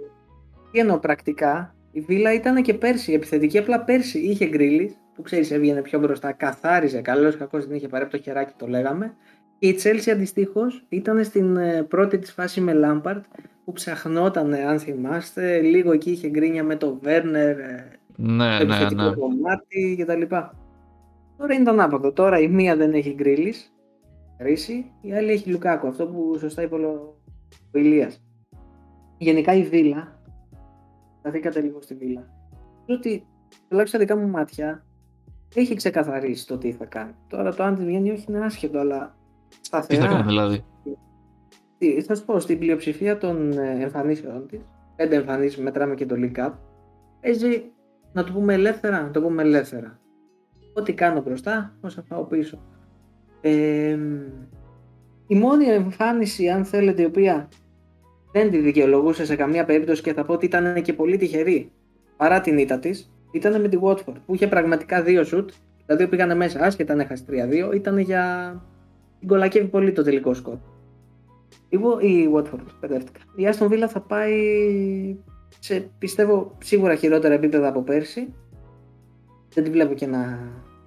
τι 0.75 0.81
εννοώ 0.81 0.99
πρακτικά, 0.99 1.75
η 1.91 2.01
Βίλα 2.01 2.33
ήταν 2.33 2.63
και 2.63 2.75
πέρσι 2.75 3.13
επιθετική, 3.13 3.59
απλά 3.59 3.85
πέρσι 3.85 4.19
είχε 4.19 4.47
γκρίλι, 4.47 4.97
που 5.15 5.23
ξέρεις 5.23 5.51
έβγαινε 5.51 5.83
πιο 5.83 5.99
μπροστά, 5.99 6.33
καθάριζε, 6.33 7.01
καλός 7.01 7.35
ή 7.35 7.39
κακός 7.39 7.67
την 7.67 7.75
είχε 7.75 7.89
πάρει 7.89 8.03
από 8.03 8.13
το 8.13 8.23
χεράκι, 8.23 8.53
το 8.57 8.67
λέγαμε. 8.67 9.15
Και 9.59 9.69
η 9.69 9.79
Chelsea 9.83 10.11
αντιστοίχως 10.11 10.85
ήταν 10.89 11.25
στην 11.25 11.57
ε, 11.57 11.83
πρώτη 11.83 12.19
της 12.19 12.33
φάση 12.33 12.61
με 12.61 12.73
Λάμπαρτ, 12.73 13.25
που 13.65 13.73
ψαχνόταν, 13.73 14.55
αν 14.55 14.79
θυμάστε, 14.79 15.61
λίγο 15.61 15.93
εκεί 15.93 16.11
είχε 16.11 16.29
γκρίνια 16.29 16.65
με 16.65 16.77
το 16.77 16.99
Βέρνερ, 17.03 17.57
Ναι, 17.57 18.27
το 18.27 18.33
ναι, 18.35 18.57
επιθετικό 18.61 19.03
ναι. 19.03 19.15
κομμάτι 19.15 19.97
κτλ. 20.01 20.23
Τώρα 21.37 21.55
είναι 21.55 21.65
το 21.65 21.71
ανάποδο. 21.71 22.13
Τώρα 22.13 22.39
η 22.39 22.49
μία 22.49 22.77
δεν 22.77 22.93
έχει 22.93 23.15
γκρίλις, 23.15 23.73
Ρίση, 24.39 24.93
η 25.01 25.15
άλλη 25.15 25.31
έχει 25.31 25.51
Λουκάκο. 25.51 25.87
Αυτό 25.87 26.07
που 26.07 26.39
σωστά 26.39 26.63
είπε 26.63 26.75
ο 26.75 27.19
ο 27.75 27.79
Ηλίας. 27.79 28.23
Γενικά 29.19 29.55
η 29.55 29.63
Βίλα, 29.63 30.14
σταθήκατε 31.25 31.61
λίγο 31.61 31.81
στη 31.81 31.95
Βίλα, 31.95 32.21
νομίζω 32.87 32.99
ότι 32.99 33.27
τουλάχιστον 33.69 33.87
στα 33.87 33.99
δικά 33.99 34.17
μου 34.17 34.29
μάτια 34.33 34.85
έχει 35.55 35.75
ξεκαθαρίσει 35.75 36.47
το 36.47 36.59
τι 36.59 36.73
θα 36.73 36.85
κάνει. 36.85 37.13
Τώρα 37.29 37.55
το 37.55 37.63
αν 37.63 37.75
τη 37.75 37.85
βγαίνει 37.85 38.09
ή 38.09 38.13
όχι 38.13 38.25
είναι 38.29 38.45
άσχετο, 38.45 38.79
αλλά 38.79 39.17
Τι 39.49 39.57
σταθερά. 39.63 40.01
θα 40.03 40.09
κάνει 40.09 40.23
δηλαδή; 40.23 40.65
Τι- 41.79 42.03
Θα 42.03 42.15
σου 42.15 42.25
πω, 42.25 42.39
στην 42.41 42.59
πλειοψηφία 42.59 43.19
των 43.19 43.53
ε, 43.53 43.83
εμφανίσεων 43.83 44.47
της, 44.47 44.61
πέντε 44.97 45.17
εμφανίσεις 45.17 45.59
μετράμε 45.63 45.95
και 45.95 46.07
το 46.07 46.15
League 46.19 46.37
Cup, 46.39 46.53
παίζει 47.21 47.63
να 48.13 48.25
το 48.25 48.33
πούμε 48.33 48.55
ελεύθερα, 48.55 49.03
να 49.03 49.11
το 49.11 49.23
πούμε 49.23 49.43
ελεύθερα. 49.43 49.99
Ό,τι 50.75 50.93
κάνω 50.93 51.23
μπροστά, 51.23 51.77
όσα 51.81 52.03
πάω 52.09 52.25
πίσω. 52.25 52.59
Ε, 53.41 53.99
η 55.27 55.35
μόνη 55.35 55.65
εμφάνιση, 55.65 56.49
αν 56.49 56.65
θέλετε, 56.65 57.03
η 57.03 57.05
οποία 57.05 57.49
δεν 58.35 58.51
τη 58.51 58.59
δικαιολογούσε 58.59 59.25
σε 59.25 59.37
καμία 59.37 59.65
περίπτωση 59.65 60.03
και 60.03 60.13
θα 60.13 60.25
πω 60.25 60.33
ότι 60.33 60.47
ήταν 60.47 60.83
και 60.83 60.93
πολύ 60.93 61.17
τυχερή 61.17 61.73
παρά 62.17 62.41
την 62.41 62.59
ήττα 62.59 62.79
της, 62.79 63.13
ήταν 63.33 63.61
με 63.61 63.69
τη 63.69 63.79
Watford 63.83 64.15
που 64.27 64.35
είχε 64.35 64.47
πραγματικά 64.47 65.03
δύο 65.03 65.25
σουτ. 65.25 65.51
Τα 65.87 65.97
δύο 65.97 66.09
πήγανε 66.09 66.35
μέσα, 66.35 66.61
άσχετα 66.65 66.93
αν 66.93 67.01
έχασε 67.01 67.25
3-2, 67.71 67.75
ήταν 67.75 67.99
για. 67.99 68.55
Την 69.19 69.29
κολακεύει 69.29 69.67
πολύ 69.67 69.93
το 69.93 70.03
τελικό 70.03 70.35
σκορ. 70.35 70.57
Η, 71.69 71.79
Wa- 71.83 72.03
η 72.03 72.29
Watford, 72.35 72.67
μπερδεύτηκα. 72.81 73.21
Η 73.37 73.49
Aston 73.53 73.69
Villa 73.69 73.87
θα 73.89 74.01
πάει 74.01 74.37
σε 75.59 75.91
πιστεύω 75.99 76.57
σίγουρα 76.63 76.95
χειρότερα 76.95 77.35
επίπεδα 77.35 77.69
από 77.69 77.83
πέρσι. 77.83 78.35
Δεν 79.55 79.65
τη 79.65 79.71
βλέπω 79.71 79.95
και 79.95 80.07
να 80.07 80.39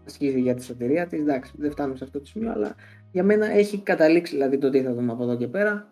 ασκήσει 0.05 0.39
για 0.39 0.55
τη 0.55 0.63
σωτηρία 0.63 1.07
της. 1.07 1.19
Εντάξει, 1.19 1.53
δεν 1.57 1.71
φτάνουμε 1.71 1.97
σε 1.97 2.03
αυτό 2.03 2.19
το 2.19 2.25
σημείο, 2.25 2.51
αλλά 2.51 2.75
για 3.11 3.23
μένα 3.23 3.51
έχει 3.51 3.77
καταλήξει 3.77 4.33
δηλαδή 4.35 4.57
το 4.57 4.69
τι 4.69 4.81
θα 4.81 4.93
δούμε 4.93 5.11
από 5.11 5.23
εδώ 5.23 5.37
και 5.37 5.47
πέρα. 5.47 5.91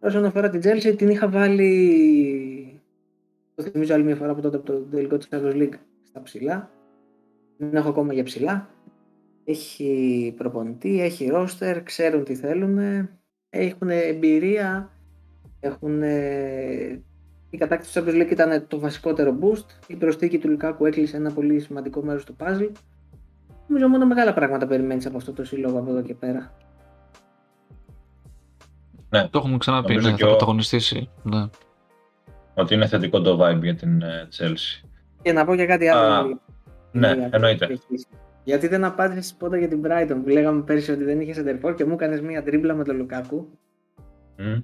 Όσον 0.00 0.24
αφορά 0.24 0.50
την 0.50 0.60
Chelsea, 0.64 0.94
την 0.96 1.08
είχα 1.08 1.28
βάλει. 1.28 2.80
Το 3.54 3.62
θυμίζω 3.62 3.94
άλλη 3.94 4.04
μια 4.04 4.16
φορά 4.16 4.30
από 4.30 4.40
τότε 4.40 4.56
από 4.56 4.66
το 4.66 4.78
τελικό 4.78 5.16
της 5.16 5.28
Champions 5.30 5.54
League 5.54 5.74
στα 6.02 6.22
ψηλά. 6.22 6.70
Δεν 7.56 7.74
έχω 7.74 7.88
ακόμα 7.88 8.12
για 8.12 8.22
ψηλά. 8.24 8.68
Έχει 9.44 10.34
προπονητή, 10.36 11.02
έχει 11.02 11.26
ρόστερ, 11.26 11.82
ξέρουν 11.82 12.24
τι 12.24 12.34
θέλουν, 12.34 12.78
έχουν 13.50 13.88
εμπειρία, 13.88 14.90
έχουν... 15.60 16.02
Η 17.50 17.56
κατάκτηση 17.56 18.00
του 18.00 18.04
Champions 18.04 18.22
League 18.22 18.30
ήταν 18.30 18.66
το 18.66 18.78
βασικότερο 18.78 19.38
boost. 19.40 19.66
Η 19.86 19.94
προσθήκη 19.96 20.38
του 20.38 20.48
Λουκάκου 20.48 20.86
έκλεισε 20.86 21.16
ένα 21.16 21.32
πολύ 21.32 21.60
σημαντικό 21.60 22.02
μέρος 22.02 22.24
του 22.24 22.36
puzzle. 22.38 22.70
Νομίζω 23.66 23.88
μόνο 23.88 24.06
μεγάλα 24.06 24.34
πράγματα 24.34 24.66
περιμένεις 24.66 25.06
από 25.06 25.16
αυτό 25.16 25.32
το 25.32 25.44
σύλλογο 25.44 25.78
από 25.78 25.90
εδώ 25.90 26.02
και 26.02 26.14
πέρα. 26.14 26.56
Ναι, 29.10 29.28
Το 29.28 29.38
έχουμε 29.38 29.58
ξαναπεί, 29.58 29.88
Νομίζω 29.92 30.08
ναι, 30.10 30.14
και 30.16 30.20
θα 30.22 30.26
ο- 30.28 30.30
πρωταγωνιστήσει. 30.30 31.10
Ναι. 31.22 31.44
ότι 32.54 32.74
είναι 32.74 32.86
θετικό 32.86 33.20
το 33.20 33.38
vibe 33.46 33.62
για 33.62 33.74
την 33.74 34.02
ε, 34.02 34.28
Chelsea. 34.38 34.88
Και 35.22 35.32
να 35.32 35.44
πω 35.44 35.56
και 35.56 35.66
κάτι 35.66 35.88
άλλο. 35.88 36.12
Α, 36.14 36.38
Ναι, 36.92 37.28
εννοείται. 37.30 37.78
Γιατί 38.44 38.68
δεν 38.68 38.84
απάντησες 38.84 39.34
πρώτα 39.38 39.56
για 39.56 39.68
την 39.68 39.82
Brighton 39.86 40.16
που 40.22 40.28
λέγαμε 40.28 40.62
πέρσι 40.62 40.90
ότι 40.92 41.04
δεν 41.04 41.20
είχε 41.20 41.32
σεντερφόρ 41.32 41.74
και 41.74 41.84
μου 41.84 41.92
έκανες 41.92 42.20
μία 42.20 42.42
τρίμπλα 42.42 42.74
με 42.74 42.84
τον 42.84 42.96
Λουκάκου. 42.96 43.48
Μμ. 44.38 44.58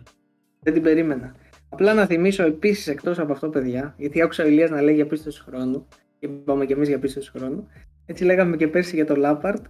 Δεν 0.61 0.73
την 0.73 0.83
περίμενα. 0.83 1.35
Απλά 1.69 1.95
να 1.95 2.07
θυμίσω 2.07 2.45
επίσης 2.45 2.87
εκτός 2.89 3.19
από 3.19 3.33
αυτό, 3.33 3.49
παιδιά, 3.49 3.95
γιατί 3.99 4.23
άκουσα 4.23 4.45
ο 4.45 4.47
Ηλίας 4.47 4.71
να 4.71 4.83
λέει 4.83 4.95
για 4.95 5.07
πίστοση 5.07 5.43
χρόνου 5.43 5.87
και 6.19 6.27
είπαμε 6.27 6.65
και 6.67 6.73
εμείς 6.73 6.89
για 6.89 6.99
πίστοση 6.99 7.31
χρόνου. 7.31 7.69
Έτσι 8.07 8.25
λέγαμε 8.25 8.57
και 8.57 8.69
πέρσι 8.69 8.95
για 8.97 9.07
τον 9.07 9.17
Λάπαρτ. 9.19 9.65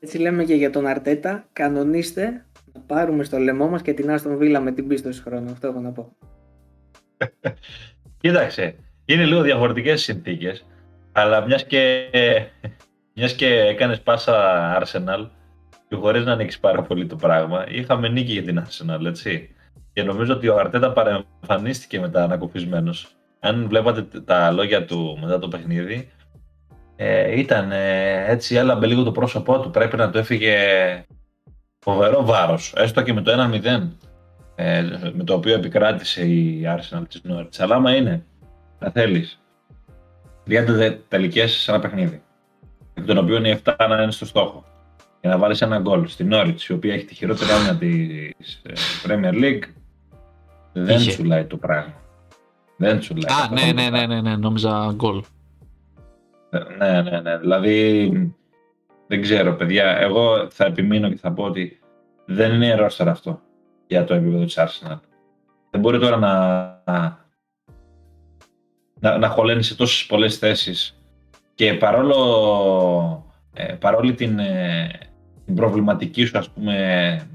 Έτσι 0.00 0.18
λέμε 0.18 0.44
και 0.44 0.54
για 0.54 0.70
τον 0.70 0.86
Αρτέτα. 0.86 1.44
Κανονίστε 1.52 2.46
να 2.76 2.82
πάρουμε 2.86 3.24
στο 3.24 3.38
λαιμό 3.38 3.68
μας 3.68 3.82
και 3.82 3.92
την 3.92 4.10
Άστον 4.10 4.36
Βίλα 4.36 4.60
με 4.60 4.72
την 4.72 4.88
πίστοση 4.88 5.22
χρόνου. 5.22 5.50
Αυτό 5.50 5.66
έχω 5.66 5.80
να 5.80 5.92
πω. 5.92 6.16
Κοίταξε, 8.20 8.74
είναι 9.04 9.24
λίγο 9.24 9.40
διαφορετικές 9.42 10.02
συνθήκες, 10.02 10.66
αλλά 11.12 11.46
μιας 11.46 11.64
και, 11.64 12.08
μιας 13.14 13.32
και 13.32 13.46
έκανες 13.46 14.00
πάσα 14.00 14.34
Arsenal 14.82 15.28
και 15.88 15.96
χωρίς 15.96 16.24
να 16.24 16.32
ανοίξεις 16.32 16.60
πάρα 16.60 16.82
πολύ 16.82 17.06
το 17.06 17.16
πράγμα, 17.16 17.66
είχαμε 17.68 18.08
νίκη 18.08 18.32
για 18.32 18.42
την 18.42 18.62
Arsenal, 18.66 19.04
έτσι. 19.04 19.50
Και 19.92 20.02
νομίζω 20.02 20.34
ότι 20.34 20.48
ο 20.48 20.58
Αρτέτα 20.58 20.92
παρεμφανίστηκε 20.92 22.00
μετά 22.00 22.22
ανακουφισμένος. 22.22 23.08
Αν 23.40 23.68
βλέπατε 23.68 24.20
τα 24.20 24.50
λόγια 24.50 24.84
του 24.84 25.18
μετά 25.20 25.38
το 25.38 25.48
παιχνίδι, 25.48 26.10
ε, 26.96 27.38
ήταν 27.38 27.72
ε, 27.72 28.24
έτσι, 28.30 28.54
έλαμπε 28.54 28.86
λίγο 28.86 29.02
το 29.02 29.12
πρόσωπό 29.12 29.60
του. 29.60 29.70
Πρέπει 29.70 29.96
να 29.96 30.10
του 30.10 30.18
έφυγε 30.18 30.56
φοβερό 31.90 32.24
βάρος, 32.24 32.72
έστω 32.76 33.02
και 33.02 33.12
με 33.12 33.20
το 33.22 33.32
1-0 33.32 33.88
ε, 34.54 34.82
με 35.14 35.24
το 35.24 35.34
οποίο 35.34 35.54
επικράτησε 35.54 36.26
η 36.26 36.62
Arsenal 36.66 37.02
της 37.08 37.22
Norwich. 37.28 37.56
Αλλά 37.58 37.74
άμα 37.74 37.96
είναι 37.96 38.24
να 38.78 38.90
θέλεις 38.90 39.40
30 40.46 40.64
δε- 40.66 40.90
τελικές 41.08 41.52
σε 41.52 41.70
ένα 41.70 41.80
παιχνίδι, 41.80 42.22
εκ 42.94 43.04
των 43.04 43.18
οποίων 43.18 43.44
οι 43.44 43.60
7 43.64 43.74
να 43.88 44.02
είναι 44.02 44.12
στο 44.12 44.26
στόχο, 44.26 44.64
και 45.20 45.28
να 45.28 45.38
βάλεις 45.38 45.62
ένα 45.62 45.78
γκολ 45.78 46.06
στην 46.08 46.30
Norwich, 46.32 46.60
η 46.68 46.72
οποία 46.72 46.94
έχει 46.94 47.04
τη 47.04 47.14
χειρότερη 47.14 47.50
άμυνα 47.50 47.76
της 47.76 48.62
ε, 48.62 48.72
Premier 49.06 49.32
League, 49.34 49.62
δεν 50.72 50.96
Είχε. 50.96 51.10
τσουλάει 51.10 51.44
το 51.44 51.56
πράγμα. 51.56 51.94
Δεν 52.76 52.98
τσουλάει. 52.98 53.32
Α, 53.32 53.36
καθόλου 53.36 53.54
ναι, 53.60 53.66
το 53.68 53.74
ναι, 53.74 53.82
ναι, 53.82 53.90
πράγμα. 53.90 54.14
ναι, 54.14 54.20
ναι, 54.30 54.36
νόμιζα 54.36 54.92
γκολ. 54.94 55.22
Ναι, 56.78 57.02
ναι, 57.02 57.20
ναι. 57.20 57.38
Δηλαδή, 57.38 58.10
δεν 59.06 59.20
ξέρω, 59.22 59.52
παιδιά. 59.54 59.84
Εγώ 59.98 60.46
θα 60.50 60.64
επιμείνω 60.64 61.08
και 61.08 61.16
θα 61.16 61.32
πω 61.32 61.42
ότι 61.44 61.80
δεν 62.26 62.54
είναι 62.54 62.74
ρόστερ 62.74 63.08
αυτό 63.08 63.40
για 63.86 64.04
το 64.04 64.14
επίπεδο 64.14 64.44
της 64.44 64.58
Arsenal. 64.58 65.00
Δεν 65.70 65.80
μπορεί 65.80 65.98
τώρα 65.98 66.16
να, 66.16 67.18
να, 69.00 69.18
να 69.18 69.28
χωλένεις 69.28 69.66
σε 69.66 69.76
τόσες 69.76 70.06
πολλές 70.06 70.38
θέσεις 70.38 71.00
και 71.54 71.74
παρόλο, 71.74 73.32
ε, 73.54 73.72
παρόλη 73.72 74.14
την, 74.14 74.38
ε, 74.38 74.88
την 75.44 75.54
προβληματική 75.54 76.24
σου, 76.24 76.38
ας 76.38 76.50
πούμε, 76.50 77.28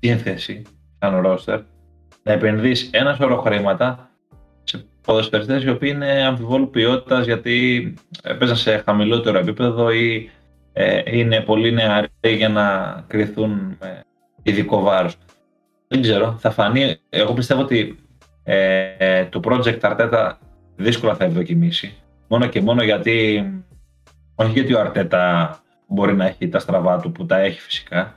σύνθεση 0.00 0.62
σαν 0.98 1.20
ρόστερ, 1.20 1.60
να 2.22 2.32
επενδύσει 2.32 2.90
ένα 2.92 3.14
σωρό 3.14 3.36
χρήματα 3.40 4.10
σε 4.64 4.84
ποδοσφαιριστές 5.02 5.62
οι 5.62 5.68
οποίοι 5.68 5.92
είναι 5.94 6.26
αμφιβόλου 6.26 6.70
ποιότητας 6.70 7.26
γιατί 7.26 7.94
έπαιζαν 8.22 8.56
σε 8.56 8.76
χαμηλότερο 8.76 9.38
επίπεδο 9.38 9.90
ή 9.90 10.30
ε, 10.72 11.02
είναι 11.04 11.40
πολύ 11.40 11.72
νεαροί 11.72 12.08
για 12.20 12.48
να 12.48 13.04
κρυθούν 13.06 13.76
με 13.80 14.04
ειδικό 14.46 14.80
βάρος. 14.80 15.16
Δεν 15.88 16.02
ξέρω, 16.02 16.36
θα 16.38 16.50
φανεί. 16.50 16.96
Εγώ 17.08 17.32
πιστεύω 17.32 17.60
ότι 17.60 17.98
ε, 18.42 19.24
το 19.24 19.40
project 19.44 19.78
Αρτέτα 19.80 20.38
δύσκολα 20.76 21.14
θα 21.14 21.24
ευδοκιμήσει. 21.24 21.94
Μόνο 22.28 22.46
και 22.46 22.60
μόνο 22.60 22.82
γιατί, 22.82 23.44
όχι 24.34 24.52
γιατί 24.52 24.74
ο 24.74 24.80
Αρτέτα 24.80 25.56
μπορεί 25.86 26.14
να 26.14 26.26
έχει 26.26 26.48
τα 26.48 26.58
στραβά 26.58 27.00
του 27.00 27.12
που 27.12 27.26
τα 27.26 27.38
έχει 27.38 27.60
φυσικά, 27.60 28.16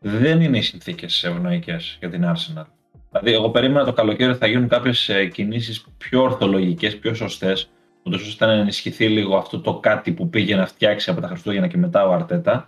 δεν 0.00 0.40
είναι 0.40 0.58
οι 0.58 0.62
συνθήκες 0.62 1.24
ευνοϊκές 1.24 1.96
για 1.98 2.08
την 2.10 2.24
Arsenal. 2.24 2.64
Δηλαδή, 3.10 3.32
εγώ 3.32 3.50
περίμενα 3.50 3.84
το 3.84 3.92
καλοκαίρι 3.92 4.34
θα 4.34 4.46
γίνουν 4.46 4.68
κάποιες 4.68 5.10
κινήσεις 5.32 5.84
πιο 5.98 6.22
ορθολογικές, 6.22 6.98
πιο 6.98 7.14
σωστές, 7.14 7.68
ούτως 8.02 8.26
ώστε 8.26 8.46
να 8.46 8.52
ενισχυθεί 8.52 9.08
λίγο 9.08 9.36
αυτό 9.36 9.60
το 9.60 9.78
κάτι 9.78 10.12
που 10.12 10.28
πήγε 10.28 10.56
να 10.56 10.66
φτιάξει 10.66 11.10
από 11.10 11.20
τα 11.20 11.28
Χριστούγεννα 11.28 11.66
και 11.66 11.78
μετά 11.78 12.06
ο 12.08 12.12
Αρτέτα. 12.12 12.66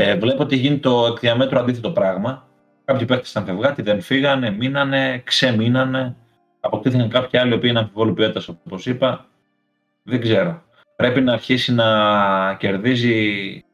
Ε, 0.00 0.16
βλέπω 0.16 0.42
ότι 0.42 0.56
γίνει 0.56 0.78
το 0.78 1.06
εκ 1.06 1.18
διαμέτρου 1.18 1.58
αντίθετο 1.58 1.90
πράγμα. 1.90 2.46
Κάποιοι 2.84 3.06
παίχτε 3.06 3.26
ήταν 3.30 3.44
φευγάτοι, 3.44 3.82
δεν 3.82 4.00
φύγανε, 4.00 4.50
μείνανε, 4.50 5.22
ξεμείνανε. 5.24 6.16
Αποκτήθηκαν 6.60 7.08
κάποιοι 7.08 7.38
άλλοι, 7.38 7.50
οι 7.50 7.54
οποίοι 7.54 7.68
είναι 7.72 7.78
αμφιβόλου 7.78 8.14
ποιότητας, 8.14 8.48
όπως 8.48 8.86
είπα. 8.86 9.26
Δεν 10.02 10.20
ξέρω. 10.20 10.62
Πρέπει 10.96 11.20
να 11.20 11.32
αρχίσει 11.32 11.74
να 11.74 11.86
κερδίζει 12.54 13.64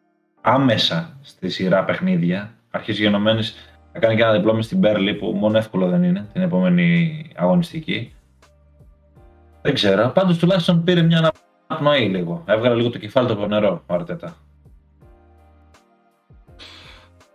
άμεσα 0.41 1.19
στη 1.21 1.49
σειρά 1.49 1.85
παιχνίδια. 1.85 2.55
Αρχίζει 2.71 3.03
γενομένης 3.03 3.55
να 3.93 4.01
κάνει 4.01 4.17
και 4.17 4.23
ένα 4.23 4.33
διπλό 4.33 4.63
στην 4.63 4.79
Μπέρλι 4.79 5.15
που 5.15 5.27
μόνο 5.27 5.59
εύκολο 5.59 5.89
δεν 5.89 6.03
είναι 6.03 6.29
την 6.33 6.43
επόμενη 6.43 7.31
αγωνιστική. 7.37 8.15
Δεν 9.63 9.75
ξέρω. 9.75 10.11
Πάντως 10.15 10.39
τουλάχιστον 10.39 10.85
πήρε 10.85 11.03
μια 11.03 11.33
αναπνοή 11.69 12.09
λίγο. 12.09 12.45
Έβγαλε 12.47 12.75
λίγο 12.75 12.91
το 12.91 12.99
κεφάλι 12.99 13.27
του 13.27 13.33
από 13.33 13.47
νερό 13.47 13.83
ο 13.87 13.95
Αρτέτα. 13.95 14.37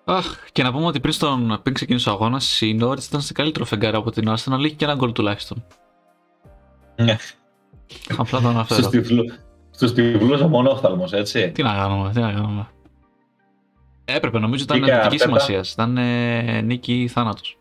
Αχ, 0.09 0.25
και 0.51 0.63
να 0.63 0.71
πούμε 0.71 0.85
ότι 0.85 0.99
πριν, 0.99 1.13
στον, 1.13 1.59
πριν 1.63 1.75
ξεκινήσει 1.75 2.09
ο 2.09 2.11
αγώνας, 2.11 2.61
η 2.61 2.73
Νόριτ 2.73 3.03
ήταν 3.03 3.21
σε 3.21 3.33
καλύτερο 3.33 3.65
φεγγάρι 3.65 3.95
από 3.95 4.11
την 4.11 4.29
Arsenal, 4.29 4.59
είχε 4.59 4.75
και 4.75 4.85
ένα 4.85 4.95
γκολ 4.95 5.11
τουλάχιστον. 5.11 5.65
Ναι. 6.95 7.15
Απλά 8.17 8.41
το 8.41 8.47
αναφέρω. 8.47 8.89
Στους 9.71 9.93
τυφλού 9.93 10.49
μονόφθαλμος, 10.49 11.13
έτσι. 11.13 11.51
Τι 11.51 11.63
να 11.63 11.73
κάνουμε, 11.73 12.11
τι 12.11 12.19
να 12.19 12.31
κάνουμε. 12.31 12.67
Έπρεπε, 14.05 14.39
νομίζω 14.39 14.63
ήταν 14.63 14.79
νικητική 14.79 15.17
σημασίας. 15.17 15.71
Ήταν 15.71 15.97
ε, 15.97 16.61
νίκη 16.61 17.01
ή 17.01 17.07
θάνατος. 17.07 17.57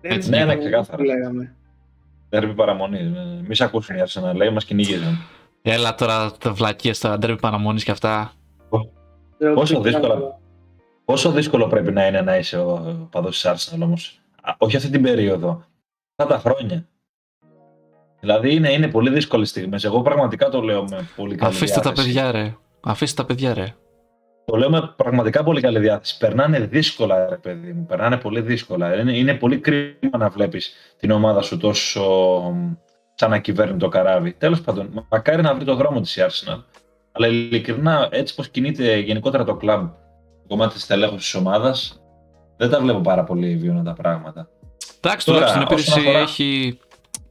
Έτσι, 0.00 0.30
ναι, 0.30 0.44
ναι, 0.44 0.56
ξεκάθαρα. 0.56 1.02
Ντέρμπι 2.30 2.54
παραμονής. 2.54 3.10
Μη 3.46 3.54
σε 3.54 3.64
ακούσουν 3.64 3.96
οι 3.96 4.02
Arsenal, 4.06 4.34
λέει, 4.34 4.50
μας 4.50 4.64
κυνήγησαν. 4.64 5.18
Έλα 5.62 5.94
τώρα 5.94 6.32
τα 6.32 6.52
βλακίες 6.52 6.98
τώρα, 6.98 7.18
ντέρμπι 7.18 7.40
παραμονής 7.40 7.84
και 7.84 7.90
αυτά. 7.90 8.32
Πόσο 9.54 9.80
δύσκολο, 9.80 10.40
πόσο 11.06 11.30
δύσκολο 11.30 11.66
πρέπει 11.66 11.92
να 11.92 12.06
είναι 12.06 12.20
να 12.20 12.36
είσαι 12.36 12.58
ο 12.58 13.08
παδός 13.10 13.40
της 13.40 13.50
Arsenal 13.50 13.80
όμως; 13.82 14.20
Όχι 14.58 14.76
αυτή 14.76 14.90
την 14.90 15.02
περίοδο. 15.02 15.64
Αυτά 16.16 16.34
τα 16.34 16.40
χρόνια. 16.40 16.88
Δηλαδή 18.20 18.54
είναι, 18.54 18.72
είναι 18.72 18.88
πολύ 18.88 19.10
δύσκολες 19.10 19.48
στιγμές. 19.48 19.84
Εγώ 19.84 20.02
πραγματικά 20.02 20.48
το 20.48 20.60
λέω 20.60 20.82
με 20.82 21.08
πολύ 21.16 21.34
καλή 21.34 21.50
Αφήστε 21.54 21.80
διάθεση. 21.80 21.94
τα 21.94 22.02
παιδιά, 22.02 22.30
ρε. 22.32 22.56
Αφήστε 22.80 23.22
τα 23.22 23.28
παιδιά, 23.28 23.54
ρε. 23.54 23.74
Το 24.44 24.56
λέω 24.56 24.70
με 24.70 24.92
πραγματικά 24.96 25.42
πολύ 25.44 25.60
καλή 25.60 25.78
διάθεση. 25.78 26.18
Περνάνε 26.18 26.58
δύσκολα, 26.58 27.28
ρε 27.28 27.36
παιδί 27.36 27.72
μου. 27.72 27.86
Περνάνε 27.86 28.16
πολύ 28.16 28.40
δύσκολα. 28.40 29.00
Είναι, 29.00 29.16
είναι 29.16 29.34
πολύ 29.34 29.58
κρίμα 29.58 30.18
να 30.18 30.28
βλέπεις 30.28 30.72
την 30.98 31.10
ομάδα 31.10 31.42
σου 31.42 31.56
τόσο 31.56 32.04
σαν 33.14 33.30
να 33.30 33.38
κυβέρνει 33.38 33.78
το 33.78 33.88
καράβι. 33.88 34.32
Τέλος 34.32 34.60
πάντων, 34.60 35.06
μακάρι 35.10 35.42
να 35.42 35.54
βρει 35.54 35.64
το 35.64 35.74
δρόμο 35.74 36.00
της 36.00 36.16
η 36.16 36.22
Arsenal. 36.26 36.62
Αλλά 37.12 37.26
ειλικρινά, 37.26 38.08
έτσι 38.10 38.34
πως 38.34 38.48
κινείται 38.48 38.96
γενικότερα 38.98 39.44
το 39.44 39.56
κλαμπ, 39.56 39.86
το 39.86 39.94
κομμάτι 40.46 40.74
της 40.74 40.86
τελέχωση 40.86 41.18
της 41.18 41.34
ομάδας, 41.34 42.00
δεν 42.56 42.70
τα 42.70 42.80
βλέπω 42.80 43.00
πάρα 43.00 43.24
πολύ 43.24 43.56
βίωνα 43.56 43.82
τα 43.82 43.92
πράγματα. 43.92 44.48
Εντάξει, 45.00 45.26
τουλάχιστον 45.26 45.62
στην 45.62 45.72
επίθεση 45.72 46.00
αφορά... 46.00 46.18
έχει. 46.18 46.78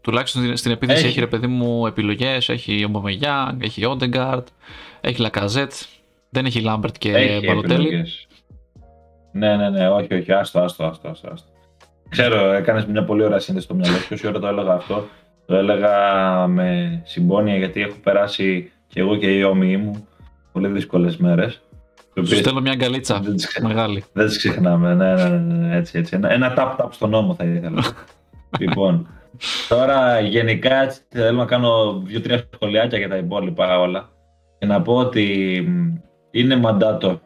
Τουλάχιστον 0.02 0.58
στην 0.58 0.72
επίθεση 0.72 1.00
έχει, 1.00 1.08
έχει 1.08 1.20
ρε 1.20 1.28
παιδί 1.28 1.48
μου 1.48 1.88
επιλογές. 1.88 2.50
Έχει 2.50 2.84
ο 2.84 2.88
Μπομεγιάνγκ, 2.88 3.64
έχει 3.64 3.86
Όντεγκαρτ, 3.86 4.48
έχει 5.02 5.22
Λακαζέτ. 5.22 5.74
Δεν 6.30 6.46
έχει 6.46 6.62
Λάμπερτ 6.62 6.96
και 6.98 7.42
Μπαλοτέλη. 7.46 8.06
Ναι, 9.32 9.56
ναι, 9.56 9.70
ναι, 9.70 9.90
όχι, 9.90 10.14
όχι, 10.14 10.32
άστο, 10.32 10.60
άστο, 10.60 10.86
άστο. 10.86 11.10
άστο. 11.10 11.36
Ξέρω, 12.10 12.52
έκανες 12.52 12.86
μια 12.86 13.04
πολύ 13.04 13.24
ωραία 13.24 13.40
σύνδεση 13.40 13.66
στο 13.66 13.76
μυαλό 13.76 13.98
σου. 13.98 14.08
Όση 14.12 14.28
ώρα 14.28 14.40
το 14.40 14.48
έλεγα 14.48 14.74
αυτό, 14.74 15.08
το 15.46 15.56
έλεγα 15.56 16.48
με 16.48 17.02
συμπόνια 17.06 17.58
γιατί 17.58 17.82
έχω 17.82 17.98
περάσει 18.04 18.72
και 18.88 19.00
εγώ 19.00 19.16
και 19.16 19.38
οι 19.38 19.44
όμοιοι 19.44 19.78
μου 19.78 20.08
πολύ 20.52 20.68
δύσκολες 20.68 21.18
μέρες. 21.18 21.62
Σου 22.24 22.36
στέλνω 22.36 22.62
μια 22.62 22.72
αγκαλίτσα 22.72 23.20
δεν 23.20 23.36
μεγάλη. 23.62 24.04
Δεν 24.14 24.28
τις 24.28 24.38
ξεχνάμε, 24.38 24.94
ναι, 24.94 25.14
ναι, 25.14 25.30
ναι, 25.30 25.54
ναι, 25.54 25.76
έτσι, 25.76 25.98
έτσι. 25.98 26.16
Ένα, 26.16 26.32
ένα 26.32 26.54
tap-tap 26.58 26.88
στον 26.92 27.10
νόμο 27.10 27.36
θα 27.36 27.44
ήθελα. 27.44 27.84
λοιπόν, 28.60 29.08
τώρα 29.70 30.20
γενικά 30.20 30.82
έτσι, 30.82 31.02
θέλω 31.10 31.38
να 31.38 31.46
κάνω 31.46 32.02
δύο-τρία 32.06 32.44
σχολιάκια 32.54 32.98
για 32.98 33.10
τα 33.10 33.18
υπόλοιπα 33.18 33.80
όλα. 33.80 34.10
Και 34.60 34.66
να 34.66 34.82
πω 34.82 34.96
ότι 34.96 35.58
είναι 36.32 36.56
μαντάτο 36.56 37.22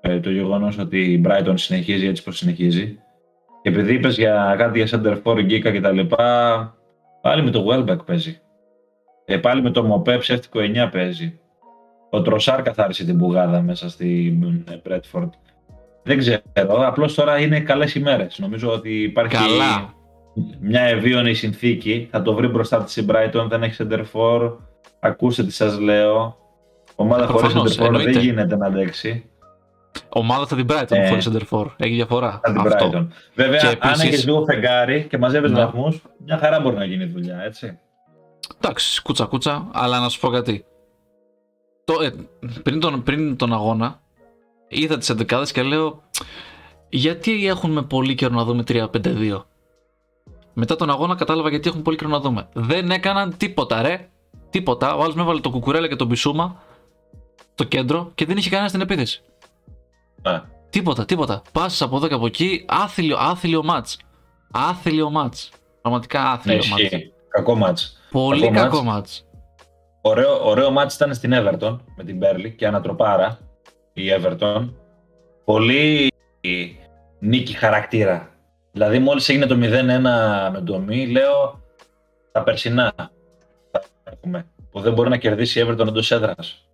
ε, 0.00 0.20
το 0.20 0.30
γεγονός 0.30 0.78
ότι 0.78 1.12
η 1.12 1.22
Brighton 1.26 1.54
συνεχίζει 1.54 2.06
έτσι 2.06 2.22
πως 2.22 2.36
συνεχίζει. 2.36 2.98
Και 3.62 3.68
επειδή 3.68 3.94
είπες 3.94 4.16
για 4.16 4.54
κάτι 4.58 4.82
για 4.82 5.00
center 5.00 5.22
for, 5.22 5.44
γκίκα 5.44 5.70
κτλ. 5.72 6.00
Πάλι 7.20 7.42
με 7.42 7.50
το 7.50 7.66
Welbeck 7.68 8.06
παίζει. 8.06 8.40
Ε, 9.24 9.36
πάλι 9.36 9.62
με 9.62 9.70
το 9.70 9.82
Μοπέ 9.82 10.18
ψεύτικο 10.18 10.60
9 10.60 10.88
παίζει. 10.92 11.38
Ο 12.14 12.22
Τροσάρ 12.22 12.62
καθάρισε 12.62 13.04
την 13.04 13.18
πουγάδα 13.18 13.62
μέσα 13.62 13.88
στην 13.88 14.66
Bradford. 14.88 15.28
Δεν 16.02 16.18
ξέρω. 16.18 16.40
Απλώς 16.86 17.14
τώρα 17.14 17.38
είναι 17.40 17.60
καλές 17.60 17.94
ημέρε. 17.94 18.26
Νομίζω 18.36 18.70
ότι 18.72 19.02
υπάρχει 19.02 19.34
Καλά. 19.34 19.94
μια 20.60 20.82
ευίωνη 20.82 21.34
συνθήκη. 21.34 22.08
Θα 22.10 22.22
το 22.22 22.34
βρει 22.34 22.46
μπροστά 22.46 22.84
της 22.84 22.96
η 22.96 23.06
Brighton. 23.08 23.46
Δεν 23.48 23.62
έχει 23.62 23.86
center 23.88 24.04
for. 24.12 24.56
Ακούστε 25.00 25.44
τι 25.44 25.52
σας 25.52 25.78
λέω. 25.78 26.36
Ομάδα 26.94 27.26
χωρίς 27.26 27.54
center 27.54 27.86
for 27.86 27.92
δεν 27.92 28.18
γίνεται 28.18 28.56
να 28.56 28.66
αντέξει. 28.66 29.30
Ομάδα 30.08 30.46
θα 30.46 30.56
την 30.56 30.66
Brighton 30.68 30.96
ε, 30.96 31.08
χωρίς 31.08 31.30
center 31.32 31.42
for. 31.50 31.66
Έχει 31.76 31.94
διαφορά. 31.94 32.40
Θα 32.42 32.52
την 32.52 32.62
Brighton. 32.64 33.06
Βέβαια, 33.34 33.60
και 33.60 33.66
αν 33.66 33.72
επίσης... 33.72 34.02
έχεις 34.02 34.24
λίγο 34.24 34.44
φεγγάρι 34.44 35.06
και 35.10 35.18
μαζεύεις 35.18 35.50
ναι. 35.50 35.64
βαθμούς, 35.64 36.02
μια 36.24 36.38
χαρά 36.38 36.60
μπορεί 36.60 36.76
να 36.76 36.84
γίνει 36.84 37.04
δουλειά, 37.04 37.42
έτσι. 37.44 37.78
Εντάξει, 38.60 39.02
κούτσα 39.02 39.24
κούτσα, 39.24 39.68
αλλά 39.72 40.00
να 40.00 40.08
σου 40.08 40.20
πω 40.20 40.28
κάτι. 40.28 40.64
Το, 41.84 42.02
ε, 42.02 42.14
πριν, 42.62 42.80
τον, 42.80 43.02
πριν 43.02 43.36
τον 43.36 43.52
αγώνα, 43.52 44.00
είδα 44.68 44.98
τις 44.98 45.10
11 45.10 45.44
και 45.52 45.62
λέω, 45.62 46.02
γιατί 46.88 47.46
έχουμε 47.46 47.82
πολύ 47.82 48.14
καιρό 48.14 48.34
να 48.34 48.44
δούμε 48.44 48.62
3-5-2. 48.68 49.42
Μετά 50.52 50.76
τον 50.76 50.90
αγώνα 50.90 51.14
κατάλαβα 51.14 51.48
γιατί 51.48 51.68
έχουν 51.68 51.82
πολύ 51.82 51.96
καιρό 51.96 52.10
να 52.10 52.20
δούμε. 52.20 52.48
Δεν 52.52 52.90
έκαναν 52.90 53.36
τίποτα, 53.36 53.82
ρε. 53.82 54.08
Τίποτα. 54.50 54.94
Ο 54.94 55.02
άλλος 55.02 55.14
με 55.14 55.22
έβαλε 55.22 55.40
το 55.40 55.50
κουκουρέλα 55.50 55.88
και 55.88 55.96
τον 55.96 56.08
πισούμα 56.08 56.62
στο 57.52 57.64
κέντρο 57.64 58.10
και 58.14 58.24
δεν 58.24 58.36
είχε 58.36 58.50
κανένα 58.50 58.68
στην 58.68 58.80
επίθεση. 58.80 59.22
Ναι. 60.22 60.42
Τίποτα, 60.70 61.04
τίποτα. 61.04 61.42
Πάσει 61.52 61.84
από 61.84 61.96
εδώ 61.96 62.08
και 62.08 62.14
από 62.14 62.26
εκεί, 62.26 62.64
άθλιο, 62.68 63.16
άθλιο 63.18 63.62
μάτς. 63.64 63.98
Άθλιο 64.50 65.10
μάτς. 65.10 65.50
Πραγματικά 65.80 66.30
άθλιο 66.30 66.56
ναι, 66.56 66.68
μάτς. 66.70 66.90
Κακό 67.28 67.54
μάτς. 67.54 67.98
Πολύ 68.10 68.50
κακό, 68.50 68.54
κακό 68.54 68.82
μάτς. 68.82 69.24
Ωραίο, 70.06 70.48
ωραίο 70.48 70.70
μάτς 70.70 70.94
ήταν 70.94 71.14
στην 71.14 71.32
Everton 71.34 71.78
με 71.96 72.04
την 72.04 72.16
Μπέρλι 72.16 72.50
και 72.50 72.66
ανατροπάρα 72.66 73.38
η 73.92 74.02
Everton. 74.18 74.68
Πολύ 75.44 76.12
νίκη 77.18 77.52
χαρακτήρα. 77.52 78.28
Δηλαδή 78.72 78.98
μόλις 78.98 79.28
έγινε 79.28 79.46
το 79.46 79.54
0-1 79.54 79.60
με 80.52 80.62
το 80.64 80.78
Μη, 80.78 81.06
λέω 81.06 81.60
τα 82.32 82.42
περσινά 82.42 82.92
έχουμε, 84.04 84.46
που 84.70 84.80
δεν 84.80 84.92
μπορεί 84.92 85.08
να 85.08 85.16
κερδίσει 85.16 85.60
η 85.60 85.66
Everton 85.66 85.86
εντός 85.88 86.10
έδρας. 86.10 86.68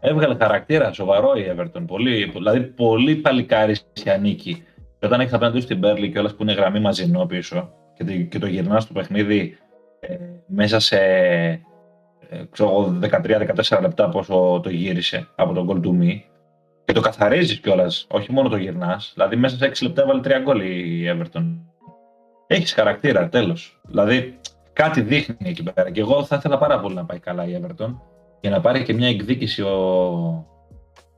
Έβγαλε 0.00 0.36
χαρακτήρα, 0.40 0.92
σοβαρό 0.92 1.32
η 1.34 1.54
Everton. 1.56 1.84
Πολύ, 1.86 2.24
δηλαδή 2.24 2.60
πολύ 2.60 3.16
παλικάρισια 3.16 4.16
νίκη. 4.20 4.64
Και 4.98 5.06
όταν 5.06 5.20
έχεις 5.20 5.32
απέναντι 5.32 5.60
στην 5.60 5.78
Μπέρλι 5.78 6.10
και 6.10 6.18
όλα 6.18 6.28
που 6.36 6.42
είναι 6.42 6.52
γραμμή 6.52 6.80
μαζινό 6.80 7.26
πίσω 7.26 7.72
και 7.94 8.04
το, 8.04 8.12
και 8.12 8.38
το 8.38 8.46
γυρνάς 8.46 8.82
στο 8.82 8.92
παιχνίδι 8.92 9.58
ε, 10.00 10.16
μέσα 10.46 10.80
σε 10.80 10.98
ε, 12.30 12.42
13-14 13.68 13.80
λεπτά 13.80 14.08
πόσο 14.08 14.60
το 14.62 14.70
γύρισε 14.70 15.28
από 15.34 15.52
τον 15.52 15.64
γκολ 15.64 15.80
του 15.80 15.94
Μη 15.94 16.24
και 16.84 16.92
το 16.92 17.00
καθαρίζεις 17.00 17.60
κιόλας, 17.60 18.06
όχι 18.10 18.32
μόνο 18.32 18.48
το 18.48 18.56
γυρνάς. 18.56 19.10
Δηλαδή 19.14 19.36
μέσα 19.36 19.56
σε 19.56 19.66
6 19.66 19.82
λεπτά 19.82 20.02
έβαλε 20.02 20.20
3 20.24 20.42
γκολ 20.42 20.60
η 20.60 21.04
Everton. 21.14 21.44
Έχεις 22.46 22.72
χαρακτήρα, 22.72 23.28
τέλος. 23.28 23.80
Δηλαδή 23.86 24.38
κάτι 24.72 25.00
δείχνει 25.00 25.48
εκεί 25.48 25.62
πέρα. 25.62 25.90
Και 25.90 26.00
εγώ 26.00 26.24
θα 26.24 26.36
ήθελα 26.36 26.58
πάρα 26.58 26.80
πολύ 26.80 26.94
να 26.94 27.04
πάει 27.04 27.18
καλά 27.18 27.44
η 27.44 27.60
Everton 27.62 27.94
για 28.40 28.50
να 28.50 28.60
πάρει 28.60 28.82
και 28.82 28.94
μια 28.94 29.08
εκδίκηση 29.08 29.62
ο, 29.62 29.76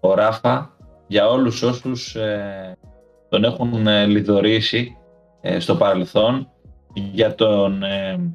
ο 0.01 0.15
Ράφα 0.15 0.77
για 1.07 1.29
όλους 1.29 1.63
όσους 1.63 2.15
ε, 2.15 2.77
τον 3.29 3.45
έχουν 3.45 3.87
ε, 3.87 4.07
λιδωρήσει 4.07 4.97
ε, 5.41 5.59
στο 5.59 5.77
παρελθόν 5.77 6.49
για, 6.93 7.35
τον, 7.35 7.83
ε, 7.83 8.31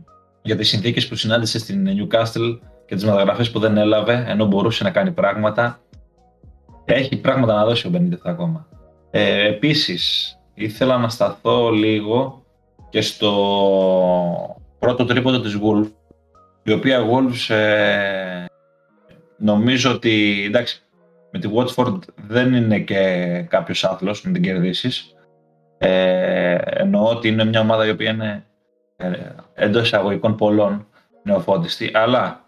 για 0.48 0.56
τις 0.56 0.68
συνθήκες 0.68 1.08
που 1.08 1.16
συνάντησε 1.16 1.60
στην 1.60 1.88
Newcastle 1.88 2.60
και 2.86 2.96
τις 2.96 3.06
μεταγραφές 3.06 3.52
που 3.52 3.60
δεν 3.60 3.78
έλαβε 3.78 4.26
ενώ 4.28 4.46
μπορούσε 4.46 4.84
να 4.84 4.90
κάνει 4.90 5.12
πράγματα. 5.12 5.80
Έχει 6.86 7.18
πράγματα 7.18 7.54
να 7.54 7.66
δώσει 7.66 7.88
ο 7.88 7.90
Μπενίτεθ 7.90 8.22
ακόμα. 8.24 8.68
Ε, 9.12 9.48
επίσης, 9.48 10.34
ήθελα 10.54 10.98
να 10.98 11.10
σταθώ 11.10 11.70
λίγο 11.70 12.44
και 12.90 13.02
στο 13.02 13.32
πρώτο 14.80 15.06
τρίποντο 15.06 15.40
της 15.40 15.58
Wolves, 15.64 15.92
η 16.64 16.72
οποία 16.72 17.00
Wolves 17.02 17.56
ε, 17.56 18.46
νομίζω 19.38 19.92
ότι, 19.92 20.44
εντάξει, 20.46 20.82
με 21.32 21.40
τη 21.40 21.50
Watford 21.56 22.00
δεν 22.28 22.54
είναι 22.54 22.80
και 22.80 23.02
κάποιος 23.50 23.84
άθλος 23.84 24.24
να 24.24 24.32
την 24.32 24.42
κερδίσεις. 24.42 25.16
Ε, 25.78 26.58
εννοώ 26.64 27.10
ότι 27.10 27.28
είναι 27.28 27.46
μια 27.46 27.60
ομάδα 27.60 27.88
η 27.88 27.90
οποία 27.90 28.10
είναι 28.10 28.30
ε, 28.34 28.47
εντός 29.54 29.84
εισαγωγικών 29.84 30.36
πολλών 30.36 30.88
νεοφώτιστη, 31.24 31.92
αλλά 31.94 32.46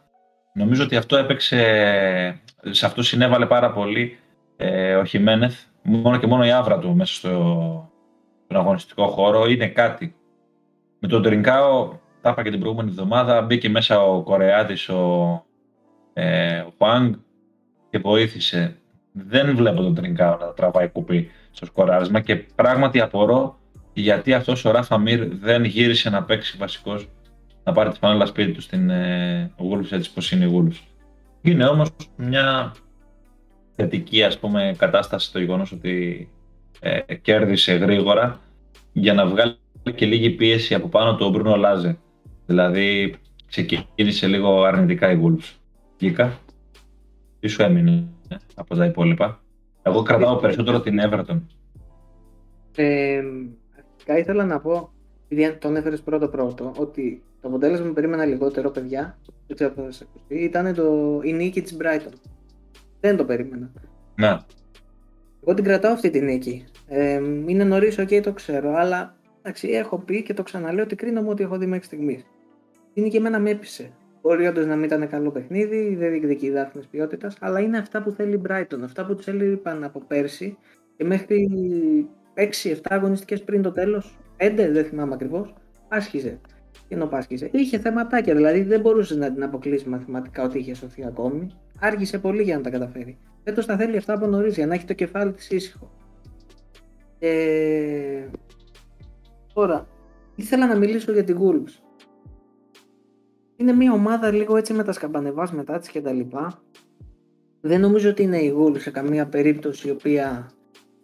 νομίζω 0.53 0.83
ότι 0.83 0.95
αυτό 0.95 1.17
έπαιξε, 1.17 2.41
σε 2.69 2.85
αυτό 2.85 3.03
συνέβαλε 3.03 3.45
πάρα 3.45 3.71
πολύ 3.71 4.17
ε, 4.57 4.95
ο 4.95 5.05
Χιμένεθ, 5.05 5.63
μόνο 5.81 6.17
και 6.17 6.27
μόνο 6.27 6.45
η 6.45 6.51
άβρα 6.51 6.79
του 6.79 6.95
μέσα 6.95 7.13
στο, 7.13 7.29
στον 8.43 8.61
αγωνιστικό 8.61 9.07
χώρο 9.07 9.47
είναι 9.47 9.67
κάτι. 9.67 10.15
Με 10.99 11.07
τον 11.07 11.23
Τρινκάο, 11.23 11.97
τα 12.21 12.29
είπα 12.29 12.43
και 12.43 12.49
την 12.49 12.59
προηγούμενη 12.59 12.89
εβδομάδα, 12.89 13.41
μπήκε 13.41 13.69
μέσα 13.69 14.01
ο 14.01 14.21
Κορεάτης, 14.21 14.89
ο, 14.89 15.45
ε, 16.13 16.59
ο 16.59 16.73
Παγκ 16.77 17.13
και 17.89 17.97
βοήθησε. 17.97 18.75
Δεν 19.11 19.55
βλέπω 19.55 19.81
τον 19.81 19.95
Τρινκάο 19.95 20.37
να 20.37 20.53
τραβάει 20.53 20.89
κουπί 20.89 21.31
στο 21.51 21.65
σκοράρισμα 21.65 22.19
και 22.19 22.35
πράγματι 22.35 23.01
απορώ 23.01 23.59
γιατί 24.01 24.33
αυτός 24.33 24.65
ο 24.65 24.71
Ράφα 24.71 24.97
Μύρ 24.97 25.27
δεν 25.27 25.63
γύρισε 25.63 26.09
να 26.09 26.23
παίξει 26.23 26.57
βασικός 26.57 27.07
να 27.63 27.71
πάρει 27.71 27.89
τη 27.89 27.97
φανέλα 27.97 28.25
σπίτι 28.25 28.51
του 28.51 28.61
στην 28.61 28.89
ε, 28.89 29.51
Wolves 29.57 29.91
έτσι 29.91 30.13
πως 30.13 30.31
είναι 30.31 30.45
η 30.45 30.51
Wolves. 30.55 30.87
Είναι 31.41 31.65
όμως 31.65 31.89
μια 32.15 32.75
θετική 33.75 34.23
ας 34.23 34.39
πούμε 34.39 34.75
κατάσταση 34.77 35.31
το 35.31 35.39
γεγονός 35.39 35.71
ότι 35.71 36.27
ε, 36.79 37.15
κέρδισε 37.15 37.73
γρήγορα 37.73 38.39
για 38.93 39.13
να 39.13 39.25
βγάλει 39.25 39.55
και 39.95 40.05
λίγη 40.05 40.29
πίεση 40.29 40.73
από 40.73 40.87
πάνω 40.87 41.15
του 41.15 41.25
ο 41.25 41.29
Μπρούνο 41.29 41.55
Λάζε. 41.55 41.97
Δηλαδή 42.45 43.15
ξεκίνησε 43.47 44.27
λίγο 44.27 44.63
αρνητικά 44.63 45.11
η 45.11 45.19
Wolves. 45.23 45.53
Γίκα, 45.97 46.39
τι 47.39 47.47
σου 47.47 47.61
έμεινε 47.61 48.07
ε, 48.27 48.35
από 48.55 48.75
τα 48.75 48.85
υπόλοιπα; 48.85 49.41
Εγώ 49.81 50.01
κρατάω 50.01 50.35
περισσότερο 50.35 50.79
την 50.79 50.99
Everton. 51.03 51.41
Ε, 52.75 53.21
αρχικά 54.10 54.18
ήθελα 54.18 54.45
να 54.45 54.60
πω, 54.60 54.91
επειδή 55.28 55.53
τον 55.53 55.76
έφερε 55.76 55.97
πρώτο 55.97 56.28
πρώτο, 56.28 56.74
ότι 56.78 57.24
το 57.41 57.47
αποτέλεσμα 57.47 57.88
που 57.88 57.93
περίμενα 57.93 58.26
λιγότερο, 58.26 58.70
παιδιά, 58.70 59.18
δεν 59.47 59.55
ξέρω 59.55 59.74
αν 59.78 59.84
θα 59.86 59.91
σα 59.91 60.03
ακουστεί, 60.03 60.36
ήταν 60.36 60.74
το, 60.74 61.20
η 61.24 61.34
νίκη 61.34 61.62
της 61.62 61.78
Brighton. 61.82 62.14
Δεν 62.99 63.18
το 63.18 63.26
περίμενα. 63.26 63.72
Να. 64.16 64.45
Εγώ 65.43 65.53
την 65.53 65.64
κρατάω 65.64 65.93
αυτή 65.93 66.10
τη 66.10 66.22
νίκη. 66.22 66.66
Ε, 66.88 67.22
είναι 67.45 67.64
νωρίς, 67.64 67.99
OK, 67.99 68.22
το 68.24 68.34
ξέρω, 68.34 68.74
αλλά 68.76 69.16
εντάξει, 69.41 69.68
έχω 69.68 69.97
πει 69.97 70.24
και 70.24 70.34
το 70.34 70.43
ξαναλέω 70.43 70.84
ότι 70.84 70.95
κρίνω 70.95 71.22
μου 71.22 71.30
ότι 71.30 71.43
έχω 71.43 71.57
δει 71.57 71.66
μέχρι 71.66 71.86
στιγμής. 71.86 72.26
Είναι 72.93 73.07
και 73.07 73.18
εμένα 73.18 73.39
με 73.39 73.49
έπεισε. 73.49 73.91
Μπορεί 74.22 74.47
όντως 74.47 74.66
να 74.66 74.76
μην 74.76 74.84
ήταν 74.84 75.10
καλό 75.10 75.32
παιχνίδι, 75.32 75.95
δεν 75.95 76.10
διεκδικεί 76.10 76.49
δάφνε 76.49 76.82
ποιότητας, 76.91 77.38
αλλά 77.39 77.60
είναι 77.60 77.78
αυτά 77.78 78.03
που 78.03 78.12
θέλει 78.12 78.36
η 78.36 78.41
Brighton. 78.47 78.80
Αυτά 78.84 79.05
που 79.05 79.16
τους 79.16 79.28
έλειπαν 79.28 79.84
από 79.84 80.01
πέρσι 80.07 80.57
και 80.97 81.03
μέχρι 81.03 81.47
6-7 82.63 82.75
αγωνιστικές 82.83 83.43
πριν 83.43 83.61
το 83.61 83.71
τέλος, 83.71 84.17
5 84.37 84.69
δεν 84.71 84.85
θυμάμαι 84.85 85.13
ακριβώς, 85.13 85.53
άσχιζε. 85.87 86.39
Και 86.87 86.95
ενώ 86.95 87.07
πάσχιζε. 87.07 87.49
Είχε 87.51 87.79
θεματάκια, 87.79 88.35
δηλαδή 88.35 88.61
δεν 88.61 88.81
μπορούσες 88.81 89.17
να 89.17 89.33
την 89.33 89.43
αποκλείσεις 89.43 89.87
μαθηματικά 89.87 90.43
ότι 90.43 90.59
είχε 90.59 90.73
σωθεί 90.73 91.05
ακόμη. 91.05 91.47
Άργησε 91.79 92.19
πολύ 92.19 92.43
για 92.43 92.57
να 92.57 92.63
τα 92.63 92.69
καταφέρει. 92.69 93.17
Φέτο 93.43 93.65
τα 93.65 93.77
θέλει 93.77 93.97
αυτά 93.97 94.13
από 94.13 94.27
νωρίς 94.27 94.55
για 94.55 94.67
να 94.67 94.73
έχει 94.73 94.85
το 94.85 94.93
κεφάλι 94.93 95.31
της 95.31 95.49
ήσυχο. 95.49 95.91
Και... 97.19 98.23
Τώρα, 99.53 99.87
ήθελα 100.35 100.67
να 100.67 100.75
μιλήσω 100.75 101.11
για 101.11 101.23
την 101.23 101.37
Wolves. 101.41 101.83
Είναι 103.55 103.73
μια 103.73 103.93
ομάδα 103.93 104.31
λίγο 104.31 104.55
έτσι 104.55 104.73
με 104.73 104.83
τα 104.83 104.91
σκαμπανεβάσματά 104.91 105.79
της 105.79 105.89
και 105.89 106.01
τα 106.01 106.11
λοιπά. 106.11 106.61
Δεν 107.61 107.81
νομίζω 107.81 108.09
ότι 108.09 108.23
είναι 108.23 108.37
η 108.37 108.55
Wolves 108.57 108.79
σε 108.79 108.91
καμία 108.91 109.27
περίπτωση 109.27 109.87
η 109.87 109.91
οποία 109.91 110.49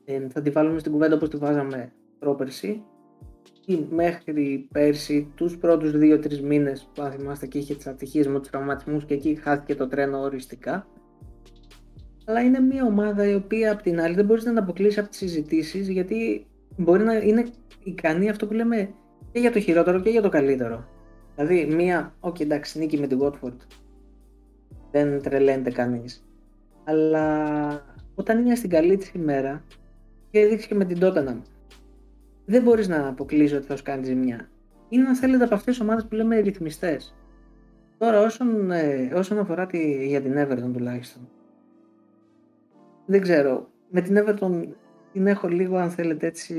ε, 0.06 0.28
θα 0.30 0.42
τη 0.42 0.50
βάλουμε 0.50 0.80
στην 0.80 0.92
κουβέντα 0.92 1.16
όπως 1.16 1.30
τη 1.30 1.38
βάζαμε 1.38 1.94
πρόπερση 2.20 2.84
ή 3.66 3.88
μέχρι 3.90 4.68
πέρσι 4.72 5.32
τους 5.36 5.58
πρώτους 5.58 5.92
2-3 5.96 6.40
μήνες 6.40 6.90
που 6.94 7.02
αν 7.02 7.12
θυμάστε 7.12 7.48
και 7.48 7.58
είχε 7.58 7.76
τις 7.76 7.88
ατυχίες 7.88 8.28
με 8.28 8.40
τους 8.40 8.50
τραυματισμούς 8.50 9.06
και 9.06 9.14
εκεί 9.14 9.36
χάθηκε 9.36 9.76
το 9.76 9.88
τρένο 9.88 10.20
οριστικά. 10.20 10.88
Αλλά 12.26 12.42
είναι 12.42 12.60
μια 12.60 12.86
ομάδα 12.86 13.30
η 13.30 13.34
οποία 13.34 13.72
απ' 13.72 13.82
την 13.82 14.02
άλλη 14.02 14.16
δεν 14.16 14.26
μπορείς 14.26 14.44
να 14.44 14.50
την 14.50 14.60
αποκλείσεις 14.60 14.98
από 14.98 15.10
τις 15.10 15.18
συζητήσεις 15.18 15.90
γιατί 15.90 16.48
μπορεί 16.78 17.04
να 17.04 17.14
είναι 17.14 17.46
ικανή 17.84 18.30
αυτό 18.30 18.48
που 18.48 18.54
λέμε 18.54 18.94
και 19.32 19.40
για 19.40 19.52
το 19.52 19.60
χειρότερο 19.60 20.00
και 20.00 20.10
για 20.10 20.22
το 20.22 20.30
καλύτερο. 20.30 20.86
Δηλαδή 21.36 21.66
μία, 21.76 22.16
ok 22.20 22.42
εντάξει 22.42 22.80
νίκη 22.80 22.98
με 22.98 23.08
την 23.08 23.20
Watford 23.22 23.58
δεν 24.92 25.22
τρελαίνεται 25.22 25.72
κανείς. 25.72 26.26
Αλλά 26.84 27.28
όταν 28.16 28.46
είναι 28.46 28.56
στην 28.56 28.70
καλή 28.70 28.98
της 28.98 29.10
ημέρα 29.10 29.64
και 30.36 30.42
έδειξε 30.42 30.68
και 30.68 30.76
με 30.76 30.86
την 30.86 30.98
Tottenham 31.02 31.42
δεν 32.46 32.62
μπορείς 32.64 32.88
να 32.88 33.08
αποκλείσει 33.08 33.56
ότι 33.56 33.66
θα 33.66 33.76
σου 33.76 33.84
κάνει 33.84 34.06
ζημιά. 34.06 34.50
Είναι 34.90 35.08
αν 35.08 35.16
θέλετε 35.16 35.44
από 35.44 35.56
αυτές 35.56 35.74
τις 35.74 35.84
ομάδες 35.84 36.06
που 36.06 36.16
λέμε 36.16 36.40
ρυθμιστές. 36.40 37.16
Τώρα 37.98 38.22
όσον, 38.22 38.72
ε, 38.72 39.12
όσον 39.16 39.40
αφορά 39.40 39.66
τη, 39.66 40.08
για 40.08 40.22
την 40.22 40.34
Everton 40.38 40.72
τουλάχιστον 40.74 41.30
δεν 43.06 43.22
ξέρω. 43.22 43.68
Με 43.90 44.02
την 44.02 44.18
Everton 44.20 44.68
την 45.12 45.28
έχω 45.28 45.48
λίγο, 45.48 45.78
αν 45.78 45.90
θέλετε, 45.90 46.28
έτσι 46.28 46.56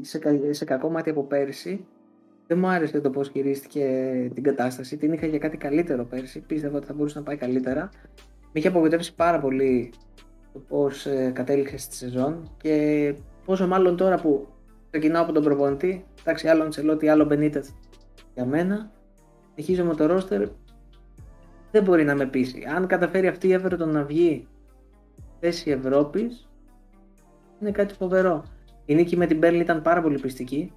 σε, 0.00 0.20
σε 0.50 0.64
κακό 0.64 0.90
μάτι 0.90 1.10
από 1.10 1.24
πέρσι. 1.24 1.86
Δεν 2.46 2.58
μου 2.58 2.66
άρεσε 2.66 3.00
το 3.00 3.10
πώς 3.10 3.28
χειρίστηκε 3.28 3.84
την 4.34 4.42
κατάσταση. 4.42 4.96
Την 4.96 5.12
είχα 5.12 5.26
για 5.26 5.38
κάτι 5.38 5.56
καλύτερο 5.56 6.04
πέρσι. 6.04 6.40
Πίστευα 6.40 6.76
ότι 6.76 6.86
θα 6.86 6.94
μπορούσε 6.94 7.18
να 7.18 7.24
πάει 7.24 7.36
καλύτερα. 7.36 7.90
Με 8.42 8.60
είχε 8.60 8.68
απογοητεύσει 8.68 9.14
πάρα 9.14 9.38
πολύ 9.38 9.92
το 10.52 10.58
πώς 10.58 11.06
ε, 11.06 11.30
κατέληξε 11.34 11.76
στη 11.78 11.94
σεζόν 11.94 12.50
και 12.56 13.14
πόσο 13.44 13.66
μάλλον 13.66 13.96
τώρα 13.96 14.16
που 14.16 14.48
ξεκινάω 14.90 15.22
από 15.22 15.32
τον 15.32 15.42
προπονητή. 15.42 16.04
Εντάξει, 16.20 16.48
άλλο 16.48 16.62
Αντσελότη, 16.62 17.08
άλλο 17.08 17.24
Μπενίτεθ 17.24 17.68
για 18.34 18.44
μένα. 18.44 18.90
Συνεχίζω 19.54 19.84
με 19.84 19.94
το 19.94 20.06
ρόστερ. 20.06 20.48
Δεν 21.70 21.82
μπορεί 21.82 22.04
να 22.04 22.14
με 22.14 22.26
πείσει. 22.26 22.64
Αν 22.74 22.86
καταφέρει 22.86 23.26
αυτή 23.26 23.48
η 23.48 23.60
Everton 23.62 23.86
να 23.86 24.04
βγει 24.04 24.48
θέση 25.40 25.70
Ευρώπης 25.70 26.48
είναι 27.60 27.70
κάτι 27.70 27.94
φοβερό. 27.94 28.44
Η 28.84 28.94
νίκη 28.94 29.16
με 29.16 29.26
την 29.26 29.38
Μπέρλιν 29.38 29.60
ήταν 29.60 29.82
πάρα 29.82 30.02
πολύ 30.02 30.18
πιστική. 30.18 30.72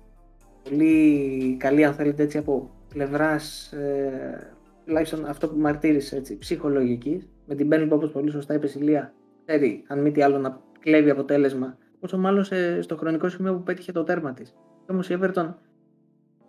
Πολύ 0.64 1.58
καλή, 1.60 1.84
αν 1.84 1.94
θέλετε, 1.94 2.24
έτσι 2.24 2.38
από 2.38 2.72
πλευράς, 2.94 3.72
ε, 3.72 4.54
τουλάχιστον 4.86 5.26
αυτό 5.26 5.48
που 5.48 5.60
μαρτύρησε, 5.60 6.16
έτσι, 6.16 6.38
ψυχολογικής. 6.38 7.30
Με 7.46 7.56
την 7.56 7.68
Μπέρλιν, 7.68 7.94
όπως 7.94 8.12
πολύ 8.12 8.32
σωστά 8.32 8.54
είπε 8.54 8.68
η 8.68 8.80
Λία, 8.80 9.14
ξέρει, 9.46 9.84
αν 9.88 10.02
μη 10.02 10.12
τι 10.12 10.22
άλλο, 10.22 10.38
να 10.38 10.62
κλέβει 10.80 11.10
αποτέλεσμα. 11.10 11.78
Όσο 12.00 12.18
μάλλον 12.18 12.43
σε, 12.43 12.82
στο 12.82 12.98
χρονικό 12.98 13.30
σημείο 13.30 13.54
που 13.54 13.64
πέτυχε 13.64 13.91
το 13.91 14.04
τέρμα 14.04 14.34
της. 14.34 14.56
Όμως 14.88 15.10
η 15.10 15.18
Everton 15.22 15.54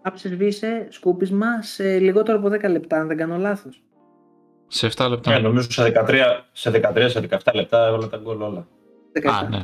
άψε 0.02 0.28
σβήσε 0.28 0.86
σκούπισμα 0.90 1.62
σε 1.62 1.98
λιγότερο 1.98 2.38
από 2.38 2.48
10 2.48 2.70
λεπτά, 2.70 3.00
αν 3.00 3.06
δεν 3.06 3.16
κάνω 3.16 3.36
λάθος. 3.36 3.82
Σε 4.66 4.88
7 4.96 5.06
λεπτά. 5.10 5.30
Ναι, 5.30 5.38
νομίζω 5.38 5.70
σε 5.70 5.92
13, 6.08 6.14
σε 6.52 6.70
13, 6.94 7.06
σε 7.08 7.28
17 7.30 7.54
λεπτά 7.54 7.86
έβαλε 7.86 8.06
τα 8.06 8.16
γκολ 8.16 8.40
όλα. 8.40 8.66
17. 9.22 9.26
Α, 9.28 9.48
ναι. 9.48 9.60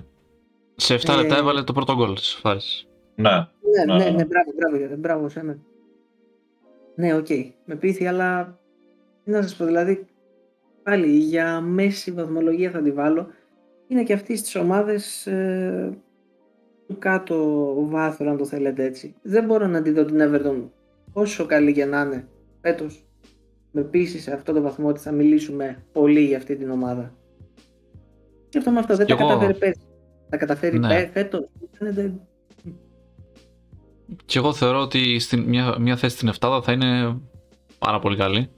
Σε 0.76 0.94
7 0.94 1.08
Ε, 1.08 1.16
λεπτά 1.16 1.36
έβαλε 1.36 1.62
το 1.62 1.72
πρώτο 1.72 1.94
γκολ 1.94 2.14
της 2.14 2.34
φάση. 2.34 2.86
Ναι. 3.14 3.30
Ναι, 3.30 3.46
Ναι, 3.86 3.94
ναι, 3.94 4.04
ναι. 4.04 4.10
ναι, 4.10 4.24
μπράβο, 4.24 4.50
μπράβο, 4.56 4.96
μπράβο, 4.96 5.28
σένα. 5.28 5.58
Ναι, 6.94 7.14
οκ. 7.14 7.28
Με 7.64 7.74
πείθει, 7.74 8.06
αλλά 8.06 8.58
τι 9.24 9.30
να 9.30 9.42
σας 9.42 9.56
πω, 9.56 9.64
δηλαδή 9.64 10.06
πάλι 10.82 11.06
για 11.16 11.60
μέση 11.60 12.10
βαθμολογία 12.12 12.70
θα 12.70 12.82
τη 12.82 12.92
βάλω. 12.92 13.26
Είναι 13.88 14.02
και 14.02 14.12
αυτή 14.12 14.38
στις 14.38 14.54
ομάδες 14.56 15.26
ε, 15.26 15.98
του 16.88 16.98
κάτω 16.98 17.74
βάθρο, 17.88 18.30
αν 18.30 18.36
το 18.36 18.44
θέλετε 18.44 18.84
έτσι. 18.84 19.14
Δεν 19.22 19.44
μπορώ 19.44 19.66
να 19.66 19.82
τη 19.82 19.90
δω 19.90 20.04
την 20.04 20.18
Everton 20.20 20.68
όσο 21.12 21.46
καλή 21.46 21.72
και 21.72 21.84
να 21.84 22.00
είναι 22.00 22.28
φέτος. 22.60 23.04
Με 23.72 23.82
πείσει 23.82 24.18
σε 24.18 24.32
αυτό 24.32 24.52
το 24.52 24.62
βαθμό 24.62 24.88
ότι 24.88 25.00
θα 25.00 25.12
μιλήσουμε 25.12 25.84
πολύ 25.92 26.20
για 26.20 26.36
αυτή 26.36 26.56
την 26.56 26.70
ομάδα. 26.70 27.14
Και 28.48 28.58
αυτό 28.58 28.70
με 28.70 28.78
αυτό 28.78 28.96
δεν 28.96 29.06
Κι 29.06 29.12
τα 29.14 29.18
εγώ- 29.22 29.28
καταφέρει 29.32 29.58
πέρσι. 29.58 29.80
Τα 30.28 30.36
καταφέρει 30.36 30.78
Ναι. 30.78 30.88
πέ- 30.88 31.10
φέτος. 31.12 31.48
Φαίνεται 31.78 32.14
Και 34.24 34.38
εγώ 34.38 34.52
θεωρώ 34.52 34.80
ότι 34.80 35.18
στην, 35.18 35.40
μια, 35.42 35.76
μια 35.80 35.96
θέση 35.96 36.16
στην 36.16 36.28
7 36.40 36.60
θα 36.62 36.72
είναι 36.72 37.20
πάρα 37.78 37.98
πολύ 37.98 38.16
καλή. 38.16 38.48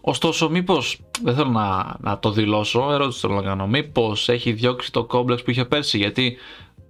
Ωστόσο, 0.00 0.50
μήπως 0.50 1.00
δεν 1.22 1.34
θέλω 1.34 1.50
να, 1.50 1.96
να 2.00 2.18
το 2.18 2.30
δηλώσω, 2.30 2.92
ερώτηση 2.92 3.20
θέλω 3.20 3.34
να 3.34 3.42
κάνω. 3.42 3.66
Μήπως 3.66 4.28
έχει 4.28 4.52
διώξει 4.52 4.92
το 4.92 5.04
κόμπλεξ 5.04 5.42
που 5.42 5.50
είχε 5.50 5.64
πέρσι, 5.64 5.98
γιατί 5.98 6.36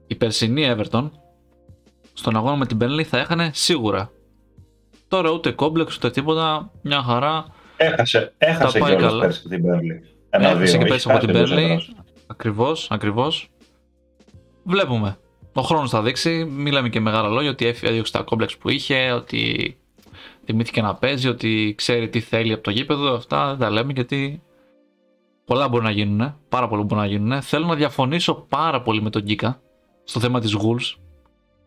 η 0.07 0.15
περσινή 0.15 0.75
Everton 0.77 1.11
στον 2.13 2.37
αγώνα 2.37 2.57
με 2.57 2.67
την 2.67 2.79
Burnley 2.81 3.03
θα 3.03 3.19
έχανε 3.19 3.51
σίγουρα. 3.55 4.11
Τώρα 5.09 5.31
ούτε 5.31 5.51
κόμπλεξ 5.51 5.97
ούτε 5.97 6.11
τίποτα, 6.11 6.71
μια 6.83 7.03
χαρά. 7.03 7.45
Έχασε, 7.77 8.33
έχασε 8.39 8.79
πάει 8.79 8.91
και 8.91 8.97
όλες 8.97 9.11
καλά. 9.11 9.21
πέρσι 9.21 9.49
την 9.49 9.63
Burnley. 9.65 10.07
Ένα 10.31 10.49
Έχασε 10.49 10.65
δύο. 10.65 10.71
και 10.73 10.79
έχει 10.79 10.89
πέρσι 10.89 11.09
από 11.11 11.19
χάσει 11.19 11.27
την 11.27 11.37
εντός 11.37 11.51
Burnley. 11.53 11.57
έδρας. 11.63 11.91
Ακριβώς, 12.27 12.87
ακριβώς. 12.91 13.49
Βλέπουμε. 14.65 15.19
Ο 15.53 15.63
χρόνος 15.63 15.91
θα 15.91 16.03
δείξει. 16.03 16.45
Μιλάμε 16.45 16.89
και 16.89 17.01
μεγάλα 17.01 17.29
λόγια 17.29 17.51
ότι 17.51 17.67
έφυγε 17.67 17.91
έδιωξε 17.91 18.13
τα 18.13 18.23
κόμπλεξ 18.23 18.57
που 18.57 18.69
είχε, 18.71 19.11
ότι 19.13 19.77
θυμήθηκε 20.51 20.83
να 20.83 20.95
παίζει, 20.95 21.29
ότι 21.29 21.75
ξέρει 21.77 22.09
τι 22.09 22.21
θέλει 22.21 22.53
από 22.53 22.63
το 22.63 22.71
γήπεδο. 22.71 23.15
Αυτά 23.15 23.49
δεν 23.49 23.59
τα 23.59 23.71
λέμε 23.71 23.93
γιατί 23.93 24.43
πολλά 25.45 25.69
μπορεί 25.69 25.85
να 25.85 25.91
γίνουν. 25.91 26.35
Πάρα 26.49 26.69
πολλά 26.69 26.83
μπορεί 26.83 27.01
να 27.01 27.07
γίνουν. 27.07 27.43
Θέλω 27.43 27.67
να 27.67 27.75
διαφωνήσω 27.75 28.35
πάρα 28.49 28.83
πολύ 28.83 29.03
με 29.03 29.11
τον 29.11 29.23
Γκίκα 29.23 29.61
στο 30.05 30.21
θέμα 30.21 30.41
της 30.41 30.57
Wolves. 30.57 30.99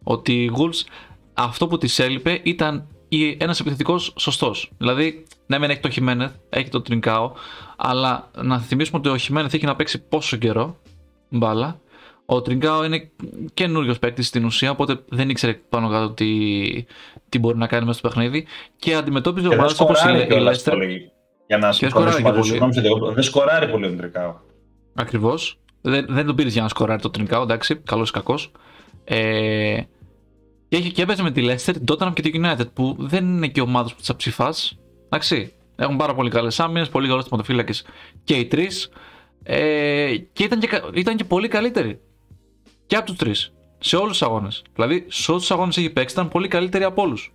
Ότι 0.04 0.44
η 0.44 0.52
Wolves 0.58 0.88
αυτό 1.34 1.68
που 1.68 1.78
της 1.78 2.00
έλειπε 2.00 2.40
ήταν 2.44 2.88
η- 3.08 3.38
ένας 3.40 3.60
επιθετικός 3.60 4.14
σωστός. 4.18 4.72
Δηλαδή, 4.78 5.26
ναι, 5.46 5.58
μεν 5.58 5.70
έχει 5.70 5.80
το 5.80 5.90
Χιμένεθ, 5.90 6.32
έχει 6.50 6.70
το 6.70 6.82
Τρινκάο, 6.82 7.32
αλλά 7.78 8.32
να 8.42 8.60
θυμίσουμε 8.60 8.98
ότι 8.98 9.10
ο 9.10 9.18
Χιμένεθ 9.18 9.54
έχει 9.54 9.66
να 9.66 9.76
παίξει 9.76 10.02
πόσο 10.08 10.38
καιρό 10.38 10.78
μπάλα. 11.30 11.80
Ο 12.26 12.42
Τριγκάο 12.42 12.84
είναι 12.84 13.12
καινούριος 13.54 14.00
παίκτης 14.00 14.28
στην 14.28 14.46
ουσία, 14.46 14.72
οπότε 14.72 15.00
δεν 15.10 15.30
ήξερε 15.30 15.54
πάνω 15.54 15.90
κάτω 15.90 16.10
τι, 16.12 16.26
τι 17.30 17.40
μπορεί 17.40 17.58
να 17.58 17.68
κάνει 17.68 17.86
μέσα 17.86 18.00
στο 18.00 18.08
παιχνίδι. 18.08 18.46
Και 18.76 18.94
αντιμετώπιζε 18.96 19.48
Και 19.48 19.56
δεν 19.56 19.64
ομάδε 19.64 19.84
όπως 19.84 19.98
σκοράρει 19.98 20.24
η 20.24 20.28
κιόλας 20.28 20.64
Leicester. 20.64 20.72
πολύ. 20.72 21.12
Για 21.48 21.58
να 21.58 21.68
Και 21.70 21.74
συμφωνήσω 21.74 22.12
σκοράρει 22.18 22.24
μαζί 22.24 22.24
και 22.24 22.28
σου, 22.30 22.34
πολύ. 22.34 22.46
συγγνώμη, 22.50 22.74
σε 22.74 22.82
διακόπτω. 22.82 23.12
δεν 23.12 23.24
σκοράρει 23.24 23.68
πολύ 23.70 23.86
ο 23.86 23.96
Τρικάο. 23.96 24.36
Ακριβώς. 24.96 25.60
Δεν, 25.82 26.06
δεν 26.10 26.26
τον 26.26 26.36
πήρες 26.36 26.54
για 26.54 26.62
να 26.62 26.68
σκοράρει 26.68 27.02
το 27.02 27.10
Τριγκάο, 27.10 27.44
εντάξει, 27.44 27.76
καλός 27.76 28.10
ή 28.10 28.12
κακός. 28.12 28.52
Ε, 29.04 29.82
και, 30.68 30.78
έχει, 30.78 30.92
και 30.92 31.02
έπαιζε 31.02 31.24
με 31.24 31.32
τη 31.32 31.46
Leicester, 31.48 31.74
την 31.74 31.84
Tottenham 31.88 32.12
και 32.14 32.22
τη 32.22 32.32
United, 32.34 32.72
που 32.74 32.96
δεν 33.00 33.26
είναι 33.26 33.48
και 33.48 33.62
ομάδες 33.62 33.92
που 33.94 33.98
τις 34.00 34.16
ψηφάς. 34.16 34.78
Εντάξει. 35.06 35.54
Έχουν 35.76 35.98
πάρα 35.98 36.14
πολύ 36.16 36.30
καλές 36.30 36.60
άμυνες, 36.60 36.90
πολύ 36.90 37.08
καλού 37.08 37.22
τερματοφύλακε 37.22 37.74
και 38.24 38.36
οι 38.36 38.46
τρεις. 38.46 38.90
Ε, 39.44 40.16
και 40.34 40.44
ήταν 40.44 40.60
και, 40.60 40.68
κα- 40.68 40.90
ήταν 40.94 41.16
και 41.16 41.24
πολύ 41.24 41.48
καλύτεροι. 41.48 42.00
Και 42.86 42.96
από 42.96 43.06
τους 43.06 43.16
τρεις. 43.16 43.54
Σε 43.80 43.96
όλους 43.96 44.12
τους 44.18 44.22
αγώνες. 44.22 44.62
Δηλαδή, 44.76 45.06
σε 45.10 45.32
όλους 45.32 45.44
τους 45.44 45.52
αγώνες 45.52 45.78
έχει 45.78 45.90
παίξει, 45.90 46.16
ήταν 46.16 46.28
πολύ 46.28 46.48
καλύτεροι 46.48 46.84
από 46.84 47.02
όλους. 47.02 47.32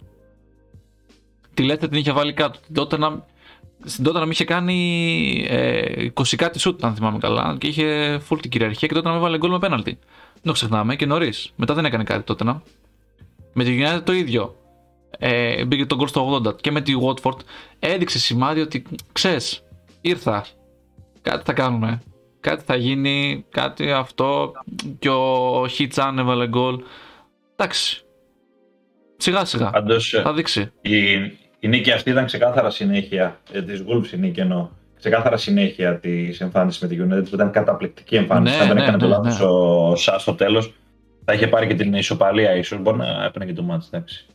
Τη 1.54 1.66
Leicester 1.70 1.88
την 1.88 1.94
είχε 1.98 2.12
βάλει 2.12 2.32
κάτω. 2.32 2.58
Την 2.72 2.82
Tottenham, 2.82 3.20
στην 3.84 4.06
Tottenham 4.08 4.28
είχε 4.30 4.44
κάνει 4.44 5.46
ε, 5.48 6.06
20 6.14 6.36
κάτι 6.36 6.58
σουτ, 6.58 6.84
αν 6.84 6.94
θυμάμαι 6.94 7.18
καλά, 7.18 7.56
και 7.58 7.66
είχε 7.66 8.20
full 8.28 8.38
την 8.40 8.50
κυριαρχία 8.50 8.88
και 8.88 8.94
τότε 8.94 9.08
να 9.08 9.14
έβαλε 9.14 9.38
γκολ 9.38 9.50
με 9.50 9.58
πέναλτι. 9.58 9.98
Δεν 10.32 10.42
το 10.42 10.52
ξεχνάμε 10.52 10.96
και 10.96 11.06
νωρίς. 11.06 11.52
Μετά 11.56 11.74
δεν 11.74 11.84
έκανε 11.84 12.04
κάτι 12.04 12.22
τότε 12.22 12.44
να. 12.44 12.62
Με 13.52 13.64
τη 13.64 13.78
United 13.80 14.02
το 14.04 14.12
ίδιο. 14.12 14.56
Ε, 15.18 15.64
μπήκε 15.64 15.86
τον 15.86 15.98
γκολ 15.98 16.08
στο 16.08 16.42
80 16.46 16.60
και 16.60 16.70
με 16.70 16.80
τη 16.80 16.92
Watford 17.06 17.38
έδειξε 17.78 18.18
σημάδι 18.18 18.60
ότι 18.60 18.84
ξέρεις, 19.12 19.62
ήρθα. 20.00 20.46
Κάτι 21.22 21.42
θα 21.44 21.52
κάνουμε. 21.52 22.02
Κάτι 22.40 22.62
θα 22.66 22.74
γίνει, 22.76 23.44
κάτι 23.50 23.92
αυτό. 23.92 24.52
Και 24.98 25.08
ο 25.08 25.66
Χιτσάν 25.68 26.18
έβαλε 26.18 26.48
γκολ. 26.48 26.82
Εντάξει. 27.56 28.02
Σιγά 29.16 29.44
σιγά. 29.44 29.70
Πάντως, 29.70 30.20
Θα 30.22 30.32
δείξει. 30.32 30.72
η, 30.80 31.12
η 31.58 31.68
νίκη 31.68 31.92
αυτή 31.92 32.10
ήταν 32.10 32.24
ξεκάθαρα 32.26 32.70
συνέχεια 32.70 33.40
ε, 33.52 33.62
της 33.62 33.84
Wolves 33.88 34.12
η 34.12 34.16
νίκη 34.16 34.40
εννοώ. 34.40 34.68
Ξεκάθαρα 34.98 35.36
συνέχεια 35.36 35.98
της 35.98 36.40
εμφάνισης 36.40 36.80
με 36.82 36.88
τη 36.88 36.96
United 37.00 37.24
που 37.28 37.34
ήταν 37.34 37.50
καταπληκτική 37.50 38.16
εμφάνιση. 38.16 38.54
Ναι, 38.56 38.60
Αν 38.60 38.66
δεν 38.66 38.76
ναι, 38.76 38.82
έκανε 38.82 38.96
το 38.98 39.06
ναι, 39.06 39.16
λάθο 39.16 39.48
ο 39.90 39.96
Σα 39.96 40.18
στο 40.18 40.34
τέλος, 40.34 40.74
θα 41.24 41.32
είχε 41.32 41.46
πάρει 41.46 41.66
και 41.66 41.74
την 41.74 41.94
ισοπαλία 41.94 42.54
ίσως. 42.54 42.78
Μπορεί 42.80 42.96
να 42.96 43.24
έπαιρνε 43.24 43.46
και 43.46 43.52
το 43.52 43.62
μάτι. 43.62 43.86
Εντάξει. 43.90 44.26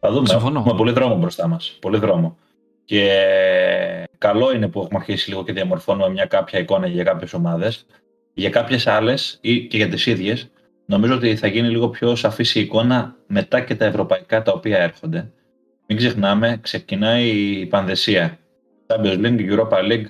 Θα 0.00 0.10
δούμε. 0.12 0.26
Συμφωνώ. 0.28 0.58
Έχουμε 0.58 0.74
πολύ 0.76 0.92
δρόμο 0.92 1.16
μπροστά 1.16 1.48
μας. 1.48 1.76
Πολύ 1.80 1.98
δρόμο. 1.98 2.36
Και 2.84 3.08
καλό 4.18 4.54
είναι 4.54 4.68
που 4.68 4.80
έχουμε 4.80 4.98
αρχίσει 4.98 5.28
λίγο 5.28 5.44
και 5.44 5.52
διαμορφώνουμε 5.52 6.10
μια 6.10 6.26
κάποια 6.26 6.58
εικόνα 6.58 6.86
για 6.86 7.04
κάποιες 7.04 7.32
ομάδες. 7.32 7.86
Για 8.34 8.50
κάποιες 8.50 8.86
άλλες 8.86 9.38
ή 9.40 9.66
και 9.66 9.76
για 9.76 9.88
τις 9.88 10.06
ίδιες, 10.06 10.50
νομίζω 10.86 11.14
ότι 11.14 11.36
θα 11.36 11.46
γίνει 11.46 11.68
λίγο 11.68 11.88
πιο 11.88 12.14
σαφής 12.14 12.54
η 12.54 12.60
εικόνα 12.60 13.16
μετά 13.26 13.60
και 13.60 13.74
τα 13.74 13.84
ευρωπαϊκά 13.84 14.42
τα 14.42 14.52
οποία 14.52 14.78
έρχονται. 14.78 15.30
Μην 15.86 15.98
ξεχνάμε, 15.98 16.58
ξεκινάει 16.62 17.28
η 17.28 17.66
πανδεσία. 17.66 18.38
Champions 18.86 19.18
League, 19.18 19.50
Europa 19.50 19.78
League, 19.90 20.06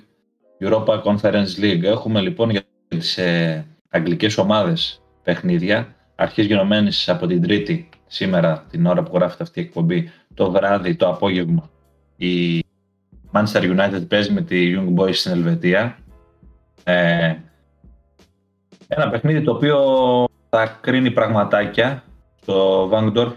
Europa 0.59 1.03
Conference 1.03 1.59
League. 1.61 1.83
Έχουμε 1.83 2.21
λοιπόν 2.21 2.49
για 2.49 2.61
τις 2.87 3.17
ε, 3.17 3.65
αγγλικές 3.89 4.37
ομάδες 4.37 5.01
παιχνίδια, 5.23 5.95
αρχής 6.15 6.45
γενομένης 6.45 7.09
από 7.09 7.27
την 7.27 7.41
Τρίτη, 7.41 7.89
σήμερα, 8.07 8.65
την 8.69 8.85
ώρα 8.85 9.03
που 9.03 9.15
γράφεται 9.15 9.43
αυτή 9.43 9.59
η 9.59 9.63
εκπομπή, 9.63 10.11
το 10.33 10.51
βράδυ, 10.51 10.95
το 10.95 11.07
απόγευμα, 11.09 11.69
η 12.15 12.64
Manchester 13.35 13.61
United 13.61 14.07
παίζει 14.07 14.31
με 14.31 14.41
τη 14.41 14.73
Young 14.75 15.01
Boys 15.01 15.13
στην 15.13 15.31
Ελβετία. 15.31 15.97
Ε, 16.83 17.35
ένα 18.87 19.09
παιχνίδι 19.09 19.41
το 19.41 19.51
οποίο 19.51 19.79
θα 20.49 20.77
κρίνει 20.81 21.11
πραγματάκια 21.11 22.03
στο 22.41 22.89
Vangdorf 22.93 23.33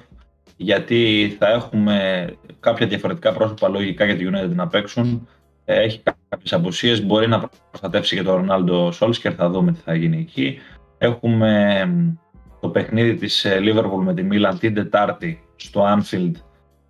γιατί 0.56 1.34
θα 1.38 1.48
έχουμε 1.48 2.26
κάποια 2.60 2.86
διαφορετικά 2.86 3.32
πρόσωπα 3.32 3.68
λογικά 3.68 4.04
για 4.04 4.16
τη 4.16 4.26
United 4.32 4.54
να 4.54 4.66
παίξουν. 4.66 5.28
Ε, 5.64 5.82
Έχει 5.82 6.02
κάποιες 6.28 6.52
απουσίες, 6.52 7.06
μπορεί 7.06 7.28
να 7.28 7.48
προστατεύσει 7.70 8.16
και 8.16 8.22
τον 8.22 8.34
Ρονάλντο 8.34 8.92
Σόλσκερ, 8.92 9.34
θα 9.36 9.50
δούμε 9.50 9.72
τι 9.72 9.80
θα 9.84 9.94
γίνει 9.94 10.18
εκεί. 10.18 10.58
Έχουμε 10.98 11.84
μ, 11.86 12.14
το 12.60 12.68
παιχνίδι 12.68 13.14
της 13.14 13.44
ε, 13.44 13.58
Liverpool 13.60 14.02
με 14.02 14.14
τη 14.14 14.28
Milan 14.30 14.54
την 14.60 14.74
Τετάρτη 14.74 15.42
στο 15.56 15.84
Anfield. 15.84 16.32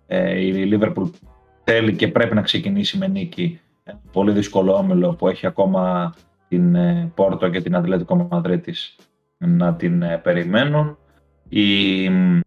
Ε, 0.07 0.39
Η 0.39 0.69
Liverpool 0.73 1.09
θέλει 1.71 1.95
και 1.95 2.07
πρέπει 2.07 2.35
να 2.35 2.41
ξεκινήσει 2.41 2.97
με 2.97 3.07
νίκη. 3.07 3.59
Ένα 3.83 4.01
πολύ 4.11 4.31
δύσκολο 4.31 4.73
όμιλο 4.73 5.13
που 5.13 5.27
έχει 5.27 5.47
ακόμα 5.47 6.13
την 6.47 6.75
ε, 6.75 7.11
Πόρτο 7.15 7.49
και 7.49 7.61
την 7.61 7.75
Ατλέτικο 7.75 8.27
Μαδρίτης 8.31 8.95
να 9.37 9.75
την 9.75 10.01
ε, 10.01 10.17
περιμένουν. 10.17 10.97
Η 11.49 12.09
μ, 12.09 12.39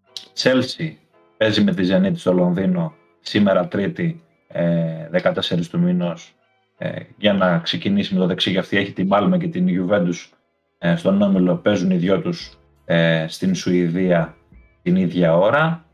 Chelsea 0.43 0.93
παίζει 1.37 1.63
με 1.65 1.75
τη 1.75 1.89
Zenit 1.91 2.13
στο 2.15 2.33
Λονδίνο 2.33 2.95
σήμερα 3.21 3.69
Τρίτη 3.69 4.23
ε, 4.49 5.09
14 5.23 5.33
του 5.71 5.79
μήνος 5.79 6.35
ε, 6.79 6.91
για 7.17 7.33
να 7.33 7.59
ξεκινήσει 7.59 8.15
με 8.15 8.21
το 8.21 8.27
δεξί. 8.27 8.51
Για 8.51 8.61
αυτή 8.61 8.77
έχει 8.77 8.93
την 8.93 9.07
Μάλμε 9.07 9.39
και 9.39 9.49
την 9.49 9.67
Juventus 9.69 10.31
ε, 10.79 10.97
στον 10.97 11.23
Όμιλο. 11.23 11.57
Παίζουν 11.57 11.91
οι 11.91 11.97
δυο 11.97 12.21
τους 12.21 12.59
ε, 12.85 13.25
στην 13.29 13.55
Σουηδία 13.55 14.37
την 14.83 14.97
ίδια 14.97 15.37
ώρα. 15.37 15.85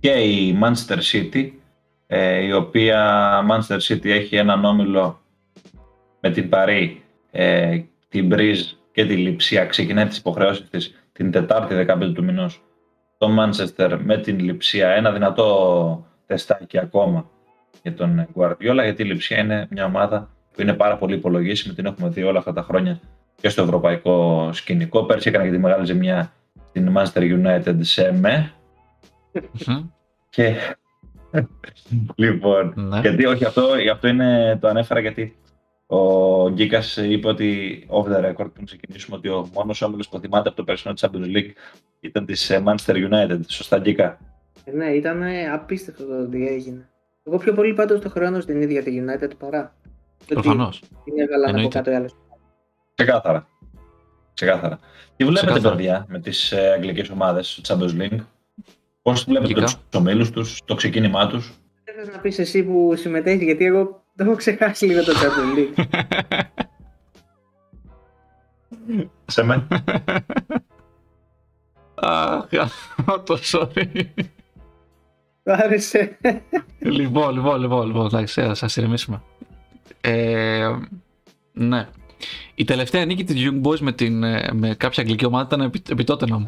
Και 0.00 0.10
η 0.10 0.58
Manchester 0.62 0.98
City, 1.12 1.50
ε, 2.14 2.44
η 2.44 2.52
οποία 2.52 3.00
Manchester 3.50 3.78
City 3.78 4.06
έχει 4.06 4.36
έναν 4.36 4.64
όμιλο 4.64 5.20
με 6.20 6.30
την 6.30 6.48
Παρή, 6.48 7.02
ε, 7.30 7.80
την 8.08 8.26
Μπρίζ 8.26 8.72
και 8.92 9.06
τη 9.06 9.16
Λιψία. 9.16 9.64
Ξεκινάει 9.64 10.06
τις 10.06 10.18
υποχρεώσεις 10.18 10.68
της 10.70 10.94
την 11.12 11.30
Τετάρτη 11.30 11.74
15 11.74 12.12
του 12.14 12.24
μηνός 12.24 12.62
το 13.18 13.28
Manchester 13.38 13.98
με 14.02 14.18
την 14.18 14.38
Λιψία. 14.38 14.88
Ένα 14.88 15.12
δυνατό 15.12 16.06
τεστάκι 16.26 16.78
ακόμα 16.78 17.30
για 17.82 17.94
τον 17.94 18.26
Guardiola, 18.34 18.82
γιατί 18.82 19.02
η 19.02 19.04
Λιψία 19.04 19.38
είναι 19.38 19.66
μια 19.70 19.84
ομάδα 19.84 20.30
που 20.52 20.62
είναι 20.62 20.72
πάρα 20.72 20.96
πολύ 20.96 21.14
υπολογίσιμη. 21.14 21.74
Την 21.74 21.86
έχουμε 21.86 22.08
δει 22.08 22.22
όλα 22.22 22.38
αυτά 22.38 22.52
τα 22.52 22.62
χρόνια 22.62 23.00
και 23.40 23.48
στο 23.48 23.62
ευρωπαϊκό 23.62 24.48
σκηνικό. 24.52 25.04
Πέρσι 25.04 25.28
έκανε 25.28 25.44
και 25.44 25.50
τη 25.50 25.58
μεγάλη 25.58 25.86
ζημιά 25.86 26.32
στην 26.68 26.92
Manchester 26.96 27.20
United 27.20 27.76
σε 27.80 28.12
με. 28.12 28.52
Μμμ. 29.66 29.86
Και... 30.30 30.54
λοιπόν, 32.14 32.72
Ναι. 32.76 33.00
γιατί 33.00 33.26
όχι 33.26 33.44
αυτό, 33.44 33.68
αυτό 33.92 34.08
είναι, 34.08 34.58
το 34.60 34.68
ανέφερα 34.68 35.00
γιατί 35.00 35.36
ο 35.86 36.50
Γκίκας 36.50 36.96
είπε 36.96 37.28
ότι 37.28 37.78
off 37.90 38.04
the 38.04 38.24
record 38.30 38.52
πριν 38.52 38.64
ξεκινήσουμε 38.66 39.16
ότι 39.16 39.28
ο 39.28 39.48
μόνος 39.52 39.82
όμιλος 39.82 40.08
που 40.08 40.18
θυμάται 40.18 40.48
από 40.48 40.56
το 40.56 40.64
περσινό 40.64 40.94
Champions 41.00 41.36
League 41.36 41.50
ήταν 42.00 42.26
της 42.26 42.50
Manchester 42.64 43.08
United. 43.10 43.38
Σωστά, 43.46 43.78
Γκίκα; 43.78 44.18
Ε, 44.64 44.70
Ναι, 44.72 44.86
ήταν 44.86 45.22
απίστευτο 45.52 46.04
το 46.06 46.20
ότι 46.22 46.48
έγινε. 46.48 46.88
Εγώ 47.24 47.38
πιο 47.38 47.52
πολύ 47.54 47.74
πάντως 47.74 48.00
το 48.00 48.08
χρόνο 48.10 48.40
στην 48.40 48.60
ίδια 48.62 48.82
τη 48.82 49.02
United 49.04 49.30
παρά. 49.38 49.74
το 50.18 50.24
ότι 50.24 50.34
Προφανώς. 50.34 50.80
Την 51.04 51.18
έβγαλαν 51.20 51.48
από 51.48 51.56
Εννοείται. 51.56 51.78
κάτω 51.78 51.90
οι 51.90 51.94
άλλες. 51.94 52.14
Ξεκάθαρα. 52.94 53.46
Ξεκάθαρα. 54.34 54.78
Τι 55.16 55.24
βλέπετε, 55.24 55.46
Ξεκάθαρα. 55.46 55.76
παιδιά, 55.76 56.06
με 56.08 56.18
τις 56.20 56.52
αγγλικές 56.52 57.10
ομάδες 57.10 57.60
στο 57.62 57.78
Champions 57.78 58.00
League; 58.02 58.18
Πώς 59.02 59.24
βλέπετε 59.24 59.52
Λογικά. 59.52 59.64
τους 59.90 60.00
ομίλους 60.00 60.30
τους, 60.30 60.60
το 60.64 60.74
ξεκίνημά 60.74 61.26
τους; 61.26 61.52
Δεν 61.84 61.94
θες 61.94 62.08
να 62.14 62.18
πεις 62.18 62.38
εσύ 62.38 62.62
που 62.62 62.92
συμμετέχει, 62.96 63.44
γιατί 63.44 63.64
εγώ 63.64 64.04
το 64.16 64.24
έχω 64.24 64.34
ξεχάσει 64.34 64.86
λίγο 64.86 65.04
το 65.04 65.12
Champions 65.12 65.58
League. 65.58 65.84
Σε 69.26 69.42
με. 69.42 69.66
Αχ, 71.94 72.46
το 73.26 73.38
sorry. 73.52 73.86
Του 75.44 75.52
άρεσε. 75.52 76.18
λοιπόν, 76.78 77.34
λοιπόν, 77.34 77.60
λοιπόν, 77.60 77.86
λοιπόν, 77.86 78.06
εντάξει, 78.06 78.40
ας 78.40 78.58
σας 78.58 78.76
ηρεμήσουμε. 78.76 79.22
Ε, 80.00 80.70
ναι. 81.52 81.88
Η 82.54 82.64
τελευταία 82.64 83.04
νίκη 83.04 83.24
της 83.24 83.48
Young 83.48 83.62
Boys 83.68 83.78
με, 83.78 83.92
την, 83.92 84.22
ε, 84.22 84.50
με 84.52 84.74
κάποια 84.74 85.02
αγγλική 85.02 85.24
ομάδα 85.26 85.44
ήταν 85.46 85.60
επί, 85.60 85.82
επί 85.90 86.04
Tottenham. 86.06 86.46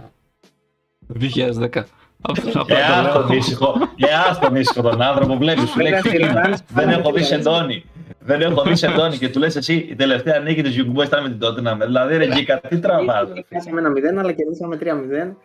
2010. 1.20 1.82
Απλά 2.26 2.42
Και 2.44 2.50
το 2.50 2.74
ας 2.74 3.02
λέω. 3.04 3.12
τον 3.26 3.36
ήσυχο, 3.36 3.74
και 3.96 4.06
ας 4.30 4.38
τον 4.38 4.56
ήσυχο 4.56 4.82
τον 4.82 5.02
άνθρωπο, 5.02 5.36
βλέπεις, 5.36 5.70
σου 5.70 5.80
λέει 5.80 5.92
Βέβαια, 5.92 6.10
«Φίλε, 6.10 6.26
Φιλιππάνς, 6.26 6.58
δεν 6.68 6.88
έχω 6.88 6.98
δει 7.00 7.04
πάμε 7.04 7.20
σεντόνι. 7.20 7.84
Δεν 8.20 8.40
έχω 8.40 8.62
δει 8.62 8.76
σεντόνι 8.76 9.18
και 9.18 9.28
του 9.28 9.38
λες 9.38 9.56
εσύ 9.56 9.74
η 9.90 9.94
τελευταία 9.94 10.38
νίκη 10.38 10.62
της 10.62 10.76
Young 10.78 10.98
Boys 11.00 11.04
ήταν 11.04 11.22
με 11.22 11.28
την 11.28 11.38
Tottenham. 11.42 11.76
Δηλαδή 11.84 12.16
ρε 12.16 12.26
Γκίκα, 12.26 12.60
τι 12.60 12.78
τραβάς. 12.78 13.28
ρε, 13.28 13.32
φίλε. 13.32 13.44
Χάσαμε 13.52 13.80
ένα 13.80 13.90
0, 13.90 14.18
αλλά 14.18 14.32
κερδίσαμε 14.32 14.76
3-0. 14.76 15.36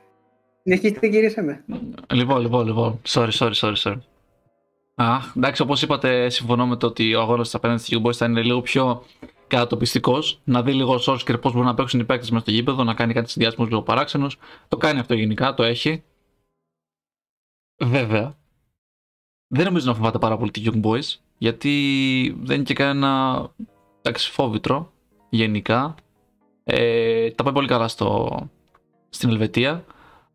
Συνεχίστε, 0.63 1.07
γυρίσε 1.07 1.41
με. 1.41 1.63
Λοιπόν, 2.13 2.41
λοιπόν, 2.41 2.65
λοιπόν. 2.65 3.01
Sorry, 3.07 3.29
sorry, 3.39 3.53
sorry, 3.53 3.75
sorry. 3.83 3.97
Αχ, 4.95 5.31
εντάξει, 5.37 5.61
όπως 5.61 5.81
είπατε, 5.81 6.29
συμφωνώ 6.29 6.67
με 6.67 6.75
το 6.75 6.87
ότι 6.87 7.15
ο 7.15 7.21
αγώνας 7.21 7.49
τη 7.49 7.53
απέναντι 7.57 7.81
στη 7.81 7.97
Young 8.03 8.07
Boys 8.07 8.13
θα 8.13 8.25
είναι 8.25 8.41
λίγο 8.41 8.61
πιο 8.61 9.03
κατατοπιστικός. 9.47 10.39
Να 10.43 10.61
δει 10.61 10.73
λίγο 10.73 10.93
ο 10.93 10.97
Σόρσκερ 10.97 11.37
πώς 11.37 11.51
μπορούν 11.51 11.67
να 11.67 11.73
παίξουν 11.73 11.99
οι 11.99 12.03
παίκτες 12.03 12.29
μέσα 12.29 12.41
στο 12.43 12.51
γήπεδο, 12.51 12.83
να 12.83 12.93
κάνει 12.93 13.13
κάτι 13.13 13.29
συνδυασμού 13.29 13.65
λίγο 13.65 13.81
παράξενου. 13.81 14.27
Το 14.67 14.77
κάνει 14.77 14.99
αυτό 14.99 15.13
γενικά, 15.13 15.53
το 15.53 15.63
έχει. 15.63 16.03
Βέβαια, 17.83 18.37
δεν 19.47 19.65
νομίζω 19.65 19.85
να 19.87 19.93
φοβάται 19.93 20.17
πάρα 20.17 20.37
πολύ 20.37 20.51
τη 20.51 20.63
Young 20.65 20.81
Boys, 20.81 21.15
γιατί 21.37 22.37
δεν 22.41 22.55
είναι 22.55 22.63
και 22.63 22.73
κανένα 22.73 23.41
εντάξει, 24.01 24.31
φόβητρο 24.31 24.91
γενικά. 25.29 25.95
Ε, 26.63 27.31
τα 27.31 27.43
πάει 27.43 27.53
πολύ 27.53 27.67
καλά 27.67 27.87
στο, 27.87 28.37
στην 29.09 29.29
Ελβετία, 29.29 29.85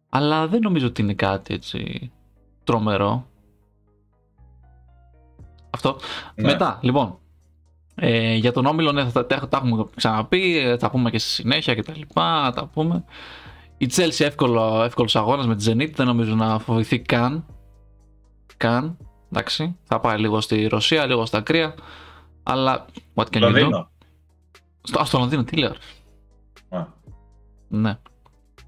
αλλά 0.08 0.48
δεν 0.48 0.60
νομίζω 0.60 0.86
ότι 0.86 1.02
είναι 1.02 1.14
κάτι 1.14 1.54
έτσι 1.54 2.12
τρομερό. 2.64 3.26
Αυτό. 5.70 5.96
Ναι. 6.34 6.46
Μετά, 6.46 6.78
λοιπόν, 6.82 7.18
ε, 7.94 8.34
για 8.34 8.52
τον 8.52 8.66
Όμιλο, 8.66 8.92
ναι, 8.92 9.04
θα, 9.04 9.26
τα, 9.26 9.48
τα 9.48 9.56
έχουμε 9.56 9.84
ξαναπεί, 9.94 10.58
ε, 10.58 10.78
θα 10.78 10.90
πούμε 10.90 11.10
και 11.10 11.18
στη 11.18 11.28
συνέχεια 11.28 11.74
και 11.74 11.82
τα 11.82 11.92
λοιπά, 11.96 12.52
τα 12.54 12.66
πούμε. 12.66 13.04
Η 13.84 13.88
Chelsea 13.96 14.24
εύκολο, 14.24 14.82
εύκολος 14.84 15.16
αγώνας 15.16 15.46
με 15.46 15.56
τη 15.56 15.64
Zenit, 15.68 15.90
δεν 15.94 16.06
νομίζω 16.06 16.34
να 16.34 16.58
φοβηθεί 16.58 16.98
καν. 17.00 17.44
Καν, 18.56 18.96
εντάξει. 19.32 19.76
Θα 19.84 20.00
πάει 20.00 20.18
λίγο 20.18 20.40
στη 20.40 20.66
Ρωσία, 20.66 21.06
λίγο 21.06 21.26
στα 21.26 21.40
κρύα. 21.40 21.74
Αλλά, 22.42 22.84
what 23.14 23.22
can 23.24 23.26
you 23.26 23.36
do; 23.36 23.40
Λονδίνο. 23.40 23.90
Στο, 24.82 25.00
α, 25.00 25.04
στο 25.04 25.18
Λονδίνο, 25.18 25.44
τι 25.44 25.56
λέω. 25.56 25.72
ρε. 26.70 26.78
Α. 26.78 26.86
Ναι. 27.68 27.98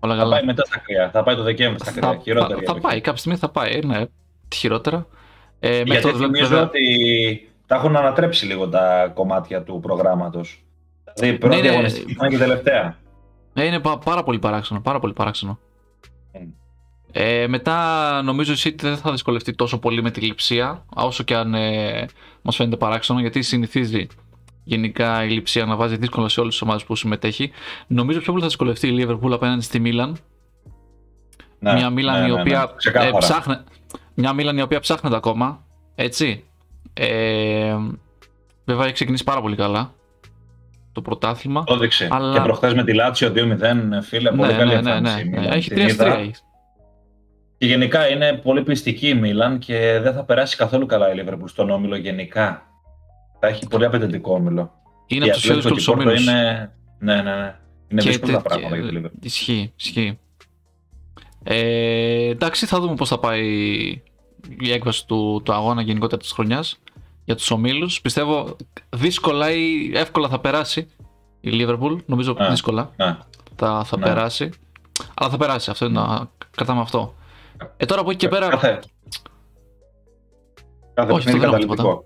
Όλα 0.01 0.15
Θα 0.15 0.21
καλά. 0.21 0.37
πάει 0.37 0.45
μετά 0.45 0.65
στα 0.65 0.79
κρύα. 0.79 1.11
Θα 1.11 1.23
πάει 1.23 1.37
το 1.37 1.43
Δεκέμβρη 1.43 1.79
στα 1.81 1.91
κρύα. 1.93 2.09
θα, 2.09 2.19
Χειρότερη 2.23 2.53
θα, 2.53 2.65
θα 2.65 2.71
εποχή. 2.73 2.81
πάει, 2.81 3.01
κάποια 3.01 3.19
στιγμή 3.19 3.39
θα 3.39 3.49
πάει, 3.49 3.81
ναι, 3.85 4.05
χειρότερα. 4.55 5.07
Ε, 5.61 5.69
μέχρι 5.69 5.85
Γιατί 5.91 6.07
τότε, 6.07 6.17
θυμίζω 6.25 6.47
βέβαια- 6.49 6.63
ότι 6.65 6.81
τα 7.67 7.75
έχουν 7.77 7.97
ανατρέψει 7.97 8.47
λίγο 8.47 8.69
τα 8.69 9.11
κομμάτια 9.15 9.63
του 9.63 9.79
προγράμματος. 9.83 10.65
Δηλαδή 11.15 11.39
πρώτη 11.39 11.61
ναι. 11.61 11.69
αγωνιστική 11.69 12.13
ήταν 12.13 12.29
και 12.31 12.39
τελευταία. 12.39 12.97
Ε, 13.59 13.65
είναι 13.67 13.81
πα- 13.81 13.99
πάρα 13.99 14.23
πολύ 14.23 14.39
παράξενο, 14.39 14.81
πάρα 14.81 14.99
πολύ 15.01 15.13
παράξενο. 15.13 15.59
Mm. 16.35 16.39
Ε, 17.13 17.47
μετά 17.47 18.23
νομίζω 18.23 18.53
η 18.53 18.57
City 18.59 18.81
δεν 18.81 18.97
θα 18.97 19.11
δυσκολευτεί 19.11 19.55
τόσο 19.55 19.79
πολύ 19.79 20.03
με 20.03 20.11
τη 20.11 20.21
λειψία, 20.21 20.85
όσο 20.95 21.23
και 21.23 21.35
αν 21.37 21.55
ε, 21.55 22.07
μας 22.43 22.57
φαίνεται 22.57 22.77
παράξενο, 22.77 23.21
γιατί 23.21 23.43
συνηθίζει 23.43 24.07
γενικά 24.65 25.25
η 25.25 25.29
λειψία 25.31 25.65
να 25.65 25.77
βάζει 25.77 25.97
δύσκολα 25.97 26.29
σε 26.29 26.41
όλες 26.41 26.53
τις 26.53 26.63
ομάδες 26.63 26.85
που 26.85 26.97
συμμετέχει. 26.97 27.51
Νομίζω 27.87 28.19
πιο 28.19 28.27
πολύ 28.29 28.41
θα 28.43 28.49
δυσκολευτεί 28.49 28.89
η 28.89 29.05
Liverpool 29.07 29.31
απέναντι 29.33 29.63
στη 29.63 29.79
Μίλαν. 29.79 30.17
Ναι, 31.59 31.73
μια 31.73 31.91
Μίλαν 31.91 32.21
ναι, 32.21 32.27
η 32.27 32.33
ναι, 32.33 32.41
οποία 32.41 32.59
ναι. 32.59 32.67
Ξεκάθαρα. 32.77 33.17
ε, 33.17 33.19
ψάχνε, 33.19 33.65
μια 34.15 34.33
Μίλαν 34.33 34.59
η 34.59 34.63
οποία 34.63 34.81
ψάχνεται 34.81 35.17
ακόμα, 35.17 35.65
έτσι. 35.95 36.45
Ε, 36.95 37.77
βέβαια 38.65 38.85
έχει 38.85 38.93
ξεκινήσει 38.95 39.25
πάρα 39.25 39.41
πολύ 39.41 39.57
καλά 39.57 39.95
το 40.97 41.03
πρωτάθλημα. 41.03 41.65
Το 41.65 41.75
έδειξε. 41.75 42.09
Αλλά- 42.11 42.33
Και 42.39 42.41
προχθές 42.41 42.75
με 42.75 42.85
τη 42.85 42.95
Λάτσιο 42.95 43.31
2-0, 43.35 44.03
φίλε, 44.03 44.31
πολύ 44.31 44.53
καλή 44.53 44.75
ναι, 44.75 44.81
ναι, 44.81 44.91
εμφάνιση. 44.91 45.15
ναι, 45.15 45.21
η 45.21 45.25
ναι. 45.29 45.39
Μίλαν. 45.41 45.53
Έχει 45.57 45.69
Την 45.71 45.87
είδα. 45.89 46.05
3-3. 46.17 46.31
Και 47.59 47.67
γενικά 47.67 48.09
είναι 48.09 48.33
πολύ 48.33 48.63
πιστική 48.63 49.09
η 49.09 49.15
Μίλαν 49.15 49.59
και 49.59 49.99
δεν 50.03 50.13
θα 50.15 50.25
περάσει 50.25 50.57
καθόλου 50.57 50.87
καλά 50.87 51.13
η 51.13 51.23
Liverpool 51.25 51.45
στον 51.49 51.71
όμιλο 51.71 51.97
γενικά. 51.97 52.63
Θα 53.41 53.47
έχει 53.49 53.67
πολύ 53.69 53.85
απαιτητικό 53.85 54.35
όμιλο. 54.35 54.71
Είναι 55.07 55.25
Η 55.25 55.29
από 55.29 55.37
τους 55.39 55.47
πιο 55.47 55.55
Ατλέτικο 55.55 55.75
δύσκολου 55.75 55.97
και 55.99 56.03
η 56.03 56.15
Πόρτο 56.15 56.31
ομίλου. 56.31 56.41
Είναι... 56.41 56.73
Ναι, 56.99 57.15
ναι, 57.15 57.23
ναι. 57.37 57.55
Είναι 57.89 58.01
Και 58.01 58.09
δύσκολα 58.09 58.33
τε- 58.33 58.43
πράγματα 58.43 58.77
και- 58.77 58.83
για 58.83 58.91
τη 58.91 58.99
Liverpool. 59.07 59.25
Ισχύει, 59.25 59.73
ισχύει. 59.77 60.19
Ε, 61.43 62.29
εντάξει, 62.29 62.67
θα 62.67 62.81
δούμε 62.81 62.95
πώς 62.95 63.09
θα 63.09 63.19
πάει 63.19 63.45
η 64.61 64.73
έκβαση 64.73 65.07
του, 65.07 65.41
του 65.45 65.53
αγώνα 65.53 65.83
γενικότερα 65.83 66.21
της 66.21 66.33
χρονιάς 66.33 66.79
για 67.27 67.35
τους 67.37 67.51
ομίλους. 67.51 68.01
Πιστεύω 68.01 68.57
δύσκολα 68.97 69.51
ή 69.53 69.91
εύκολα 69.95 70.29
θα 70.29 70.39
περάσει 70.41 70.89
η 71.41 71.51
Liverpool. 71.53 71.97
Νομίζω 72.07 72.35
Α. 72.39 72.49
δύσκολα 72.51 72.91
Ναι. 72.97 73.17
θα, 73.57 73.85
θα 73.85 73.99
Ναι. 73.99 74.05
περάσει. 74.05 74.51
Αλλά 75.15 75.31
θα 75.31 75.37
περάσει, 75.37 75.71
αυτό 75.71 75.85
είναι 75.87 76.01
να 76.01 76.31
κρατάμε 76.51 76.81
αυτό. 76.81 77.15
Ε, 77.77 77.85
τώρα 77.85 78.01
από 78.01 78.11
εκεί 78.11 78.19
και 78.19 78.29
πέρα, 78.29 78.49
Κάθε, 78.49 78.81
κάθε 80.95 81.13
Όχι, 81.13 81.25
παιχνίδι 81.25 81.45
αυτό 81.45 81.59
δεν 81.59 81.69
έχω 81.69 81.75
καταλητικό. 81.75 82.05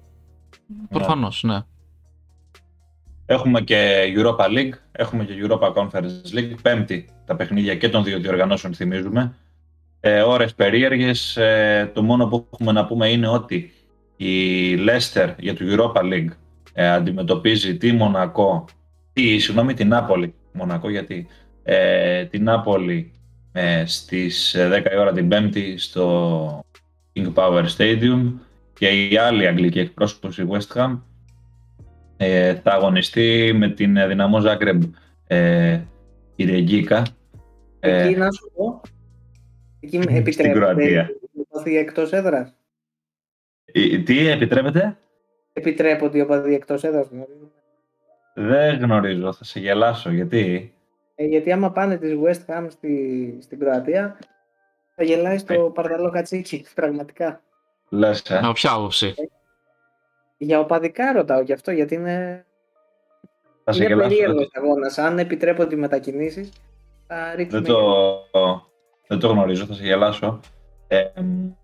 προφανώς, 0.90 1.42
ναι. 1.42 1.58
Έχουμε 3.26 3.60
και 3.60 4.02
Europa 4.16 4.44
League, 4.46 4.72
έχουμε 4.92 5.24
και 5.24 5.32
Europa 5.46 5.72
Conference 5.74 6.34
League, 6.38 6.54
πέμπτη 6.62 7.08
τα 7.26 7.36
παιχνίδια 7.36 7.74
και 7.76 7.88
των 7.88 8.04
δύο 8.04 8.18
διοργανώσεων 8.18 8.74
θυμίζουμε. 8.74 9.34
Ε, 10.00 10.20
ώρες 10.22 10.54
περίεργες, 10.54 11.36
ε, 11.36 11.90
το 11.94 12.02
μόνο 12.02 12.26
που 12.26 12.48
έχουμε 12.52 12.72
να 12.72 12.86
πούμε 12.86 13.08
είναι 13.08 13.28
ότι 13.28 13.72
η 14.24 14.74
Leicester 14.78 15.34
για 15.38 15.54
το 15.54 15.64
Europa 15.68 16.00
League 16.02 16.28
ε, 16.72 16.88
αντιμετωπίζει 16.90 17.76
τη 17.76 17.92
Μονακό, 17.92 18.64
τη, 19.12 19.38
συγγνώμη, 19.38 19.74
την 19.74 19.88
Νάπολη, 19.88 20.34
Μονακό 20.52 20.90
γιατί, 20.90 21.26
ε, 21.62 22.24
την 22.24 22.42
Νάπολη 22.42 23.12
ε, 23.52 23.84
στις 23.86 24.54
ε, 24.54 24.82
10 24.88 24.92
η 24.92 24.96
ώρα 24.98 25.12
την 25.12 25.28
πέμπτη 25.28 25.78
στο 25.78 26.64
King 27.14 27.32
Power 27.34 27.64
Stadium 27.76 28.32
και 28.78 28.88
η 28.88 29.16
άλλη 29.16 29.46
αγγλική 29.46 29.78
εκπρόσωπος 29.78 30.38
η 30.38 30.46
West 30.50 30.76
Ham 30.76 30.98
ε, 32.16 32.54
θα 32.54 32.72
αγωνιστεί 32.72 33.52
με 33.54 33.68
την 33.68 33.96
ε, 33.96 34.06
δυναμό 34.06 34.40
Ζάγκρεμπ 34.40 34.82
ε, 35.26 35.80
η 36.36 36.44
Ρεγκίκα. 36.44 37.02
Ε, 37.80 38.06
Εκεί 38.06 38.16
να 38.16 38.30
σου 38.30 38.52
πω. 38.54 38.80
Εκεί 39.80 40.02
στην 40.02 40.16
επιτρέπεται 40.16 40.58
Κροατία. 40.58 41.10
η 41.32 41.40
οπαδοί 41.48 41.76
εκτός 41.76 42.12
έδρας. 42.12 42.48
ε, 42.48 42.59
τι 44.04 44.28
επιτρέπετε; 44.28 44.96
Επιτρέπονται 45.52 46.18
οι 46.18 46.20
οπαδοί 46.20 46.54
εκτός 46.54 46.84
έδρας. 46.84 47.08
Δεν 48.34 48.78
γνωρίζω, 48.78 49.32
θα 49.32 49.44
σε 49.44 49.60
γελάσω. 49.60 50.10
Γιατί; 50.10 50.74
Ε, 51.14 51.24
γιατί 51.24 51.52
άμα 51.52 51.70
πάνε 51.72 51.96
της 51.96 52.12
West 52.24 52.54
Ham 52.54 52.66
στη, 52.70 53.38
στην 53.42 53.58
Κροατία, 53.58 54.18
θα 54.94 55.04
γελάει 55.04 55.38
στο 55.38 55.54
Ε. 55.54 55.70
παρταλό 55.74 56.10
κατσίκι. 56.10 56.64
Πραγματικά. 56.74 57.40
λες, 57.88 58.22
ε. 58.30 58.40
Με 58.42 58.52
ποια 58.52 58.72
άποψη; 58.72 59.14
Για 60.36 60.60
οπαδικά 60.60 61.12
ρωτάω 61.12 61.40
γι' 61.40 61.52
αυτό, 61.52 61.70
γιατί 61.70 61.94
είναι, 61.94 62.46
θα 63.64 63.72
σε 63.72 63.78
είναι 63.84 63.88
γελάσω. 63.94 64.08
περίεργος 64.08 64.48
Δεν, 64.52 64.62
αγώνας. 64.64 64.98
Αν 64.98 65.18
επιτρέπονται 65.18 65.74
οι 65.74 65.78
μετακινήσεις, 65.78 66.52
θα 67.06 67.34
ρίξουμε. 67.34 67.62
δεν 67.62 67.72
το, 67.72 68.22
δεν 69.06 69.18
το 69.18 69.28
γνωρίζω, 69.28 69.64
θα 69.66 69.74
σε 69.74 69.82
γελάσω. 69.84 70.40
Ε, 70.88 71.04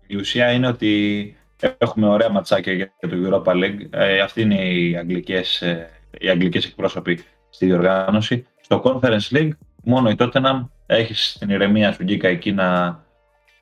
η 0.07 0.15
ουσία 0.15 0.51
είναι 0.51 0.67
ότι 0.67 1.35
έχουμε 1.77 2.07
ωραία 2.07 2.29
ματσάκια 2.29 2.73
για 2.73 2.91
το 2.99 3.09
Europa 3.11 3.51
League. 3.51 3.79
Ε, 3.89 4.19
αυτοί 4.19 4.41
είναι 4.41 4.61
οι 4.61 4.97
αγγλικές, 4.97 5.61
ε, 5.61 5.89
οι 6.19 6.29
αγγλικές 6.29 6.65
εκπρόσωποι 6.65 7.23
στη 7.49 7.65
διοργάνωση. 7.65 8.47
Στο 8.61 8.81
Conference 8.83 9.37
League 9.37 9.51
μόνο 9.83 10.09
η 10.09 10.15
Tottenham 10.17 10.67
έχει 10.85 11.39
την 11.39 11.49
ηρεμία 11.49 11.91
σου 11.91 12.03
Γκίκα 12.03 12.27
εκεί 12.27 12.51
να 12.51 12.99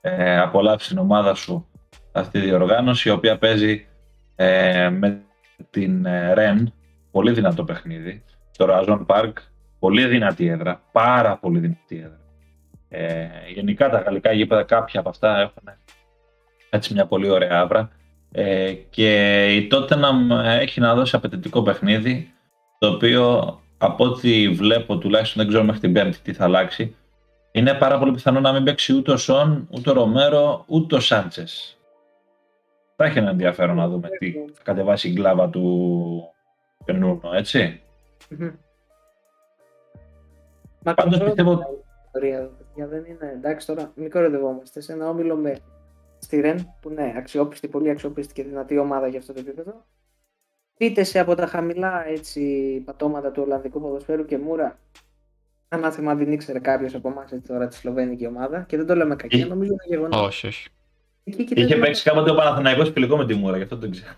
ε, 0.02 0.40
απολαύσει 0.40 0.90
την 0.90 0.98
ομάδα 0.98 1.34
σου 1.34 1.68
αυτή 2.12 2.40
τη 2.40 2.46
διοργάνωση 2.46 3.10
η 3.10 3.12
οποία 3.12 3.38
παίζει 3.38 3.88
ε, 4.36 4.90
με 4.90 5.22
την 5.70 6.06
ε, 6.06 6.34
Ren 6.38 6.64
πολύ 7.12 7.32
δυνατό 7.32 7.64
παιχνίδι 7.64 8.24
στο 8.52 8.66
Razon 8.70 9.06
Park 9.06 9.34
πολύ 9.80 10.06
δυνατή 10.06 10.48
έδρα 10.48 10.82
πάρα 10.92 11.38
πολύ 11.38 11.60
δυνατή 11.60 11.98
έδρα 11.98 12.20
ε, 12.90 13.28
γενικά 13.54 13.90
τα 13.90 14.00
γαλλικά 14.00 14.32
γήπεδα 14.32 14.64
κάποια 14.64 15.00
από 15.00 15.10
αυτά 15.10 15.40
έχουν 15.40 15.64
έτσι 16.76 16.94
μια 16.94 17.06
πολύ 17.06 17.30
ωραία 17.30 17.60
άβρα 17.60 17.90
ε, 18.32 18.72
και 18.90 19.46
η 19.56 19.68
Tottenham 19.72 20.44
έχει 20.46 20.80
να 20.80 20.96
δώσει 20.96 21.16
απαιτητικό 21.16 21.62
παιχνίδι 21.62 22.34
το 22.80 22.88
οποίο 22.88 23.60
από 23.78 24.04
ό,τι 24.06 24.50
βλέπω 24.50 24.98
τουλάχιστον 24.98 25.42
δεν 25.42 25.48
ξέρω 25.52 25.64
μέχρι 25.64 25.82
την 25.82 25.94
Πέμπτη 25.94 26.20
τι 26.20 26.34
θα 26.34 26.44
αλλάξει 26.44 26.96
είναι 27.52 27.74
πάρα 27.74 28.00
πολύ 28.00 28.12
πιθανό 28.12 28.40
να 28.40 28.54
μην 28.54 28.64
παίξει 28.64 28.94
ούτε 28.96 29.12
ο 29.12 29.18
Σον, 29.18 29.68
ούτε 29.72 29.90
ο 29.90 29.94
Ρομέρο, 29.94 30.64
ούτε 30.68 30.96
ο 30.96 31.00
Σάντσες. 31.00 31.80
Θα 32.96 33.06
έχει 33.06 33.18
ένα 33.18 33.30
ενδιαφέρον 33.30 33.76
να 33.76 33.88
δούμε 33.88 34.10
τι 34.20 34.32
θα 34.32 34.62
κατεβάσει 34.64 35.08
η 35.10 35.12
γκλάβα 35.12 35.50
του 35.50 36.34
Πενούνο, 36.86 37.30
έτσι. 37.34 37.82
Μμμ. 38.30 38.50
Πάντως 40.84 40.84
Μα 40.84 40.94
καθόλου 40.94 41.24
πιστεύω- 41.26 41.56
δεν 41.58 41.68
είναι 41.68 41.84
ιστορία, 42.06 42.50
παιδιά, 42.58 42.88
δεν 42.88 43.06
είναι. 43.06 43.32
Εντάξει, 43.36 43.68
τώρα 43.68 43.92
μην 43.96 44.10
κοροϊδευόμαστε. 44.10 44.82
Σε 44.82 44.94
ένα 44.94 45.10
όμιλο 45.10 45.36
με 45.36 45.58
στη 46.26 46.40
Ρεν, 46.42 46.74
που 46.82 46.90
ναι, 46.90 47.14
αξιόπιστη, 47.18 47.68
πολύ 47.68 47.90
αξιόπιστη 47.90 48.34
και 48.34 48.44
δυνατή 48.44 48.78
ομάδα 48.78 49.08
για 49.08 49.20
αυτό 49.20 49.34
το 49.34 49.40
επίπεδο. 49.40 49.86
Πείτε 50.78 51.04
σε 51.04 51.20
από 51.20 51.36
τα 51.36 51.46
χαμηλά 51.48 52.08
έτσι, 52.08 52.42
πατώματα 52.86 53.32
του 53.32 53.42
Ολλανδικού 53.46 53.82
ποδοσφαίρου 53.82 54.26
και 54.26 54.38
μούρα. 54.38 54.80
ανάθεμα 55.68 56.16
δεν 56.16 56.32
ήξερε 56.32 56.60
κάποιος 56.60 56.96
από 56.96 57.10
εμάς 57.10 57.32
τώρα 57.48 57.68
τη 57.68 57.76
Σλοβένικη 57.76 58.28
ομάδα 58.28 58.66
και 58.68 58.78
δεν 58.78 58.86
το 58.86 58.96
λέμε 58.96 59.16
κακή, 59.16 59.36
Είχε- 59.36 59.46
νομίζω 59.46 59.72
είναι 59.72 59.96
γεγονός. 59.96 60.22
Όχι, 60.26 60.48
όχι. 60.48 60.68
Εκεί 61.24 61.42
Είχε 61.44 61.54
κοιτάζει 61.56 61.80
παίξει 61.80 62.04
κάποτε 62.04 62.32
ο 62.32 62.36
Παναθηναϊκός 62.36 62.90
φιλικό 62.90 63.18
με 63.18 63.26
τη 63.26 63.34
Μούρα, 63.36 63.58
γι' 63.58 63.64
αυτό 63.64 63.76
δεν 63.78 63.92
ξέρω. 63.92 64.12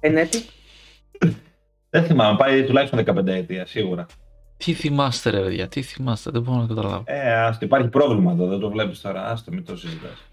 ενέτη. 0.00 0.38
Δεν 1.90 2.04
θυμάμαι, 2.04 2.36
πάει 2.38 2.64
τουλάχιστον 2.64 2.98
15 2.98 3.26
ετία, 3.26 3.66
σίγουρα. 3.66 4.06
Τι 4.56 4.72
θυμάστε, 4.72 5.30
ρε 5.30 5.40
παιδιά, 5.40 5.68
τι 5.68 5.82
θυμάστε, 5.82 6.30
δεν 6.30 6.42
μπορώ 6.42 6.58
να 6.60 6.66
καταλάβω. 6.66 7.02
Ε, 7.06 7.32
άστο, 7.32 7.64
υπάρχει 7.64 7.88
πρόβλημα 7.88 8.32
εδώ, 8.32 8.46
δεν 8.46 8.58
το 8.58 8.70
βλέπεις 8.70 9.00
τώρα. 9.00 9.26
Άστο, 9.26 9.50
μην 9.52 9.64
το 9.64 9.76
συζητάς. 9.76 10.24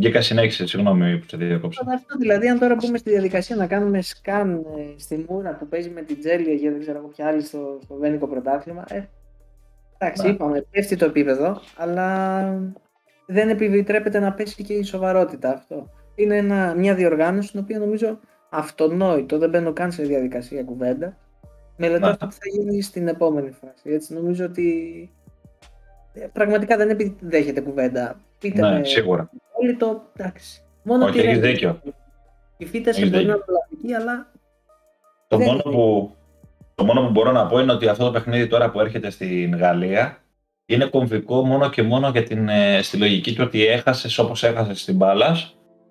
Γκέκα 0.00 0.20
συνέχισε, 0.20 0.66
συγγνώμη 0.66 1.18
που 1.18 1.24
σε 1.28 1.36
διακόψα. 1.36 1.82
Αλλά 1.84 1.94
αυτό 1.94 2.16
δηλαδή, 2.18 2.48
αν 2.48 2.58
τώρα 2.58 2.74
μπούμε 2.74 2.98
στη 2.98 3.10
διαδικασία 3.10 3.56
να 3.56 3.66
κάνουμε 3.66 4.00
σκάν 4.02 4.52
ε, 4.54 4.98
στη 4.98 5.26
μούρα 5.28 5.56
που 5.56 5.66
παίζει 5.68 5.90
με 5.90 6.02
την 6.02 6.18
Τζέλια 6.20 6.56
και 6.56 6.70
δεν 6.70 6.80
ξέρω 6.80 6.98
εγώ 6.98 7.06
ποια 7.06 7.26
άλλη 7.26 7.42
στο, 7.42 7.78
στο 7.82 7.94
Βένικο 7.94 8.28
πρωτάθλημα. 8.28 8.84
Ε, 8.88 9.02
εντάξει, 9.98 10.26
Ναι. 10.26 10.32
είπαμε, 10.32 10.64
πέφτει 10.70 10.96
το 10.96 11.04
επίπεδο, 11.04 11.60
αλλά 11.76 12.62
δεν 13.26 13.48
επιτρέπεται 13.48 14.18
να 14.18 14.32
πέσει 14.32 14.62
και 14.62 14.72
η 14.72 14.82
σοβαρότητα 14.82 15.52
αυτό. 15.52 15.90
Είναι 16.14 16.36
ένα, 16.36 16.74
μια 16.74 16.94
διοργάνωση 16.94 17.50
την 17.50 17.60
οποία 17.60 17.78
νομίζω 17.78 18.18
αυτονόητο, 18.50 19.38
δεν 19.38 19.50
μπαίνω 19.50 19.72
καν 19.72 19.92
σε 19.92 20.02
διαδικασία 20.02 20.62
κουβέντα. 20.64 21.16
Μελετώ 21.76 22.06
Ναι. 22.06 22.10
αυτό 22.12 22.26
που 22.26 22.32
θα 22.32 22.48
γίνει 22.52 22.82
στην 22.82 23.08
επόμενη 23.08 23.50
φάση. 23.50 23.82
Έτσι, 23.90 24.14
νομίζω 24.14 24.44
ότι 24.44 25.10
ε, 26.12 26.26
πραγματικά 26.32 26.76
δεν 26.76 26.88
επιδέχεται 26.90 27.60
κουβέντα. 27.60 28.20
Πείτε 28.38 28.60
Ναι, 28.60 28.78
με 28.78 28.84
σίγουρα. 28.84 29.30
όλοι 29.60 29.76
το 29.76 30.02
εντάξει. 30.16 30.60
Μόνο 30.82 31.04
Όχι, 31.04 31.12
τη 31.12 31.18
έχεις 31.18 31.30
Ρέντινγκ. 31.32 31.52
δίκιο. 31.52 31.80
Η 32.56 32.66
φύταση 32.66 33.00
Έχεις 33.00 33.12
μπορεί 33.12 33.24
να 33.26 33.32
δίκιο. 33.34 33.44
είναι 33.48 33.58
βλαπτική, 33.68 33.94
αλλά 33.94 34.32
Το 35.28 35.36
Δεν 35.36 35.46
μόνο, 35.46 35.60
είναι. 35.64 35.74
που, 35.74 36.14
το 36.74 36.84
μόνο 36.84 37.00
που 37.00 37.10
μπορώ 37.10 37.32
να 37.32 37.46
πω 37.46 37.58
είναι 37.58 37.72
ότι 37.72 37.88
αυτό 37.88 38.04
το 38.04 38.10
παιχνίδι 38.10 38.46
τώρα 38.46 38.70
που 38.70 38.80
έρχεται 38.80 39.10
στην 39.10 39.56
Γαλλία 39.56 40.18
είναι 40.66 40.84
κομβικό 40.84 41.46
μόνο 41.46 41.70
και 41.70 41.82
μόνο 41.82 42.08
για 42.08 42.22
την, 42.22 42.48
ε, 42.48 42.82
στη 42.82 42.96
λογική 42.96 43.34
του 43.34 43.42
ότι 43.46 43.66
έχασες 43.66 44.18
όπως 44.18 44.42
έχασες 44.42 44.80
στην 44.80 44.96
μπάλα. 44.96 45.36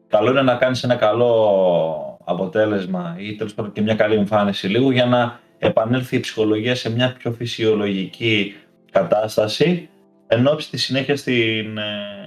Καλό 0.07 0.29
είναι 0.31 0.41
να 0.41 0.55
κάνεις 0.55 0.83
ένα 0.83 0.95
καλό 0.95 2.19
αποτέλεσμα 2.25 3.15
ή 3.19 3.35
τέλος 3.35 3.53
πάντων 3.53 3.71
και 3.71 3.81
μια 3.81 3.95
καλή 3.95 4.15
εμφάνιση 4.15 4.67
λίγο 4.67 4.91
για 4.91 5.05
να 5.05 5.39
επανέλθει 5.57 6.15
η 6.15 6.19
ψυχολογία 6.19 6.75
σε 6.75 6.91
μια 6.91 7.13
πιο 7.17 7.31
φυσιολογική 7.31 8.55
κατάσταση 8.91 9.89
εν 10.27 10.47
ώψη 10.47 10.69
της 10.69 10.83
συνέχειας 10.83 11.19
στην, 11.19 11.77
ε, 11.77 11.81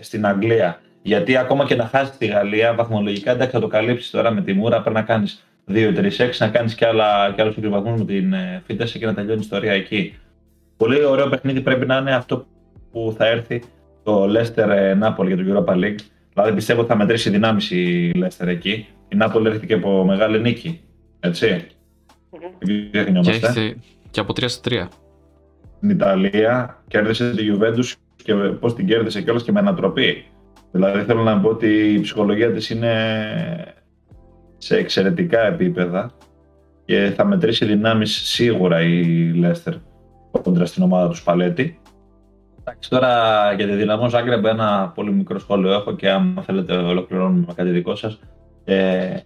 στην 0.00 0.26
Αγγλία. 0.26 0.80
Γιατί 1.02 1.36
ακόμα 1.36 1.64
και 1.64 1.74
να 1.74 1.84
χάσεις 1.86 2.16
τη 2.16 2.26
Γαλλία, 2.26 2.74
βαθμολογικά 2.74 3.30
εντάξει 3.30 3.50
θα 3.52 3.60
το 3.60 3.66
καλύψεις 3.66 4.10
τώρα 4.10 4.30
με 4.30 4.42
τη 4.42 4.52
Μούρα. 4.52 4.80
Πρέπει 4.80 4.96
να 4.96 5.02
κάνεις 5.02 5.46
2-3-6, 5.68 6.10
να 6.38 6.48
κάνεις 6.48 6.74
και, 6.74 6.86
άλλα, 6.86 7.32
και 7.36 7.42
άλλους 7.42 7.54
βαθμού 7.60 7.98
με 7.98 8.04
την 8.04 8.32
ε, 8.32 8.62
Φίτεση 8.66 8.98
και 8.98 9.06
να 9.06 9.14
τελειώνει 9.14 9.38
η 9.38 9.42
ιστορία 9.42 9.72
εκεί. 9.72 10.14
Πολύ 10.76 11.04
ωραίο 11.04 11.28
παιχνίδι 11.28 11.60
πρέπει 11.60 11.86
να 11.86 11.96
είναι 11.96 12.14
αυτό 12.14 12.46
που 12.92 13.14
θα 13.16 13.26
έρθει 13.26 13.62
το 14.02 14.24
Leicester 14.24 14.94
Νάπολη 14.96 15.34
για 15.34 15.44
το 15.44 15.64
Europa 15.66 15.74
League. 15.74 15.98
Δηλαδή 16.32 16.52
πιστεύω 16.54 16.80
ότι 16.80 16.88
θα 16.88 16.96
μετρήσει 16.96 17.30
δυνάμει 17.30 17.62
η 17.70 18.12
Leicester 18.14 18.46
εκεί. 18.46 18.86
Η 19.08 19.16
Νάπολη 19.16 19.46
έρχεται 19.46 19.66
και 19.66 19.74
από 19.74 20.04
μεγάλη 20.04 20.40
νίκη. 20.40 20.80
Έτσι. 21.20 21.46
Δεν 22.30 22.90
Και, 22.90 22.98
γεννιόμαστε. 22.98 23.46
έχετε, 23.46 23.76
και 24.10 24.20
από 24.20 24.32
3 24.32 24.44
στα 24.46 24.70
3. 24.70 24.88
Στην 25.76 25.90
Ιταλία 25.90 26.82
κέρδισε 26.88 27.30
τη 27.30 27.44
Juventus 27.50 27.92
και 28.22 28.34
πώς 28.34 28.74
την 28.74 28.86
κέρδισε 28.86 29.22
κιόλας 29.22 29.42
και 29.42 29.52
με 29.52 29.58
ανατροπή. 29.58 30.24
Δηλαδή 30.70 31.00
θέλω 31.00 31.22
να 31.22 31.40
πω 31.40 31.48
ότι 31.48 31.94
η 31.94 32.00
ψυχολογία 32.00 32.52
της 32.52 32.70
είναι 32.70 32.94
σε 34.58 34.76
εξαιρετικά 34.76 35.40
επίπεδα 35.46 36.10
και 36.84 37.12
θα 37.16 37.24
μετρήσει 37.24 37.64
δυνάμεις 37.64 38.28
σίγουρα 38.28 38.80
η 38.82 39.32
Leicester 39.42 39.74
κόντρα 40.30 40.66
στην 40.66 40.82
ομάδα 40.82 41.08
του 41.08 41.14
Σπαλέτη. 41.14 41.80
Εντάξει, 42.60 42.90
τώρα 42.90 43.52
για 43.52 43.66
τη 43.66 43.74
δυναμό 43.74 44.08
Ζάγκρεμπ 44.08 44.44
ένα 44.44 44.92
πολύ 44.94 45.12
μικρό 45.12 45.38
σχόλιο 45.38 45.72
έχω 45.72 45.94
και 45.96 46.10
αν 46.10 46.42
θέλετε 46.46 46.76
ολοκληρώνουμε 46.76 47.44
με 47.46 47.52
κάτι 47.54 47.70
δικό 47.70 47.94
σας. 47.94 48.20
Ε, 48.64 49.16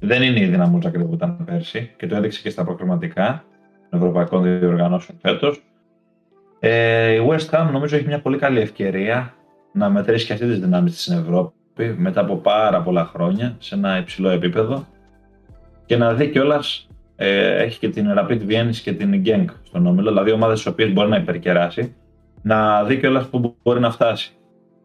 δεν 0.00 0.22
είναι 0.22 0.40
η 0.40 0.46
δυναμό 0.46 0.80
Ζάγκρεμπ 0.82 1.06
που 1.06 1.14
ήταν 1.14 1.44
πέρσι 1.44 1.94
και 1.96 2.06
το 2.06 2.16
έδειξε 2.16 2.42
και 2.42 2.50
στα 2.50 2.64
προκριματικά 2.64 3.44
των 3.90 4.00
ευρωπαϊκών 4.00 4.42
διοργανώσεων 4.42 5.18
φέτος. 5.22 5.62
Ε, 6.66 7.12
η 7.12 7.26
West 7.28 7.50
Ham 7.50 7.68
νομίζω 7.72 7.96
έχει 7.96 8.06
μια 8.06 8.20
πολύ 8.20 8.38
καλή 8.38 8.60
ευκαιρία 8.60 9.34
να 9.72 9.90
μετρήσει 9.90 10.26
και 10.26 10.32
αυτή 10.32 10.46
τις 10.46 10.60
δυνάμεις 10.60 10.92
της 10.92 11.02
στην 11.02 11.18
Ευρώπη 11.18 11.94
μετά 11.96 12.20
από 12.20 12.36
πάρα 12.36 12.82
πολλά 12.82 13.04
χρόνια 13.04 13.56
σε 13.58 13.74
ένα 13.74 13.98
υψηλό 13.98 14.28
επίπεδο 14.28 14.86
και 15.86 15.96
να 15.96 16.14
δει 16.14 16.30
κιόλας 16.30 16.88
ε, 17.16 17.62
έχει 17.62 17.78
και 17.78 17.88
την 17.88 18.06
Rapid 18.18 18.40
Vienna 18.48 18.76
και 18.82 18.92
την 18.92 19.22
Genk 19.26 19.44
στον 19.62 19.86
όμιλο, 19.86 20.08
δηλαδή 20.08 20.30
ομάδες 20.30 20.56
τις 20.56 20.66
οποίες 20.66 20.92
μπορεί 20.92 21.08
να 21.08 21.16
υπερκεράσει, 21.16 21.94
να 22.42 22.84
δει 22.84 22.98
κιόλας 22.98 23.26
πού 23.26 23.56
μπορεί 23.62 23.80
να 23.80 23.90
φτάσει. 23.90 24.32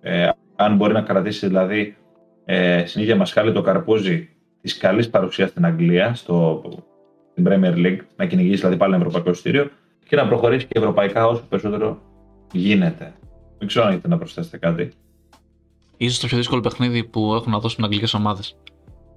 Ε, 0.02 0.30
αν 0.56 0.76
μπορεί 0.76 0.94
να 0.94 1.02
κρατήσει 1.02 1.48
δηλαδή 1.48 1.98
ε, 2.46 2.86
στην 2.86 3.02
ίδια 3.02 3.16
μασχάλη 3.16 3.52
το 3.52 3.62
καρπούζι 3.62 4.30
της 4.62 4.78
καλής 4.78 5.10
παρουσίας 5.10 5.50
στην 5.50 5.66
Αγγλία, 5.66 6.14
στο, 6.14 6.62
στην 7.32 7.48
Premier 7.48 7.76
League, 7.86 8.00
να 8.16 8.26
κυνηγήσει 8.26 8.58
δηλαδή 8.58 8.78
πάλι 8.78 8.94
ένα 8.94 9.02
ευρωπαϊκό 9.06 9.30
εισιτήριο 9.30 9.70
και 10.10 10.16
να 10.16 10.28
προχωρήσει 10.28 10.66
και 10.66 10.78
ευρωπαϊκά 10.80 11.28
όσο 11.28 11.44
περισσότερο 11.50 12.02
γίνεται. 12.52 13.14
Δεν 13.58 13.68
ξέρω 13.68 13.86
αν 13.86 13.92
έχετε 13.92 14.08
να 14.08 14.18
προσθέσετε 14.18 14.58
κάτι. 14.58 14.92
Ίσως 15.98 16.20
το 16.20 16.28
πιο 16.28 16.38
δύσκολο 16.38 16.62
παιχνίδι 16.62 17.04
που 17.04 17.34
έχουν 17.34 17.52
να 17.52 17.60
δώσουν 17.60 17.84
αγγλικές 17.84 18.14
ομάδες 18.14 18.58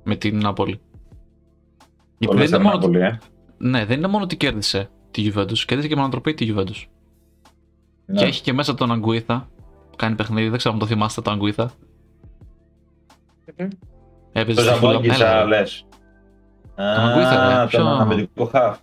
με 0.04 0.16
την 0.16 0.38
Νάπολη. 0.38 0.80
Γιατί 2.18 2.36
δεν 2.36 2.48
Πολύ 2.50 2.62
είναι, 2.62 2.70
μόνο, 2.70 2.78
πολύ, 2.78 3.00
ε. 3.00 3.18
ναι, 3.58 3.84
δεν 3.84 3.98
είναι 3.98 4.06
μόνο 4.06 4.24
ότι 4.24 4.36
κέρδισε 4.36 4.90
τη 5.10 5.30
Juventus, 5.34 5.58
κέρδισε 5.58 5.88
και 5.88 5.94
με 5.94 6.00
ανατροπή 6.00 6.34
τη 6.34 6.54
Juventus. 6.56 6.84
Ναι. 8.06 8.18
Και 8.18 8.24
έχει 8.24 8.42
και 8.42 8.52
μέσα 8.52 8.74
τον 8.74 8.92
Αγκουίθα 8.92 9.48
που 9.90 9.96
κάνει 9.96 10.14
παιχνίδι, 10.14 10.48
δεν 10.48 10.58
ξέρω 10.58 10.74
αν 10.74 10.80
το 10.80 10.86
θυμάστε 10.86 11.20
τον 11.20 11.32
Αγκουίθα. 11.32 11.70
Μμμ. 13.58 13.68
Έπαιζε 14.32 14.60
Το 14.60 14.62
στη 14.66 14.78
Fulham. 14.82 14.90
Ζαμπόγγιτσα 14.90 15.26
Έλα, 15.30 15.42
ρε. 15.42 15.48
λες. 15.48 15.86
Αγκουίθα, 16.74 17.48
ρε. 17.48 17.54
Α, 17.54 17.66
Ποιο; 17.66 17.78
τον 17.78 18.00
αμυντικό 18.00 18.44
χαφ. 18.44 18.78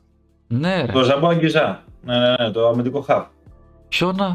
Ναι, 0.48 0.82
ρε. 0.86 0.92
Το 0.92 1.04
Ζαμπόγγιτσα. 1.04 1.84
Ναι, 2.02 2.20
ναι, 2.20 2.36
ναι, 2.40 2.52
το 2.52 2.68
αμυντικό 2.68 3.02
χαφ. 3.02 3.28
Ποιο 3.88 4.12
να. 4.12 4.26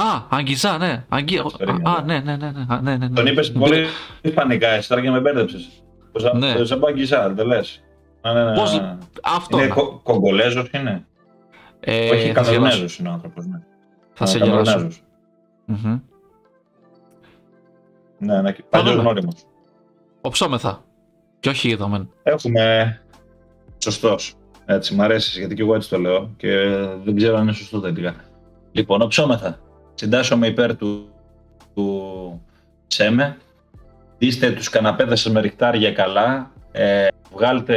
Α, 0.00 0.22
Αγγιζά, 0.28 0.78
ναι. 0.78 1.04
Αγγι... 1.08 1.42
περίμενα. 1.58 1.90
Α, 1.90 2.02
ναι, 2.02 2.20
ναι, 2.20 2.36
ναι, 2.36 2.50
ναι, 2.50 2.64
α, 2.68 2.80
ναι, 2.80 2.96
ναι, 2.96 3.06
ναι. 3.08 3.14
Τον 3.14 3.26
είπες 3.26 3.52
πολύ 3.52 3.86
ισπανικά, 4.22 4.68
εσύ 4.68 4.88
τώρα 4.88 5.00
και 5.00 5.10
με 5.10 5.20
μπέρδεψες. 5.20 5.68
Το 6.12 6.18
Ζα- 6.20 6.34
Ναι. 6.34 6.54
Το 6.54 6.64
Ζαμπόγγιτσα, 6.64 7.28
δεν 7.32 7.46
λες. 7.46 7.82
Ναι, 8.22 8.32
ναι, 8.32 8.44
ναι, 8.44 8.54
Πώς- 8.54 8.78
ναι. 8.80 8.96
Αυτό 9.22 9.58
Είναι 9.58 9.66
να. 9.66 9.74
κο- 9.74 10.00
Κογκολέζος 10.02 10.68
είναι; 10.72 11.06
Ε, 11.80 12.08
Όχι, 12.08 12.10
θα 12.10 12.18
σε 12.18 12.24
γελάσω. 12.24 12.42
Καμερονέζος 12.52 12.98
είναι 12.98 13.08
ο 13.08 13.12
άνθρωπος. 13.12 13.46
Ναι. 13.46 13.58
Θα 14.12 14.26
σε 14.26 14.38
Α, 14.38 14.44
γελάσω. 14.44 14.62
Καμερονέζος. 14.64 15.02
Μμμ. 15.64 16.00
Ναι, 18.18 18.40
ναι, 18.42 18.52
παλιός 18.52 18.90
δούμε. 18.90 19.02
γνώριμος. 19.02 19.34
Οψόμεθα. 20.20 20.84
Και 21.40 21.48
όχι 21.48 21.68
είδαμε. 21.68 22.08
Έχουμε 22.22 23.00
σωστός. 23.78 24.34
Έτσι, 24.66 24.94
μ' 24.94 25.00
αρέσει 25.00 25.38
γιατί 25.38 25.54
και 25.54 25.62
εγώ 25.62 25.74
έτσι 25.74 25.88
το 25.88 25.98
λέω 25.98 26.30
και 26.36 26.48
δεν 27.04 27.16
ξέρω 27.16 27.36
αν 27.36 27.42
είναι 27.42 27.52
σωστό 27.52 27.80
τελικά. 27.80 28.14
Λοιπόν, 28.72 29.02
οψόμεθα. 29.02 29.58
Συντάσσομαι 29.94 30.46
υπέρ 30.46 30.76
του, 30.76 31.08
του 31.74 32.42
Σέμε. 32.86 33.36
Είστε 34.18 34.50
τους 34.50 34.68
καναπέδες 34.68 35.20
σας 35.20 35.32
με 35.32 35.40
ριχτάρια 35.40 35.92
καλά. 35.92 36.50
Ε, 36.72 37.06
βγάλτε 37.32 37.76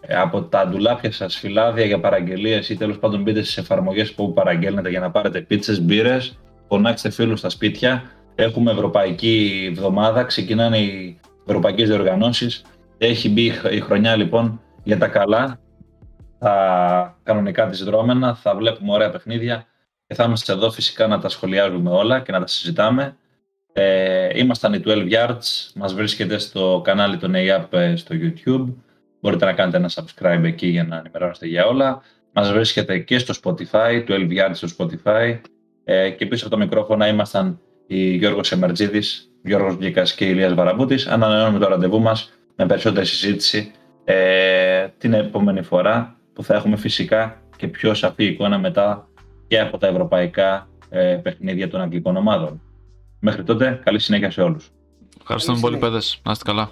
ε, 0.00 0.16
από 0.16 0.42
τα 0.42 0.68
ντουλάπια 0.68 1.12
σας 1.12 1.36
φυλάδια 1.36 1.84
για 1.84 2.00
παραγγελίες 2.00 2.68
ή 2.68 2.76
τέλος 2.76 2.98
πάντων 2.98 3.22
μπείτε 3.22 3.42
στις 3.42 3.56
εφαρμογές 3.56 4.12
που 4.12 4.32
παραγγέλνετε 4.32 4.88
για 4.88 5.00
να 5.00 5.10
πάρετε 5.10 5.40
πίτσες, 5.40 5.80
μπύρες. 5.80 6.38
Φωνάξτε 6.68 7.10
φίλους 7.10 7.38
στα 7.38 7.48
σπίτια. 7.48 8.02
Έχουμε 8.34 8.70
ευρωπαϊκή 8.70 9.66
εβδομάδα. 9.70 10.24
Ξεκινάνε 10.24 10.78
οι 10.78 11.18
ευρωπαϊκές 11.46 11.88
διοργανώσεις. 11.88 12.64
Έχει 12.98 13.28
μπει 13.30 13.52
η 13.70 13.80
χρονιά 13.80 14.16
λοιπόν 14.16 14.60
για 14.82 14.98
τα 14.98 15.06
καλά. 15.08 15.58
Τα 16.44 17.16
κανονικά 17.22 17.66
της 17.66 17.84
δρόμενα. 17.84 18.34
Θα 18.34 18.54
βλέπουμε 18.54 18.92
ωραία 18.92 19.10
παιχνίδια 19.10 19.66
και 20.06 20.14
θα 20.14 20.24
είμαστε 20.24 20.52
εδώ 20.52 20.70
φυσικά 20.70 21.06
να 21.06 21.18
τα 21.18 21.28
σχολιάζουμε 21.28 21.90
όλα 21.90 22.20
και 22.20 22.32
να 22.32 22.40
τα 22.40 22.46
συζητάμε. 22.46 23.16
Ε, 23.72 24.38
ήμασταν 24.38 24.72
οι 24.72 24.82
12 24.86 25.10
Yards, 25.10 25.70
μας 25.74 25.94
βρίσκεται 25.94 26.38
στο 26.38 26.80
κανάλι 26.84 27.16
των 27.16 27.32
AAP 27.34 27.66
ε, 27.70 27.96
στο 27.96 28.14
YouTube. 28.18 28.74
Μπορείτε 29.20 29.44
να 29.44 29.52
κάνετε 29.52 29.76
ένα 29.76 29.90
subscribe 29.94 30.42
εκεί 30.42 30.66
για 30.66 30.84
να 30.84 30.96
ενημερώνεστε 30.96 31.46
για 31.46 31.66
όλα. 31.66 32.02
Μας 32.32 32.52
βρίσκεται 32.52 32.98
και 32.98 33.18
στο 33.18 33.34
Spotify, 33.42 34.04
12 34.08 34.08
Yards 34.08 34.52
στο 34.52 34.68
Spotify. 34.78 35.40
Ε, 35.84 36.10
και 36.10 36.26
πίσω 36.26 36.46
από 36.46 36.56
το 36.56 36.60
μικρόφωνα 36.62 37.08
ήμασταν 37.08 37.60
η 37.86 38.16
Γιώργος 38.16 38.52
Εμερτζίδης, 38.52 39.30
Γιώργος 39.42 39.76
Γκίκας 39.76 40.14
και 40.14 40.24
η 40.24 40.28
Ηλίας 40.30 40.54
Βαραμπούτης. 40.54 41.06
Ανανεώνουμε 41.06 41.58
το 41.58 41.68
ραντεβού 41.68 42.00
μας 42.00 42.32
με 42.56 42.66
περισσότερη 42.66 43.06
συζήτηση 43.06 43.72
ε, 44.04 44.86
την 44.98 45.12
επόμενη 45.12 45.62
φορά 45.62 46.18
που 46.34 46.42
θα 46.44 46.54
έχουμε 46.54 46.76
φυσικά 46.76 47.42
και 47.56 47.68
πιο 47.68 47.94
σαφή 47.94 48.24
εικόνα 48.24 48.58
μετά 48.58 49.08
και 49.46 49.60
από 49.60 49.78
τα 49.78 49.86
ευρωπαϊκά 49.86 50.68
ε, 50.90 51.20
παιχνίδια 51.22 51.68
των 51.70 51.80
αγγλικών 51.80 52.16
ομάδων. 52.16 52.60
Μέχρι 53.18 53.42
τότε, 53.44 53.80
καλή 53.84 53.98
συνέχεια 53.98 54.30
σε 54.30 54.42
όλους. 54.42 54.70
Ευχαριστούμε 55.20 55.60
Καλή 55.60 55.76
πολύ, 55.78 55.82
συνέχεια. 55.82 55.98
παιδες. 55.98 56.20
Να 56.24 56.32
είστε 56.32 56.44
καλά. 56.44 56.70